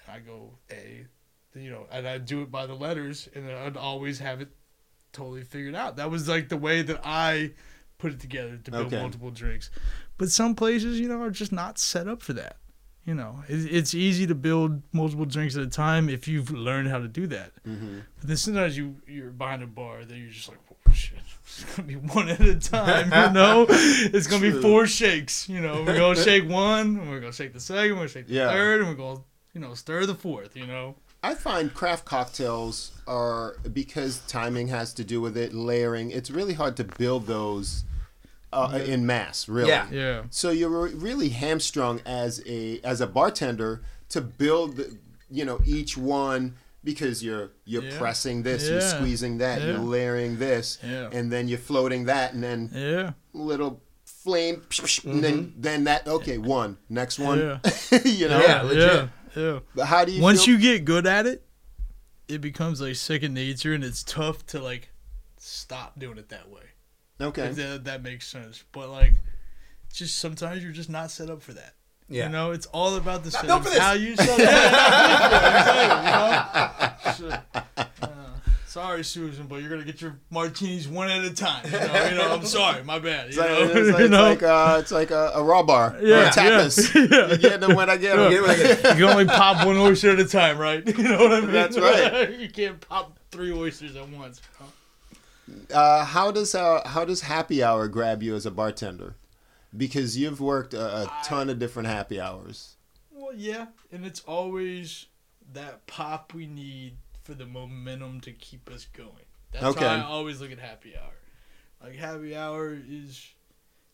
and 0.00 0.08
I 0.08 0.18
go 0.20 0.58
A, 0.70 1.06
you 1.54 1.70
know, 1.70 1.86
and 1.90 2.08
I'd 2.08 2.26
do 2.26 2.42
it 2.42 2.50
by 2.50 2.66
the 2.66 2.74
letters, 2.74 3.28
and 3.34 3.50
I'd 3.50 3.76
always 3.76 4.18
have 4.18 4.40
it 4.40 4.48
totally 5.12 5.42
figured 5.44 5.74
out. 5.74 5.96
That 5.96 6.10
was 6.10 6.28
like 6.28 6.48
the 6.48 6.56
way 6.56 6.82
that 6.82 7.00
I 7.04 7.52
put 7.98 8.12
it 8.12 8.20
together 8.20 8.56
to 8.64 8.70
build 8.70 8.86
Okay. 8.86 9.00
multiple 9.00 9.30
drinks. 9.30 9.70
But 10.18 10.30
some 10.30 10.54
places, 10.54 10.98
you 11.00 11.08
know, 11.08 11.20
are 11.22 11.30
just 11.30 11.52
not 11.52 11.78
set 11.78 12.08
up 12.08 12.22
for 12.22 12.32
that. 12.34 12.56
You 13.04 13.14
know, 13.14 13.42
it, 13.48 13.56
it's 13.74 13.94
easy 13.94 14.28
to 14.28 14.34
build 14.34 14.80
multiple 14.92 15.24
drinks 15.24 15.56
at 15.56 15.62
a 15.62 15.66
time 15.66 16.08
if 16.08 16.28
you've 16.28 16.50
learned 16.52 16.88
how 16.88 16.98
to 16.98 17.08
do 17.08 17.26
that. 17.28 17.50
Mm-hmm. 17.66 17.98
But 18.20 18.28
then 18.28 18.36
sometimes 18.36 18.76
you 18.76 18.96
you're 19.08 19.30
behind 19.30 19.62
a 19.62 19.66
bar 19.66 20.04
that 20.04 20.16
you're 20.16 20.30
just 20.30 20.48
like, 20.48 20.58
oh 20.88 20.92
shit, 20.92 21.18
it's 21.44 21.64
gonna 21.74 21.88
be 21.88 21.96
one 21.96 22.28
at 22.28 22.40
a 22.40 22.54
time. 22.60 23.06
You 23.06 23.32
know, 23.40 23.66
it's 23.68 24.28
gonna 24.28 24.42
be 24.52 24.52
four 24.62 24.86
shakes. 24.86 25.48
You 25.48 25.60
know, 25.60 25.82
we're 25.84 25.96
gonna 25.98 26.14
shake 26.24 26.48
one, 26.48 26.96
and 26.98 27.10
we're 27.10 27.18
gonna 27.18 27.32
shake 27.32 27.52
the 27.52 27.60
second, 27.60 27.90
we're 27.90 27.96
gonna 27.96 28.08
shake 28.08 28.28
the 28.28 28.34
Yeah. 28.34 28.50
third, 28.50 28.80
and 28.82 28.88
we're 28.90 28.94
gonna 28.94 29.20
you 29.52 29.60
know 29.60 29.74
stir 29.74 30.06
the 30.06 30.14
fourth. 30.14 30.56
You 30.56 30.68
know, 30.68 30.94
I 31.22 31.34
find 31.34 31.72
craft 31.72 32.04
cocktails 32.04 32.92
are 33.06 33.56
because 33.72 34.20
timing 34.26 34.68
has 34.68 34.92
to 34.94 35.04
do 35.04 35.20
with 35.20 35.36
it, 35.36 35.54
layering. 35.54 36.10
It's 36.10 36.30
really 36.30 36.54
hard 36.54 36.76
to 36.78 36.84
build 36.84 37.26
those 37.26 37.84
uh, 38.52 38.80
in 38.84 39.06
mass, 39.06 39.48
really. 39.48 39.68
Yeah. 39.68 39.86
yeah. 39.90 40.22
So 40.30 40.50
you're 40.50 40.88
really 40.88 41.28
hamstrung 41.30 42.00
as 42.04 42.42
a 42.46 42.80
as 42.82 43.00
a 43.00 43.06
bartender 43.06 43.82
to 44.10 44.20
build, 44.20 44.80
you 45.30 45.44
know, 45.44 45.60
each 45.64 45.96
one 45.96 46.56
because 46.84 47.22
you're 47.22 47.50
you're 47.64 47.84
Yeah. 47.84 47.98
pressing 47.98 48.42
this, 48.42 48.68
you're 48.68 48.80
squeezing 48.80 49.38
that, 49.38 49.62
you're 49.62 49.78
layering 49.78 50.38
this, 50.38 50.78
Yeah. 50.82 51.08
and 51.12 51.30
then 51.30 51.46
you're 51.48 51.58
floating 51.58 52.06
that, 52.06 52.34
and 52.34 52.42
then 52.42 52.70
Yeah, 52.74 53.12
little 53.32 53.80
flame, 54.04 54.62
and 55.04 55.22
then 55.24 55.54
then 55.56 55.84
that. 55.84 56.06
Okay, 56.06 56.38
one 56.38 56.76
next 56.88 57.18
one. 57.20 57.38
Yeah. 57.38 57.98
you 58.04 58.28
know. 58.28 58.40
Yeah, 58.40 58.62
legit. 58.62 59.08
Yeah, 59.36 59.42
yeah. 59.52 59.58
But 59.74 59.86
how 59.86 60.04
do 60.04 60.12
you 60.12 60.22
Once 60.22 60.44
feel- 60.44 60.54
you 60.54 60.60
get 60.60 60.84
good 60.84 61.06
at 61.06 61.26
it, 61.26 61.44
it 62.28 62.40
becomes 62.40 62.80
like 62.80 62.96
second 62.96 63.34
nature, 63.34 63.72
and 63.74 63.82
it's 63.84 64.02
tough 64.02 64.46
to 64.46 64.60
like 64.60 64.90
stop 65.38 65.98
doing 65.98 66.18
it 66.18 66.28
that 66.30 66.48
way. 66.50 66.62
okay? 67.20 67.46
If 67.48 67.56
that, 67.56 67.84
that 67.84 68.02
makes 68.02 68.26
sense. 68.26 68.64
But 68.72 68.88
like, 68.90 69.14
just 69.92 70.16
sometimes 70.18 70.62
you're 70.62 70.72
just 70.72 70.88
not 70.90 71.10
set 71.10 71.28
up 71.30 71.42
for 71.42 71.52
that. 71.54 71.74
Yeah. 72.08 72.26
You 72.26 72.32
know, 72.32 72.50
it's 72.50 72.66
all 72.66 72.96
about 72.96 73.22
the 73.24 73.30
Not 73.30 73.40
setup. 73.40 73.46
built 73.48 73.62
for 73.64 73.70
this. 73.70 73.78
How 73.78 73.92
you 73.92 74.16
set 74.16 74.38
yeah, 74.38 74.70
not 74.70 75.30
built 75.30 75.42
for 76.92 76.96
it, 76.96 77.12
exactly, 77.16 77.26
you 77.26 77.30
know? 77.30 77.40
Shit. 77.54 77.64
Sorry, 78.72 79.04
Susan, 79.04 79.48
but 79.48 79.56
you're 79.60 79.68
gonna 79.68 79.84
get 79.84 80.00
your 80.00 80.18
martinis 80.30 80.88
one 80.88 81.10
at 81.10 81.22
a 81.22 81.34
time. 81.34 81.62
You 81.66 81.72
know, 81.72 82.08
you 82.08 82.14
know 82.14 82.32
I'm 82.32 82.46
sorry, 82.46 82.82
my 82.82 82.98
bad. 82.98 83.26
It's 83.26 83.36
You 83.36 83.42
like, 83.42 83.50
it's 83.50 83.68
like, 83.74 83.76
you 83.98 84.04
it's 84.06 84.12
like, 84.14 84.42
uh, 84.42 84.76
it's 84.80 84.90
like 84.90 85.10
a, 85.10 85.32
a 85.34 85.42
raw 85.44 85.62
bar 85.62 85.94
or 85.94 86.00
Yeah, 86.00 86.30
a 86.30 86.32
tapas. 86.32 86.94
yeah, 87.10 87.32
You 87.32 87.36
get 87.36 87.60
them 87.60 87.76
when 87.76 87.90
I 87.90 87.98
get 87.98 88.16
them. 88.16 88.30
Get 88.30 88.38
it 88.38 88.40
when 88.40 88.50
I 88.50 88.56
get 88.56 88.70
it. 88.70 88.84
you 88.96 89.04
can 89.04 89.12
only 89.12 89.26
pop 89.26 89.66
one 89.66 89.76
oyster 89.76 90.12
at 90.12 90.20
a 90.20 90.24
time, 90.24 90.56
right? 90.56 90.86
You 90.86 91.02
know 91.04 91.18
what 91.18 91.32
I 91.32 91.40
mean? 91.42 91.52
That's 91.52 91.78
right. 91.78 92.40
you 92.40 92.48
can't 92.48 92.80
pop 92.80 93.18
three 93.30 93.52
oysters 93.52 93.94
at 93.94 94.08
once. 94.08 94.40
Uh, 95.70 96.06
how 96.06 96.30
does 96.30 96.54
uh, 96.54 96.80
how 96.88 97.04
does 97.04 97.20
happy 97.20 97.62
hour 97.62 97.88
grab 97.88 98.22
you 98.22 98.34
as 98.34 98.46
a 98.46 98.50
bartender? 98.50 99.16
Because 99.76 100.16
you've 100.16 100.40
worked 100.40 100.72
a, 100.72 101.02
a 101.02 101.12
ton 101.24 101.50
of 101.50 101.58
different 101.58 101.88
happy 101.90 102.18
hours. 102.18 102.76
Well, 103.10 103.34
yeah, 103.34 103.66
and 103.92 104.06
it's 104.06 104.20
always 104.20 105.08
that 105.52 105.86
pop 105.86 106.32
we 106.32 106.46
need 106.46 106.96
for 107.22 107.34
the 107.34 107.46
momentum 107.46 108.20
to 108.22 108.32
keep 108.32 108.70
us 108.70 108.86
going. 108.92 109.26
That's 109.52 109.64
Okay. 109.64 109.84
why 109.84 109.96
I 109.98 110.02
always 110.02 110.40
look 110.40 110.50
at 110.52 110.58
happy 110.58 110.94
hour. 110.96 111.14
Like 111.82 111.96
happy 111.96 112.34
hour 112.36 112.72
is 112.88 113.26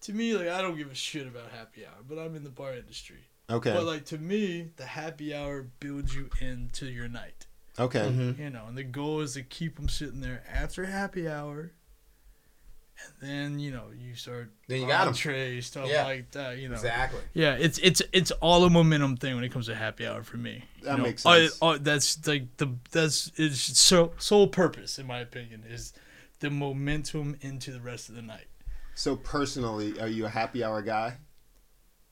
to 0.03 0.13
me 0.13 0.35
like 0.35 0.49
I 0.49 0.63
don't 0.63 0.77
give 0.77 0.91
a 0.91 0.95
shit 0.95 1.27
about 1.27 1.51
happy 1.51 1.85
hour, 1.87 2.03
but 2.09 2.19
I'm 2.19 2.35
in 2.37 2.45
the 2.45 2.51
bar 2.51 2.75
industry. 2.75 3.25
Okay. 3.51 3.73
But 3.73 3.85
like 3.85 4.05
to 4.07 4.19
me, 4.19 4.71
the 4.77 4.85
happy 4.85 5.35
hour 5.35 5.63
builds 5.81 6.15
you 6.15 6.29
into 6.41 6.87
your 6.87 7.09
night. 7.09 7.47
okay. 7.79 8.01
Mm-hmm. 8.01 8.43
You 8.43 8.51
know, 8.51 8.65
and 8.69 8.77
the 8.77 8.85
goal 8.85 9.21
is 9.21 9.35
to 9.35 9.43
keep 9.43 9.77
them 9.77 9.89
sitting 9.89 10.21
there 10.21 10.43
after 10.53 10.85
happy 10.87 11.29
hour. 11.29 11.73
And 13.21 13.31
then 13.31 13.59
you 13.61 13.71
know 13.71 13.85
you 13.97 14.15
start 14.15 14.51
Then 14.67 14.81
you 14.81 14.87
got 14.89 15.03
'em. 15.03 15.09
entree 15.09 15.61
stuff 15.61 15.89
Yeah. 15.89 16.05
like 16.05 16.31
that. 16.33 16.59
You 16.59 16.69
know, 16.69 16.75
Exactly. 16.75 17.21
yeah, 17.33 17.55
it's 17.55 17.79
it's 17.79 18.03
it's 18.13 18.31
all 18.33 18.65
a 18.65 18.71
momentum 18.71 19.17
thing 19.17 19.35
when 19.37 19.45
it 19.45 19.51
comes 19.53 19.67
to 19.67 19.75
happy 19.75 20.07
hour 20.07 20.23
for 20.23 20.37
me. 20.37 20.65
That 20.83 20.93
You 20.93 20.97
know, 20.99 21.03
makes 21.05 21.25
I- 21.25 21.47
sense. 21.47 21.59
I- 21.63 21.79
that's 21.79 22.27
like 22.27 22.57
the 22.57 22.75
that's 22.91 23.31
it's 23.37 23.79
so 23.79 24.13
sole 24.19 24.49
purpose 24.49 24.99
in 24.99 25.07
my 25.07 25.21
opinion 25.21 25.65
is 25.69 25.93
the 26.41 26.51
momentum 26.51 27.37
into 27.41 27.73
the 27.73 27.81
rest 27.81 28.09
of 28.09 28.15
the 28.15 28.23
night. 28.23 28.47
So 28.95 29.15
personally, 29.17 30.01
are 30.01 30.09
you 30.09 30.27
a 30.27 30.31
happy 30.31 30.65
hour 30.65 30.83
guy? 30.83 31.19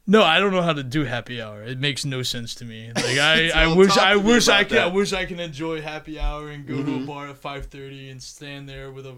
No, 0.08 0.22
I 0.22 0.38
don't 0.38 0.52
know 0.52 0.62
how 0.62 0.72
to 0.72 0.84
do 0.84 1.04
happy 1.04 1.42
hour. 1.42 1.64
It 1.64 1.80
makes 1.80 2.04
no 2.04 2.22
sense 2.22 2.54
to 2.56 2.64
me. 2.64 2.92
Like 2.94 3.18
I, 3.18 3.48
I 3.54 3.74
wish 3.74 3.96
I 3.96 4.12
to 4.12 4.20
wish 4.20 4.48
I 4.48 4.60
about 4.60 4.68
can 4.68 4.78
I 4.78 4.86
wish 4.86 5.12
I 5.12 5.24
can 5.24 5.40
enjoy 5.40 5.80
happy 5.80 6.20
hour 6.20 6.48
and 6.48 6.64
go 6.64 6.76
to 6.76 6.82
Mhm. 6.90 7.02
a 7.02 7.06
bar 7.06 7.28
at 7.28 7.38
five 7.38 7.66
thirty 7.66 8.08
and 8.08 8.22
stand 8.22 8.68
there 8.68 8.92
with 8.92 9.04
a 9.04 9.16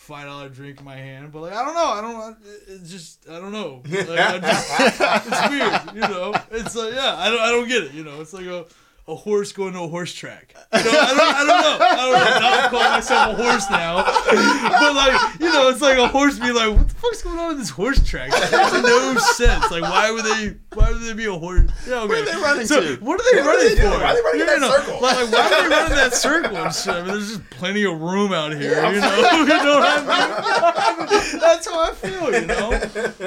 five 0.00 0.26
dollar 0.26 0.48
drink 0.48 0.78
in 0.78 0.84
my 0.84 0.96
hand. 0.96 1.30
But 1.30 1.42
like 1.42 1.52
I 1.52 1.64
don't 1.64 1.74
know, 1.74 1.88
I 1.88 2.00
don't 2.00 2.12
know. 2.14 2.36
It's 2.68 2.90
just 2.90 3.28
I 3.28 3.38
don't 3.38 3.52
know. 3.52 3.82
Like, 3.90 4.18
I 4.18 4.38
just, 4.38 5.26
it's 5.26 5.50
weird, 5.50 5.94
you 5.94 6.00
know. 6.00 6.34
It's 6.50 6.74
like 6.74 6.94
yeah, 6.94 7.14
I 7.16 7.30
don't 7.30 7.40
I 7.40 7.50
don't 7.50 7.68
get 7.68 7.84
it. 7.84 7.92
You 7.92 8.04
know, 8.04 8.20
it's 8.20 8.32
like 8.32 8.46
a. 8.46 8.64
A 9.08 9.14
horse 9.16 9.50
going 9.50 9.72
to 9.72 9.80
a 9.80 9.88
horse 9.88 10.14
track. 10.14 10.54
You 10.72 10.84
know, 10.84 10.90
I, 10.90 11.08
don't, 11.08 11.20
I 11.20 11.38
don't 11.38 11.48
know. 11.48 11.84
I 11.84 11.96
don't 11.96 12.12
know. 12.12 12.40
Now 12.40 12.60
I'm 12.64 12.70
calling 12.70 12.90
myself 12.90 13.38
a 13.38 13.42
horse 13.42 13.68
now. 13.70 14.04
But 14.04 14.94
like, 14.94 15.40
you 15.40 15.52
know, 15.52 15.68
it's 15.68 15.80
like 15.80 15.98
a 15.98 16.06
horse 16.06 16.38
being 16.38 16.54
like, 16.54 16.70
"What 16.76 16.88
the 16.88 16.94
fuck's 16.94 17.22
going 17.22 17.38
on 17.38 17.52
in 17.52 17.58
this 17.58 17.70
horse 17.70 17.98
track?" 18.06 18.30
It 18.32 18.40
makes 18.52 18.72
no 18.86 19.16
sense. 19.18 19.68
Like, 19.72 19.82
why 19.82 20.12
would 20.12 20.24
they? 20.24 20.54
Why 20.74 20.92
would 20.92 21.00
they 21.02 21.14
be 21.14 21.24
a 21.24 21.32
horse? 21.32 21.68
Yeah, 21.88 22.02
okay. 22.02 22.08
Where 22.08 22.22
are 22.22 22.24
they 22.26 22.36
running 22.40 22.66
so, 22.66 22.80
to? 22.80 22.96
What 23.04 23.20
are 23.20 23.34
they 23.34 23.40
What 23.42 23.46
are 23.46 23.58
running 23.58 23.68
they 23.68 23.74
for? 23.76 23.82
doing? 23.82 24.00
Why 24.00 24.10
are 24.10 24.14
they 24.14 24.22
running 24.22 24.40
in 24.42 24.46
that 24.46 24.70
circle? 24.70 25.00
Like, 25.00 25.32
why 25.32 25.40
are 25.40 25.62
they 25.62 25.68
running 25.74 25.96
that 25.96 26.14
circle? 26.14 26.56
I 26.56 27.02
mean, 27.02 27.06
there's 27.08 27.28
just 27.30 27.50
plenty 27.50 27.84
of 27.84 28.00
room 28.00 28.32
out 28.32 28.52
here. 28.52 28.76
You 28.92 29.00
know, 29.00 29.16
you 29.40 29.46
know 29.46 29.80
what 29.80 30.04
I 30.06 30.96
mean? 31.00 31.40
That's 31.40 31.66
how 31.68 31.90
I 31.90 31.94
feel. 31.94 32.32
You 32.32 32.46
know, 32.46 32.70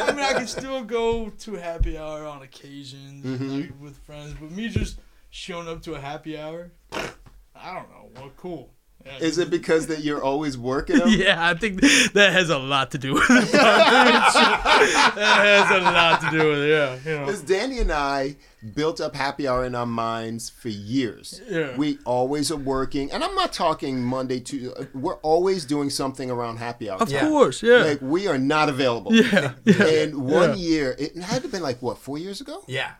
I 0.01 0.11
mean, 0.13 0.19
I 0.23 0.33
can 0.33 0.47
still 0.47 0.81
go 0.83 1.29
to 1.29 1.53
happy 1.55 1.97
hour 1.97 2.25
on 2.25 2.41
occasions 2.43 3.25
Mm-hmm. 3.25 3.49
like, 3.59 3.71
with 3.81 3.97
friends, 4.05 4.33
but 4.39 4.51
me 4.51 4.69
just 4.69 4.99
showing 5.35 5.67
up 5.67 5.81
to 5.81 5.95
a 5.95 5.99
happy 5.99 6.37
hour, 6.37 6.71
I 6.91 7.73
don't 7.73 7.89
know. 7.89 8.11
Well, 8.15 8.31
cool. 8.37 8.69
Yeah, 9.03 9.17
Is 9.17 9.37
it 9.39 9.49
because 9.49 9.87
that 9.87 9.99
you're 9.99 10.23
always 10.23 10.57
working 10.57 10.99
them? 10.99 11.09
yeah, 11.09 11.45
I 11.49 11.55
think 11.55 11.81
that 12.13 12.31
has 12.31 12.49
a 12.49 12.57
lot 12.57 12.91
to 12.91 12.97
do 12.97 13.15
with 13.15 13.23
it. 13.29 13.51
that 13.51 15.13
has 15.17 15.71
a 15.71 15.81
lot 15.83 16.21
to 16.21 16.29
do 16.31 16.49
with 16.49 16.59
it. 16.59 16.69
Yeah, 16.69 16.97
you 17.11 17.19
know. 17.19 17.25
Because 17.25 17.41
Danny 17.41 17.79
and 17.79 17.91
I 17.91 18.37
built 18.75 19.01
up 19.01 19.13
happy 19.13 19.45
hour 19.45 19.65
in 19.65 19.75
our 19.75 19.85
minds 19.85 20.49
for 20.49 20.69
years. 20.69 21.41
Yeah. 21.49 21.75
We 21.75 21.97
always 22.05 22.49
are 22.49 22.55
working, 22.57 23.11
and 23.11 23.25
I'm 23.25 23.35
not 23.35 23.51
talking 23.51 24.01
Monday 24.01 24.39
to. 24.41 24.73
We're 24.93 25.17
always 25.17 25.65
doing 25.65 25.89
something 25.89 26.31
around 26.31 26.57
happy 26.57 26.89
hour. 26.89 27.01
Of 27.01 27.11
Yeah. 27.11 27.27
course, 27.27 27.61
yeah. 27.61 27.83
Like 27.83 28.01
we 28.01 28.27
are 28.27 28.37
not 28.37 28.69
available. 28.69 29.13
yeah, 29.13 29.53
yeah. 29.65 29.83
And 29.85 30.15
one 30.23 30.51
Yeah. 30.51 30.55
year, 30.55 30.95
it 30.97 31.17
had 31.17 31.37
to 31.37 31.41
have 31.41 31.51
been 31.51 31.63
like 31.63 31.81
what 31.81 31.97
four 31.97 32.17
years 32.17 32.39
ago. 32.39 32.63
Yeah. 32.67 32.91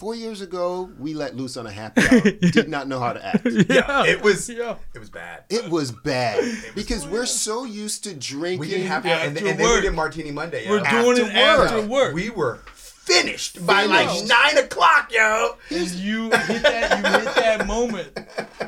Four 0.00 0.14
years 0.14 0.40
ago, 0.40 0.90
we 0.98 1.12
let 1.12 1.36
loose 1.36 1.58
on 1.58 1.66
a 1.66 1.70
happy 1.70 2.00
hour. 2.00 2.20
Did 2.40 2.70
not 2.70 2.88
know 2.88 2.98
how 2.98 3.12
to 3.12 3.22
act. 3.22 3.44
Yeah. 3.68 4.06
It 4.06 4.22
was. 4.22 4.48
Yeah. 4.48 4.76
It 4.94 4.98
was 4.98 5.10
bad. 5.10 5.44
It 5.50 5.68
was 5.68 5.92
bad 5.92 6.42
because 6.74 7.06
we're 7.06 7.26
so 7.26 7.64
used 7.64 8.04
to 8.04 8.14
drinking. 8.14 8.60
We 8.60 8.68
didn't 8.68 8.86
have, 8.86 9.04
Yeah, 9.04 9.18
and, 9.18 9.36
after 9.36 9.50
and 9.50 9.60
then 9.60 9.74
we 9.74 9.80
did 9.82 9.92
Martini 9.92 10.30
Monday. 10.30 10.66
We're 10.70 10.80
doing 10.80 11.18
it 11.18 11.34
After 11.34 11.64
after 11.64 11.86
work. 11.86 12.14
We 12.14 12.30
were 12.30 12.60
finished 12.72 13.66
by 13.66 13.84
like 13.84 14.08
nine 14.24 14.64
o'clock, 14.64 15.12
yo. 15.12 15.56
and 15.68 15.90
you 15.90 16.30
hit 16.30 16.62
that 16.62 16.98
you 16.98 17.20
hit 17.20 17.34
that 17.34 17.66
moment. 17.66 18.18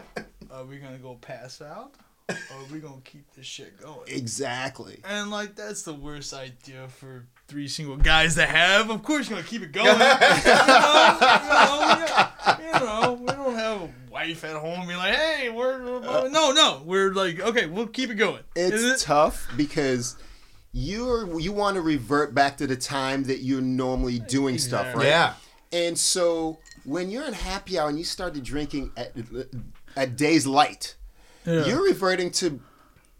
Are 0.53 0.67
we 0.67 0.77
gonna 0.77 0.99
go 0.99 1.15
pass 1.15 1.63
out? 1.63 1.95
Or 2.29 2.35
are 2.35 2.73
we 2.73 2.79
gonna 2.79 3.01
keep 3.05 3.25
this 3.35 3.47
shit 3.47 3.81
going? 3.81 4.07
exactly. 4.07 5.01
And 5.09 5.31
like 5.31 5.57
that's 5.57 5.83
the 5.83 5.95
worst 5.95 6.35
idea 6.35 6.89
for 6.89 7.27
three 7.53 7.69
single 7.69 7.99
guys 7.99 8.35
to 8.37 8.47
have. 8.47 8.89
Of 8.89 9.03
course 9.03 9.29
you're 9.29 9.37
gonna 9.39 9.47
keep 9.47 9.61
it 9.63 9.73
going. 9.73 9.87
you, 9.87 9.93
know, 9.93 9.99
you, 9.99 10.07
know, 10.07 10.17
yeah, 12.09 12.59
you 12.59 12.73
know, 12.81 13.13
we 13.21 13.27
don't 13.27 13.55
have 13.55 13.83
a 13.83 13.91
wife 14.11 14.43
at 14.45 14.57
home 14.57 14.89
be 14.89 14.97
like, 14.97 15.15
hey, 15.15 15.51
we're, 15.51 15.85
we're 15.85 16.09
uh, 16.09 16.29
no, 16.29 16.53
no. 16.53 16.81
We're 16.87 17.13
like, 17.13 17.41
okay, 17.41 17.67
we'll 17.67 17.89
keep 17.89 18.09
it 18.09 18.15
going. 18.15 18.41
It's 18.57 18.75
Is 18.77 19.03
it- 19.03 19.05
tough 19.05 19.47
because 19.55 20.17
you're 20.73 21.39
you 21.39 21.53
want 21.53 21.75
to 21.75 21.83
revert 21.83 22.35
back 22.35 22.57
to 22.57 22.67
the 22.67 22.77
time 22.77 23.25
that 23.25 23.41
you're 23.41 23.61
normally 23.61 24.19
doing 24.19 24.57
stuff, 24.57 24.95
right? 24.97 25.05
Yeah. 25.07 25.35
And 25.73 25.99
so 25.99 26.59
when 26.85 27.11
you're 27.11 27.25
in 27.25 27.35
happy 27.35 27.79
hour 27.79 27.91
and 27.91 27.99
you 27.99 28.05
started 28.05 28.43
drinking 28.45 28.93
at 28.97 29.13
at 29.95 30.17
day's 30.17 30.47
light, 30.47 30.97
Yeah. 31.45 31.67
you're 31.67 31.85
reverting 31.85 32.31
to 32.33 32.61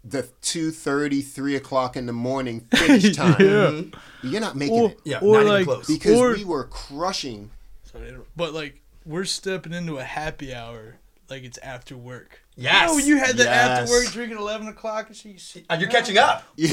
the 0.03 0.23
2.30, 0.41 1.23
3 1.25 1.55
o'clock 1.55 1.95
in 1.95 2.05
the 2.05 2.13
morning 2.13 2.67
finish 2.75 3.15
time. 3.15 3.35
Yeah. 3.39 3.81
You're 4.21 4.41
not 4.41 4.55
making 4.55 4.79
or, 4.79 4.89
it. 4.91 4.99
Yeah, 5.05 5.19
or 5.19 5.35
not 5.35 5.41
even 5.41 5.47
like, 5.53 5.65
close. 5.65 5.87
Because 5.87 6.19
or, 6.19 6.33
we 6.33 6.43
were 6.43 6.65
crushing. 6.65 7.51
Sorry. 7.91 8.13
But 8.35 8.53
like 8.53 8.81
we're 9.05 9.25
stepping 9.25 9.73
into 9.73 9.97
a 9.97 10.03
happy 10.03 10.53
hour 10.53 10.95
like 11.29 11.43
it's 11.43 11.57
after 11.59 11.95
work. 11.97 12.41
Yes. 12.55 12.91
You 12.91 12.99
know, 12.99 13.05
you 13.05 13.17
had 13.17 13.37
the 13.37 13.43
Yes. 13.45 13.79
after 13.81 13.91
work 13.91 14.05
drinking 14.11 14.37
eleven 14.37 14.67
o'clock 14.67 15.07
and 15.07 15.15
shit. 15.15 15.31
You 15.33 15.39
sit 15.39 15.65
And 15.69 15.81
you're 15.81 15.89
down. 15.89 16.01
catching 16.01 16.17
up. 16.17 16.43
Yeah, 16.57 16.65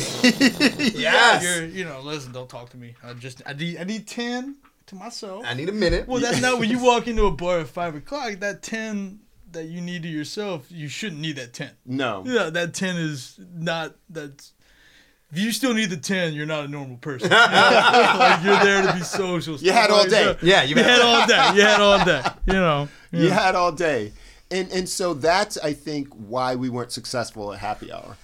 Yes. 0.94 1.42
you're 1.44 1.66
you 1.66 1.84
know, 1.84 2.00
listen, 2.00 2.32
don't 2.32 2.48
talk 2.48 2.70
to 2.70 2.76
me. 2.76 2.94
I 3.02 3.12
just 3.14 3.42
I 3.46 3.52
need 3.52 3.78
I 3.78 3.84
need 3.84 4.06
ten 4.06 4.56
to 4.86 4.94
myself. 4.96 5.44
I 5.46 5.54
need 5.54 5.68
a 5.68 5.72
minute. 5.72 6.08
well, 6.08 6.20
that's 6.20 6.40
not 6.40 6.58
when 6.58 6.68
you 6.70 6.82
walk 6.82 7.06
into 7.06 7.26
a 7.26 7.30
bar 7.30 7.60
at 7.60 7.68
five 7.68 7.94
o'clock. 7.94 8.40
That 8.40 8.62
ten 8.62 9.20
that 9.52 9.66
you 9.66 9.80
need 9.80 10.02
to 10.02 10.08
yourself, 10.08 10.66
you 10.70 10.88
shouldn't 10.88 11.20
need 11.20 11.36
that 11.36 11.52
ten. 11.52 11.70
No. 11.84 12.22
Yeah, 12.26 12.50
that 12.50 12.74
ten 12.74 12.96
is 12.96 13.38
not 13.54 13.94
that's. 14.08 14.52
If 15.32 15.38
you 15.38 15.52
still 15.52 15.74
need 15.74 15.90
the 15.90 15.96
ten, 15.96 16.32
you're 16.32 16.46
not 16.46 16.64
a 16.64 16.68
normal 16.68 16.96
person. 16.96 17.30
You 17.32 17.36
know? 17.36 18.16
like 18.18 18.42
you're 18.42 18.58
there 18.58 18.86
to 18.86 18.92
be 18.92 19.00
social. 19.02 19.56
You 19.56 19.72
had 19.72 19.90
all 19.90 20.06
day. 20.06 20.36
Yeah, 20.42 20.62
You 20.62 20.74
you've 20.74 20.84
had 20.84 21.00
all 21.00 21.26
day. 21.26 21.52
You 21.54 21.62
had 21.62 21.80
all 21.80 22.04
day. 22.04 22.22
You 22.46 22.52
know. 22.54 22.88
You 23.12 23.30
had 23.30 23.54
all 23.54 23.72
day. 23.72 24.12
And 24.50 24.70
and 24.72 24.88
so 24.88 25.14
that's 25.14 25.58
I 25.58 25.72
think 25.72 26.08
why 26.08 26.56
we 26.56 26.68
weren't 26.68 26.92
successful 26.92 27.52
at 27.52 27.60
happy 27.60 27.92
hour. 27.92 28.16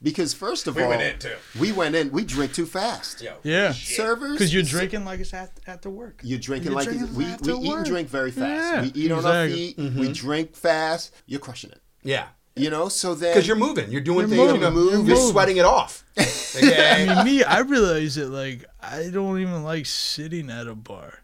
Because 0.00 0.32
first 0.32 0.68
of 0.68 0.76
We 0.76 0.82
all, 0.84 0.90
went 0.90 1.02
in, 1.02 1.18
too. 1.18 1.34
we 1.58 1.72
went 1.72 1.96
in, 1.96 2.12
we 2.12 2.24
drink 2.24 2.52
too 2.54 2.66
fast. 2.66 3.20
Yo. 3.20 3.34
Yeah. 3.42 3.72
Servers 3.72 4.32
Because 4.32 4.54
you're 4.54 4.62
drinking 4.62 5.04
like 5.04 5.18
it's 5.18 5.34
at, 5.34 5.50
at 5.66 5.82
the 5.82 5.90
work. 5.90 6.20
You're 6.22 6.38
drinking 6.38 6.70
You're 6.70 6.76
like 6.76 6.88
drinking 6.88 7.14
we, 7.16 7.24
after 7.24 7.56
we 7.56 7.66
eat 7.66 7.72
and 7.74 7.84
drink 7.86 8.08
very 8.08 8.30
fast. 8.30 8.74
Yeah, 8.74 8.82
we 8.82 9.02
eat 9.02 9.10
on 9.10 9.24
our 9.24 9.44
exactly. 9.44 9.66
feet. 9.72 9.78
We 9.78 9.84
mm-hmm. 9.84 10.12
drink 10.12 10.54
fast. 10.56 11.14
You're 11.26 11.40
crushing 11.40 11.70
it. 11.70 11.80
Yeah. 12.04 12.28
You 12.54 12.70
know, 12.70 12.88
so 12.88 13.14
then 13.14 13.32
Because 13.32 13.46
you're 13.46 13.56
moving. 13.56 13.90
You're 13.90 14.00
doing 14.00 14.28
You're 14.28 14.28
things. 14.28 14.38
moving. 14.38 14.54
You 14.54 14.60
know, 14.60 14.72
You're 14.72 14.90
you're, 14.90 14.98
moving. 15.02 15.30
sweating 15.30 15.56
it 15.58 15.64
off. 15.64 16.04
I 16.18 17.04
mean, 17.06 17.24
me, 17.24 17.44
I 17.44 17.60
realize 17.60 18.16
that 18.16 18.28
like 18.30 18.64
I 18.80 19.10
don't 19.10 19.40
even 19.40 19.62
like 19.64 19.86
sitting 19.86 20.50
at 20.50 20.66
a 20.66 20.74
bar. 20.74 21.20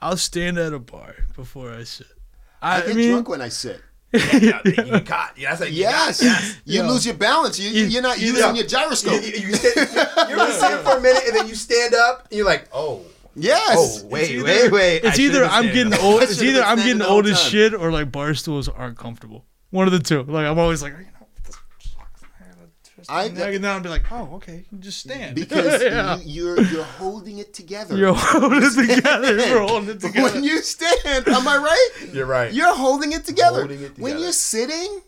I'll 0.00 0.16
stand 0.16 0.58
at 0.58 0.72
a 0.72 0.78
bar 0.78 1.14
before 1.34 1.72
I 1.72 1.84
sit. 1.84 2.06
I 2.62 2.82
I, 2.82 2.86
get 2.86 2.96
mean, 2.96 3.10
drunk 3.10 3.28
when 3.28 3.42
I 3.42 3.48
sit. 3.48 3.80
Yeah, 4.12 4.60
you 4.64 5.00
got. 5.00 5.36
Yeah, 5.36 5.50
that's 5.50 5.60
like 5.60 5.72
Yes, 5.72 6.20
got- 6.20 6.24
yes. 6.26 6.56
you 6.64 6.80
Yeah. 6.82 6.88
lose 6.88 7.04
your 7.04 7.14
balance. 7.16 7.58
You, 7.58 7.68
You- 7.70 7.84
you're 7.86 8.02
not 8.02 8.18
you- 8.18 8.28
using 8.28 8.42
yeah. 8.42 8.52
your 8.54 8.66
gyroscope. 8.66 9.22
You, 9.22 9.28
you, 9.28 9.48
you 9.48 9.54
sit, 9.54 9.76
you're 10.28 10.38
just 10.38 10.60
sitting 10.60 10.78
for 10.78 10.96
a 10.96 11.00
minute 11.00 11.22
and 11.26 11.36
then 11.36 11.48
you 11.48 11.54
stand 11.54 11.94
up 11.94 12.26
and 12.30 12.36
you're 12.38 12.46
like, 12.46 12.68
oh, 12.72 13.02
yes. 13.36 14.02
oh, 14.02 14.06
wait, 14.06 14.30
either- 14.30 14.44
wait, 14.44 14.72
wait. 14.72 15.04
It's 15.04 15.16
should've 15.16 15.34
either 15.36 15.44
I'm 15.44 15.64
getting 15.66 15.92
up. 15.92 16.02
old. 16.02 16.22
It's 16.22 16.40
either 16.42 16.62
I'm 16.62 16.78
getting 16.78 17.02
old 17.02 17.26
as 17.26 17.40
shit, 17.42 17.74
or 17.74 17.90
like 17.92 18.10
bar 18.10 18.34
stools 18.34 18.68
aren't 18.68 18.96
comfortable. 18.96 19.44
One 19.70 19.86
of 19.86 19.92
the 19.92 19.98
two. 19.98 20.22
Like 20.22 20.46
I'm 20.46 20.58
always 20.58 20.82
like, 20.82 20.94
you 20.94 21.04
know, 21.04 21.17
I- 23.10 23.24
and 23.24 23.36
then 23.36 23.64
I'll 23.64 23.80
be 23.80 23.88
like, 23.88 24.10
oh, 24.12 24.34
okay, 24.34 24.64
just 24.80 24.98
stand 25.00 25.34
because 25.34 25.82
Yeah. 25.82 26.18
you, 26.18 26.54
you're 26.56 26.60
you're 26.62 26.84
holding 26.84 27.38
it 27.38 27.54
together. 27.54 27.96
you're 27.96 28.14
holding 28.14 28.62
it 28.62 28.74
together. 28.94 29.34
You're 29.48 29.66
holding 29.66 29.90
it 29.90 30.00
together. 30.00 30.30
when 30.34 30.44
you 30.44 30.60
stand, 30.62 31.26
am 31.28 31.48
I 31.48 31.56
right? 31.56 32.12
You're 32.12 32.26
right. 32.26 32.52
You're 32.52 32.74
holding 32.76 33.12
it 33.12 33.24
together. 33.24 33.60
Holding 33.60 33.82
it 33.82 33.98
When 33.98 34.18
you're 34.18 34.32
sitting, 34.32 35.00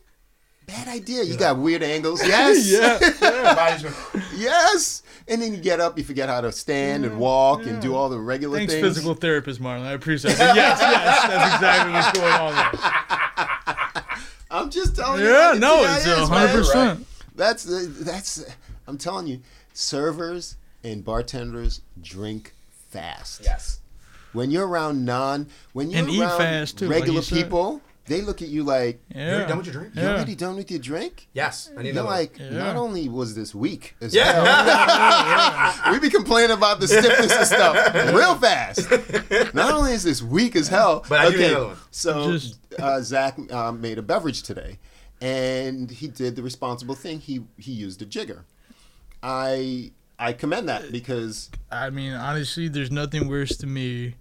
bad 0.66 0.88
idea. 0.88 1.24
You 1.24 1.36
got 1.36 1.58
weird 1.58 1.82
angles. 1.82 2.22
Yes. 2.26 2.70
Yeah, 2.70 3.54
body's 3.54 3.82
going, 3.82 4.24
Yes. 4.36 5.02
And 5.28 5.40
then 5.42 5.52
you 5.52 5.58
get 5.60 5.78
up, 5.78 5.96
you 5.98 6.02
forget 6.02 6.28
how 6.28 6.40
to 6.40 6.50
stand 6.50 7.04
and 7.04 7.18
walk 7.18 7.64
and 7.66 7.80
do 7.82 7.94
all 7.94 8.08
the 8.08 8.18
regular 8.18 8.58
Thanks, 8.58 8.72
things. 8.72 8.84
physical 8.86 9.14
therapist, 9.14 9.60
Marlon. 9.60 9.82
I 9.82 9.92
appreciate 9.92 10.32
it. 10.32 10.38
Yes, 10.38 10.78
yes, 10.80 11.22
that's 11.28 11.54
exactly 11.54 11.92
what's 11.92 12.18
going 12.18 12.32
on 12.32 12.54
there. 12.54 14.04
I'm 14.50 14.70
just 14.70 14.96
telling 14.96 15.20
you. 15.20 15.28
Yeah, 15.28 15.52
no, 15.56 15.82
the 15.86 15.94
it's 15.94 16.04
TI 16.04 16.10
is, 16.10 16.28
hundred 16.28 16.46
man. 16.46 16.56
percent. 16.56 17.06
That's 17.40 17.64
that's. 17.64 18.44
I'm 18.86 18.98
telling 18.98 19.26
you, 19.26 19.40
servers 19.72 20.56
and 20.84 21.02
bartenders 21.04 21.80
drink 22.00 22.54
fast. 22.90 23.40
yes. 23.42 23.80
When 24.32 24.50
you're 24.50 24.66
around 24.66 25.04
non, 25.04 25.48
when 25.72 25.90
you're 25.90 26.00
And 26.04 26.20
around 26.20 26.38
fast, 26.38 26.78
too, 26.78 26.86
like 26.86 27.00
regular 27.00 27.18
you 27.20 27.24
said. 27.24 27.36
people, 27.42 27.80
they 28.06 28.20
look 28.20 28.42
at 28.42 28.48
you 28.48 28.62
like, 28.62 29.00
You're 29.14 29.46
done 29.46 29.56
with 29.58 29.66
your 29.66 29.72
drink? 29.74 29.94
"You 29.96 30.02
Yeah. 30.02 30.08
already 30.14 30.34
done 30.36 30.56
with 30.56 30.70
your 30.70 30.80
drink?" 30.80 31.28
Yes. 31.32 31.70
I 31.76 31.82
need 31.82 31.94
You're 31.94 32.04
like, 32.04 32.38
Yeah. 32.38 32.50
not 32.50 32.76
only 32.76 33.08
was 33.08 33.34
this 33.34 33.54
weak 33.54 33.96
as 34.00 34.14
Yeah. 34.14 34.32
hell, 35.82 35.92
we 35.92 35.98
be 35.98 36.10
complaining 36.10 36.52
about 36.56 36.78
the 36.78 36.86
stiffness 36.88 37.32
and 37.32 37.46
stuff 37.46 37.94
real 38.14 38.34
fast. 38.36 38.88
Not 39.54 39.72
only 39.72 39.92
is 39.94 40.02
this 40.04 40.22
weak 40.22 40.54
as 40.56 40.68
hell, 40.68 41.04
But 41.08 41.20
I 41.20 41.30
do 41.30 41.36
need 41.38 41.44
okay, 41.52 41.64
one. 41.64 41.76
so 41.90 42.32
Just- 42.32 42.58
uh, 42.78 43.00
Zach 43.00 43.36
uh, 43.50 43.72
made 43.72 43.98
a 43.98 44.02
beverage 44.02 44.42
today, 44.44 44.78
and 45.20 45.90
he 45.90 46.08
did 46.08 46.36
the 46.36 46.42
responsible 46.42 46.94
thing. 46.94 47.20
He 47.20 47.42
he 47.56 47.72
used 47.72 48.00
a 48.02 48.06
jigger. 48.06 48.44
I 49.22 49.92
I 50.18 50.32
commend 50.32 50.68
that 50.68 50.92
because 50.92 51.50
I 51.70 51.90
mean, 51.90 52.12
honestly, 52.12 52.68
there's 52.68 52.90
nothing 52.90 53.28
worse 53.28 53.56
to 53.58 53.66
me 53.66 54.14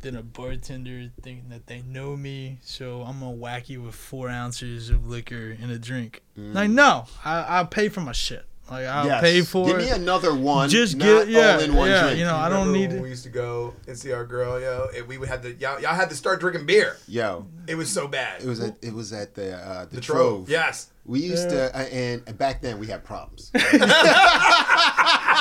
than 0.00 0.16
a 0.16 0.22
bartender 0.22 1.10
thinking 1.22 1.48
that 1.48 1.66
they 1.66 1.82
know 1.82 2.16
me, 2.16 2.58
so 2.62 3.02
I'm 3.02 3.20
gonna 3.20 3.32
whack 3.32 3.68
you 3.68 3.82
with 3.82 3.94
four 3.94 4.28
ounces 4.28 4.90
of 4.90 5.08
liquor 5.08 5.56
in 5.60 5.70
a 5.70 5.78
drink. 5.78 6.22
Like, 6.36 6.70
mm. 6.70 6.74
no, 6.74 7.06
I 7.24 7.40
I'll 7.42 7.66
pay 7.66 7.88
for 7.88 8.00
my 8.00 8.12
shit. 8.12 8.47
Like, 8.70 8.86
I'll 8.86 9.06
yes, 9.06 9.20
pay 9.22 9.40
for 9.42 9.66
give 9.66 9.76
it. 9.76 9.80
Give 9.80 9.90
me 9.90 9.96
another 10.02 10.34
one. 10.34 10.68
Just 10.68 10.96
not 10.96 11.04
get 11.04 11.28
yeah, 11.28 11.54
all 11.54 11.60
in 11.60 11.74
one 11.74 11.88
yeah. 11.88 12.02
drink. 12.02 12.18
You 12.18 12.24
know, 12.26 12.36
I 12.36 12.48
don't 12.50 12.68
Remember 12.68 12.78
need 12.78 12.88
when 12.90 12.98
it. 12.98 13.02
we 13.02 13.08
used 13.08 13.24
to 13.24 13.30
go 13.30 13.74
and 13.86 13.98
see 13.98 14.12
our 14.12 14.26
girl, 14.26 14.60
yo. 14.60 14.88
And 14.94 15.06
we 15.08 15.16
would 15.18 15.28
have 15.28 15.40
to 15.42 15.54
y'all, 15.54 15.80
y'all 15.80 15.94
had 15.94 16.10
to 16.10 16.14
start 16.16 16.40
drinking 16.40 16.66
beer. 16.66 16.96
Yo, 17.06 17.46
It 17.66 17.76
was 17.76 17.90
so 17.90 18.06
bad. 18.08 18.42
it 18.42 18.46
was 18.46 18.60
at 18.60 18.76
it 18.82 18.92
was 18.92 19.12
at 19.12 19.34
the 19.34 19.56
uh, 19.56 19.84
the, 19.86 19.96
the 19.96 20.00
Trove. 20.02 20.16
trove. 20.18 20.50
Yes. 20.50 20.90
We 21.06 21.20
used 21.20 21.48
to, 21.48 21.74
uh, 21.74 21.78
and 21.84 22.36
back 22.36 22.60
then 22.60 22.78
we 22.78 22.86
had 22.88 23.02
problems. 23.02 23.50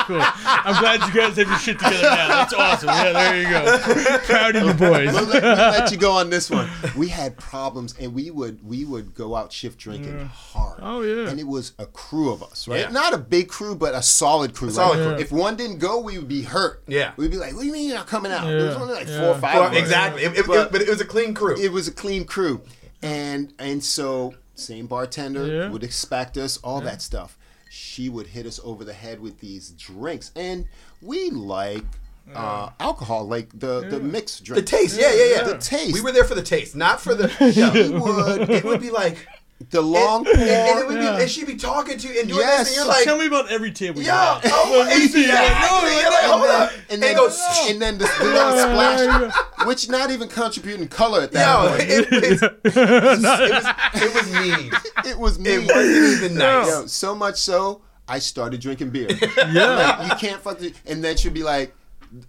Cool. 0.07 0.21
I'm 0.21 0.79
glad 0.81 1.01
you 1.01 1.13
guys 1.13 1.35
have 1.35 1.47
your 1.47 1.57
shit 1.59 1.77
together 1.79 2.01
now. 2.01 2.27
That's 2.29 2.53
awesome. 2.53 2.87
Yeah, 2.89 3.11
there 3.13 3.41
you 3.41 3.49
go. 3.49 4.17
Proud 4.19 4.55
of 4.55 4.63
you 4.67 4.73
boys. 4.73 5.13
we'll, 5.13 5.25
let, 5.25 5.43
we'll 5.43 5.55
let 5.55 5.91
you 5.91 5.97
go 5.97 6.11
on 6.13 6.29
this 6.29 6.49
one. 6.49 6.69
We 6.95 7.09
had 7.09 7.37
problems, 7.37 7.93
and 7.99 8.13
we 8.13 8.31
would 8.31 8.65
we 8.65 8.85
would 8.85 9.13
go 9.13 9.35
out 9.35 9.51
shift 9.51 9.77
drinking 9.79 10.25
hard. 10.33 10.79
Oh, 10.81 11.01
yeah. 11.01 11.29
and 11.29 11.39
it 11.39 11.47
was 11.47 11.73
a 11.77 11.85
crew 11.85 12.31
of 12.31 12.41
us, 12.41 12.67
right? 12.67 12.79
Yeah. 12.81 12.89
Not 12.89 13.13
a 13.13 13.17
big 13.17 13.49
crew, 13.49 13.75
but 13.75 13.93
a 13.95 14.01
solid 14.01 14.53
crew. 14.55 14.69
solid 14.71 14.99
Like, 14.99 15.07
crew. 15.15 15.23
If 15.25 15.31
one 15.31 15.55
didn't 15.57 15.79
go, 15.79 15.99
we 15.99 16.17
would 16.17 16.27
be 16.29 16.43
hurt. 16.43 16.83
Yeah. 16.87 17.11
we'd 17.17 17.31
be 17.31 17.37
like, 17.37 17.53
"What 17.53 17.61
do 17.61 17.67
you 17.67 17.73
mean 17.73 17.89
you're 17.89 17.97
not 17.97 18.07
coming 18.07 18.31
out?" 18.31 18.45
There 18.47 18.65
was 18.67 18.75
only 18.77 18.93
like 18.93 19.07
Yeah. 19.07 19.19
four 19.19 19.29
or 19.29 19.39
five. 19.39 19.55
Well, 19.55 19.65
of 19.67 19.73
us. 19.73 19.77
exactly. 19.79 20.23
It, 20.23 20.37
it, 20.37 20.47
But- 20.47 20.67
it- 20.67 20.71
but 20.71 20.81
it 20.81 20.87
was 20.89 21.01
a 21.01 21.05
clean 21.05 21.33
crew. 21.33 21.57
It 21.57 21.71
was 21.73 21.87
a 21.89 21.91
clean 21.93 22.23
crew, 22.25 22.61
and 23.01 23.53
and 23.59 23.83
so 23.83 24.35
same 24.55 24.87
bartender 24.87 25.45
Yeah. 25.45 25.69
would 25.69 25.83
expect 25.83 26.37
us, 26.37 26.57
all 26.63 26.81
that 26.81 27.01
stuff. 27.01 27.37
She 27.77 28.09
would 28.09 28.27
hit 28.27 28.45
us 28.47 28.59
over 28.63 28.83
the 28.83 28.93
head 28.93 29.19
with 29.19 29.39
these 29.39 29.69
drinks, 29.69 30.31
and 30.35 30.67
we 30.99 31.29
like 31.29 31.85
uh, 32.33 32.71
alcohol, 32.79 33.27
like 33.27 33.49
the 33.57 33.87
the 33.87 33.99
mixed 33.99 34.43
drink. 34.43 34.65
the 34.65 34.69
taste. 34.77 34.99
Yeah, 34.99 35.13
yeah, 35.13 35.35
yeah. 35.35 35.43
The 35.43 35.57
taste. 35.59 35.93
We 35.93 36.01
were 36.01 36.11
there 36.11 36.23
for 36.23 36.35
the 36.35 36.41
taste, 36.41 36.75
not 36.75 36.99
for 36.99 37.13
the. 37.13 37.27
Yeah. 37.55 37.71
we 37.71 37.89
would 37.99 38.49
it 38.49 38.63
would 38.63 38.81
be 38.81 38.89
like. 38.89 39.27
The 39.71 39.81
long 39.81 40.25
and, 40.27 40.35
pour. 40.37 40.43
and, 40.45 40.89
and 40.89 40.97
it 40.97 41.01
Yeah. 41.03 41.19
and 41.19 41.29
she'd 41.29 41.47
be 41.47 41.55
talking 41.55 41.97
to 41.97 42.07
you 42.07 42.19
and 42.19 42.27
doing 42.29 42.41
Yes. 42.41 42.59
this, 42.59 42.67
and 42.69 42.75
you're 42.77 42.93
like, 42.93 43.03
Tell 43.03 43.17
me 43.17 43.25
about 43.27 43.51
every 43.51 43.71
table. 43.71 44.01
yeah, 44.01 44.39
oh, 44.45 44.83
Let 44.87 44.95
me 44.97 45.03
and, 45.03 45.11
see. 45.11 45.27
yeah, 45.27 45.33
Like, 45.41 45.71
no, 45.71 45.89
you're 45.89 46.03
like, 46.03 46.13
like, 46.13 46.23
hold 46.31 46.45
up, 46.47 46.71
and 46.71 46.81
and 46.91 47.03
then, 47.03 47.11
it 47.11 47.15
goes, 47.17 47.41
and 47.69 47.81
then 47.81 47.97
the, 47.97 48.05
the 48.05 49.31
splash, 49.31 49.67
which 49.67 49.89
not 49.89 50.11
even 50.11 50.27
contributing 50.29 50.87
color 50.87 51.21
at 51.21 51.31
that 51.31 51.63
yo, 51.63 51.69
point. 51.69 51.81
it, 51.89 52.07
it, 52.11 52.41
it, 52.65 54.13
was, 54.13 54.27
it 54.29 54.33
mean. 54.33 54.71
It 55.05 55.17
was 55.19 55.39
me. 55.39 55.49
It 55.51 55.67
wasn't 55.67 56.23
even 56.23 56.37
nice. 56.37 56.67
Yo, 56.67 56.85
so 56.85 57.15
much 57.15 57.37
so, 57.37 57.81
I 58.07 58.19
started 58.19 58.61
drinking 58.61 58.91
beer. 58.91 59.09
Yeah. 59.51 59.97
Like, 59.99 60.11
you 60.11 60.27
can't 60.29 60.41
fuck 60.41 60.59
the, 60.59 60.73
and 60.85 61.03
then 61.03 61.17
she'd 61.17 61.33
be 61.33 61.43
like, 61.43 61.73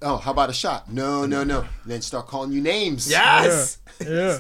"Oh, 0.03 0.17
how 0.17 0.31
about 0.33 0.51
a 0.51 0.53
shot?" 0.53 0.91
No, 0.91 1.27
no, 1.27 1.45
no. 1.45 1.61
And 1.61 1.69
then 1.87 2.01
start 2.01 2.27
calling 2.27 2.53
you 2.53 2.61
names. 2.61 3.09
Yes. 3.11 3.79
Yeah. 4.01 4.39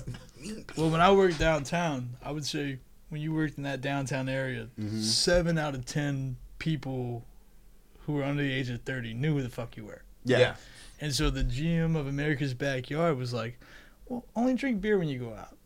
Well, 0.76 0.90
when 0.90 1.00
I 1.00 1.10
worked 1.12 1.38
downtown, 1.38 2.10
I 2.22 2.30
would 2.32 2.44
say 2.46 2.78
when 3.08 3.20
you 3.20 3.32
worked 3.34 3.56
in 3.58 3.64
that 3.64 3.80
downtown 3.80 4.28
area, 4.28 4.68
Mm-hmm. 4.78 5.00
seven 5.00 5.58
out 5.58 5.74
of 5.74 5.84
ten 5.86 6.36
people 6.58 7.24
who 8.00 8.12
were 8.14 8.24
under 8.24 8.42
the 8.42 8.52
age 8.52 8.68
of 8.70 8.82
thirty 8.82 9.14
knew 9.14 9.34
who 9.34 9.42
the 9.42 9.48
fuck 9.50 9.76
you 9.76 9.84
were. 9.86 10.02
yeah. 10.24 10.38
Yeah. 10.38 10.54
And 11.00 11.14
so 11.14 11.30
the 11.30 11.44
GM 11.44 11.94
of 11.96 12.06
America's 12.08 12.54
Backyard 12.54 13.16
was 13.16 13.32
like, 13.32 13.58
"Well, 14.08 14.24
only 14.34 14.54
drink 14.54 14.80
beer 14.80 14.98
when 14.98 15.08
you 15.08 15.18
go 15.20 15.32
out." 15.34 15.56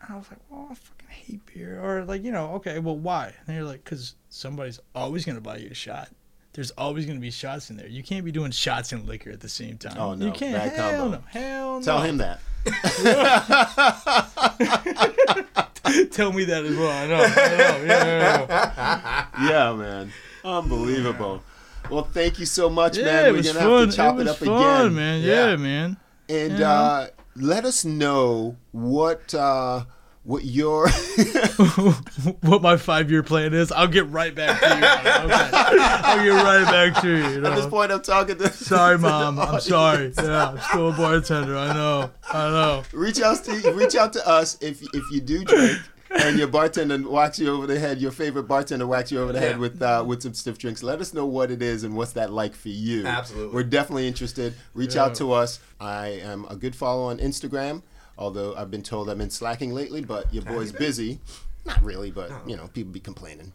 And 0.00 0.14
I 0.14 0.16
was 0.16 0.26
like, 0.30 0.38
"Well, 0.48 0.68
I 0.70 0.74
fucking 0.74 1.08
hate 1.08 1.46
beer," 1.46 1.80
or 1.82 2.04
like, 2.04 2.22
you 2.22 2.30
know, 2.32 2.52
okay, 2.54 2.78
well, 2.78 2.96
why? 2.96 3.34
And 3.46 3.56
they're 3.56 3.64
like, 3.64 3.84
"Cause 3.84 4.14
somebody's 4.28 4.78
always 4.94 5.24
gonna 5.24 5.40
buy 5.40 5.56
you 5.56 5.70
a 5.70 5.74
shot." 5.74 6.10
There's 6.54 6.70
always 6.72 7.06
going 7.06 7.16
to 7.16 7.20
be 7.22 7.30
shots 7.30 7.70
in 7.70 7.76
there. 7.78 7.88
You 7.88 8.02
can't 8.02 8.24
be 8.26 8.32
doing 8.32 8.50
shots 8.50 8.92
and 8.92 9.06
liquor 9.06 9.30
at 9.30 9.40
the 9.40 9.48
same 9.48 9.78
time. 9.78 9.96
Oh, 9.98 10.12
no. 10.14 10.26
You 10.26 10.32
can't. 10.32 10.54
Bad 10.54 10.72
hell 10.72 11.00
combo. 11.00 11.16
no. 11.16 11.22
Hell 11.28 11.78
no. 11.80 11.84
Tell 11.84 12.02
him 12.02 12.18
that. 12.18 12.40
Tell 16.12 16.32
me 16.32 16.44
that 16.44 16.64
as 16.64 16.76
well. 16.76 16.90
I 16.90 17.06
know. 17.06 17.16
I 17.16 17.26
know. 17.26 17.34
Yeah, 17.34 17.84
yeah, 17.84 18.46
yeah. 18.48 19.26
Yeah, 19.48 19.72
man. 19.74 20.12
Unbelievable. 20.44 21.42
Well, 21.90 22.04
thank 22.04 22.38
you 22.38 22.46
so 22.46 22.70
much, 22.70 22.96
Yeah, 22.96 23.04
man. 23.04 23.32
We're 23.32 23.42
gonna 23.42 23.58
fun. 23.58 23.80
have 23.80 23.90
to 23.90 23.96
chop 23.96 24.18
it 24.18 24.20
it, 24.22 24.28
up 24.28 24.36
fun, 24.36 24.80
again. 24.86 24.94
man. 24.94 25.22
Yeah. 25.22 25.56
Man. 25.56 25.96
And 26.28 26.62
uh, 26.62 27.08
let 27.36 27.64
us 27.64 27.84
know 27.84 28.56
what 28.70 29.34
uh, 29.34 29.84
what 30.24 30.44
your 30.44 30.88
what 32.40 32.62
my 32.62 32.76
five 32.76 33.10
year 33.10 33.22
plan 33.22 33.52
is. 33.54 33.72
I'll 33.72 33.88
get 33.88 34.08
right 34.08 34.34
back 34.34 34.60
to 34.60 34.68
you. 34.68 34.82
Okay. 35.22 35.48
I'll 35.52 36.24
get 36.24 36.30
right 36.30 36.64
back 36.64 37.02
to 37.02 37.08
you. 37.08 37.16
you 37.16 37.46
at 37.46 37.54
this 37.54 37.66
point 37.66 37.92
I'm 37.92 38.02
talking 38.02 38.38
to 38.38 38.52
Sorry, 38.52 38.98
mom. 38.98 39.38
I'm 39.38 39.60
sorry. 39.60 40.12
Yeah, 40.16 40.50
I'm 40.50 40.58
still 40.58 40.90
a 40.90 40.96
bartender. 40.96 41.56
I 41.56 41.72
know. 41.72 42.10
I 42.32 42.50
know. 42.50 42.82
reach 42.92 43.20
out 43.20 43.44
to 43.44 43.72
reach 43.72 43.94
out 43.96 44.12
to 44.14 44.26
us 44.26 44.58
if 44.60 44.82
if 44.94 45.04
you 45.10 45.20
do 45.20 45.44
drink 45.44 45.78
and 46.10 46.38
your 46.38 46.48
bartender 46.48 46.98
whacks 46.98 47.38
you 47.38 47.52
over 47.52 47.66
the 47.66 47.78
head, 47.78 47.98
your 47.98 48.12
favorite 48.12 48.44
bartender 48.44 48.86
whacks 48.86 49.10
you 49.10 49.20
over 49.20 49.32
the 49.32 49.40
head 49.40 49.58
with 49.58 49.80
uh, 49.82 50.04
with 50.06 50.22
some 50.22 50.34
stiff 50.34 50.58
drinks. 50.58 50.82
Let 50.82 51.00
us 51.00 51.14
know 51.14 51.26
what 51.26 51.50
it 51.50 51.62
is 51.62 51.84
and 51.84 51.96
what's 51.96 52.12
that 52.12 52.32
like 52.32 52.54
for 52.54 52.68
you. 52.68 53.06
Absolutely. 53.06 53.54
we're 53.54 53.64
definitely 53.64 54.06
interested. 54.08 54.54
Reach 54.74 54.96
out 54.96 55.14
to 55.16 55.32
us. 55.32 55.60
I 55.80 56.08
am 56.08 56.46
a 56.48 56.56
good 56.56 56.76
follow 56.76 57.04
on 57.04 57.18
Instagram. 57.18 57.82
Although 58.22 58.54
I've 58.54 58.70
been 58.70 58.82
told 58.82 59.10
I've 59.10 59.18
been 59.18 59.30
slacking 59.30 59.74
lately, 59.74 60.00
but 60.02 60.32
your 60.32 60.44
boy's 60.44 60.70
busy. 60.70 61.18
Not 61.64 61.82
really, 61.82 62.10
but 62.12 62.30
you 62.46 62.56
know, 62.56 62.68
people 62.68 62.92
be 62.92 63.00
complaining. 63.00 63.52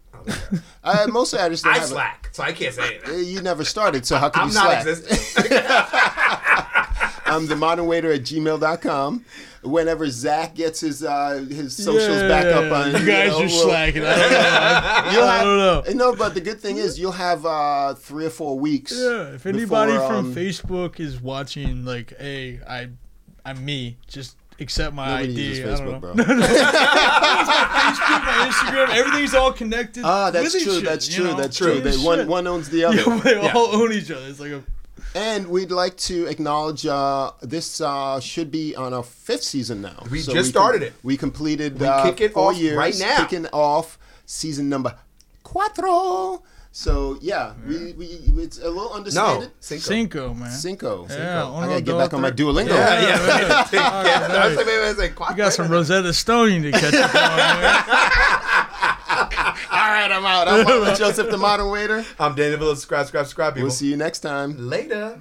Uh, 0.83 1.07
mostly 1.09 1.39
I 1.45 1.47
just 1.49 1.63
don't 1.63 1.73
I 1.73 1.77
have 1.77 1.83
a- 1.85 1.87
slack, 1.87 2.29
so 2.33 2.43
I 2.43 2.51
can't 2.51 2.73
say 2.75 2.97
anything. 3.03 3.25
You 3.33 3.41
never 3.41 3.63
started, 3.63 4.05
so 4.05 4.17
how 4.17 4.27
could 4.33 4.41
I'm 4.41 4.49
you 4.49 4.53
not 4.55 4.81
slack? 4.83 4.87
existing. 4.87 5.57
I'm 7.25 7.45
the 7.47 7.55
modern 7.57 7.87
waiter 7.87 8.11
at 8.11 8.21
gmail.com. 8.21 9.25
Whenever 9.63 10.09
Zach 10.09 10.55
gets 10.55 10.79
his 10.79 11.03
uh, 11.03 11.45
his 11.49 11.75
socials 11.75 12.21
back 12.23 12.45
up 12.45 12.71
on, 12.71 13.01
you 13.01 13.05
guys 13.07 13.31
know, 13.31 13.37
are 13.37 13.39
we'll- 13.41 13.49
slacking. 13.67 14.03
I 14.05 14.15
don't 14.15 14.31
know. 14.31 15.11
You'll 15.11 15.23
I 15.27 15.43
don't 15.43 15.57
know. 15.97 16.11
No, 16.11 16.15
but 16.15 16.33
the 16.33 16.41
good 16.41 16.59
thing 16.61 16.77
is 16.77 16.97
you'll 16.99 17.11
have 17.11 17.45
uh, 17.45 17.93
three 17.95 18.25
or 18.25 18.29
four 18.29 18.57
weeks. 18.57 18.93
Yeah, 18.95 19.33
if 19.33 19.45
anybody 19.45 19.91
before, 19.93 20.07
from 20.07 20.17
um, 20.27 20.35
Facebook 20.35 20.99
is 21.01 21.19
watching, 21.21 21.83
like, 21.83 22.17
hey, 22.17 22.61
I, 22.67 22.87
I'm 23.43 23.65
me. 23.65 23.97
Just 24.07 24.36
accept 24.59 24.93
my 24.95 25.07
Nobody 25.21 25.31
ID. 25.33 25.41
uses 25.41 25.65
I 25.79 25.85
don't 25.85 26.01
Facebook, 26.01 26.15
know. 26.15 26.25
bro. 26.25 26.25
Facebook, 26.97 28.25
my 28.25 28.49
Instagram, 28.51 28.89
everything's 28.95 29.33
all 29.33 29.53
connected. 29.53 30.03
Ah, 30.05 30.31
that's 30.31 30.53
with 30.53 30.63
true. 30.63 30.71
other, 30.73 30.81
That's 30.81 31.09
you 31.09 31.15
true. 31.23 31.25
know? 31.31 31.35
That's 31.35 31.57
true. 31.57 31.75
Same 31.75 31.83
They, 31.83 31.97
one 31.97 32.19
shit. 32.19 32.27
one 32.27 32.47
owns 32.47 32.69
the 32.69 32.85
other. 32.85 32.97
Yeah, 33.07 33.19
they 33.19 33.49
all 33.51 33.75
own 33.75 33.93
each 33.93 34.11
other. 34.11 34.25
It's 34.27 34.39
like 34.39 34.51
a 34.51 34.63
And 35.15 35.47
we'd 35.47 35.71
like 35.71 35.95
to 35.97 36.25
acknowledge 36.27 36.85
uh, 36.85 37.31
this 37.41 37.81
uh, 37.81 38.19
should 38.19 38.51
be 38.51 38.75
on 38.75 38.93
our 38.93 39.03
fifth 39.03 39.43
season 39.43 39.81
now. 39.81 40.03
We 40.11 40.17
just 40.19 40.33
com- 40.33 40.43
started 40.43 40.81
it. 40.83 40.93
We 41.03 41.17
completed 41.17 41.79
We 41.79 41.85
uh, 41.87 42.03
kick 42.03 42.21
it 42.21 42.33
four 42.33 42.51
off 42.51 42.57
years 42.57 42.77
right 42.77 42.95
now. 42.99 43.17
Kicking 43.25 43.47
off 43.53 43.97
season 44.25 44.69
number 44.69 44.95
cuatro. 45.45 46.41
So 46.77 47.17
yeah, 47.21 47.53
we, 47.65 47.93
we 47.93 48.05
it's 48.43 48.59
a 48.59 48.69
little 48.69 48.89
no, 48.89 48.93
understated. 48.93 49.51
Cinco. 49.59 49.81
Cinco, 49.81 50.33
man. 50.35 50.51
Cinco. 50.51 51.07
Yeah, 51.09 51.51
I 51.51 51.65
gotta 51.65 51.81
get 51.81 51.97
back 51.97 52.13
on 52.13 52.21
my 52.21 52.29
Duolingo. 52.29 52.67
Yeah, 52.67 53.01
yeah. 53.01 53.67
Yeah, 53.73 54.03
yeah. 54.03 54.43
I 54.43 54.47
was 54.47 54.57
like, 54.57 54.65
maybe 54.67 54.83
I 54.83 54.89
was 54.89 54.97
like, 54.99 55.19
You 55.31 55.35
got 55.35 55.53
some 55.53 55.71
Rosetta 55.71 56.13
Stone 56.13 56.51
you 56.51 56.59
need 56.59 56.75
to 56.75 56.79
catch 56.79 56.93
up 56.93 57.15
on. 57.15 57.37
man. 57.37 57.73
All 59.71 59.89
right, 59.89 60.11
I'm 60.11 60.23
out. 60.23 60.47
I'm 60.47 60.63
Marlon 60.67 60.95
Joseph, 60.99 61.31
the 61.31 61.37
modern 61.37 61.71
waiter. 61.71 62.05
I'm 62.19 62.35
Daniel 62.35 62.59
Villa. 62.59 62.75
Subscribe, 62.75 63.05
subscribe, 63.07 63.25
subscribe. 63.25 63.53
People. 63.55 63.63
We'll 63.63 63.71
see 63.71 63.89
you 63.89 63.97
next 63.97 64.19
time. 64.19 64.55
later. 64.69 65.19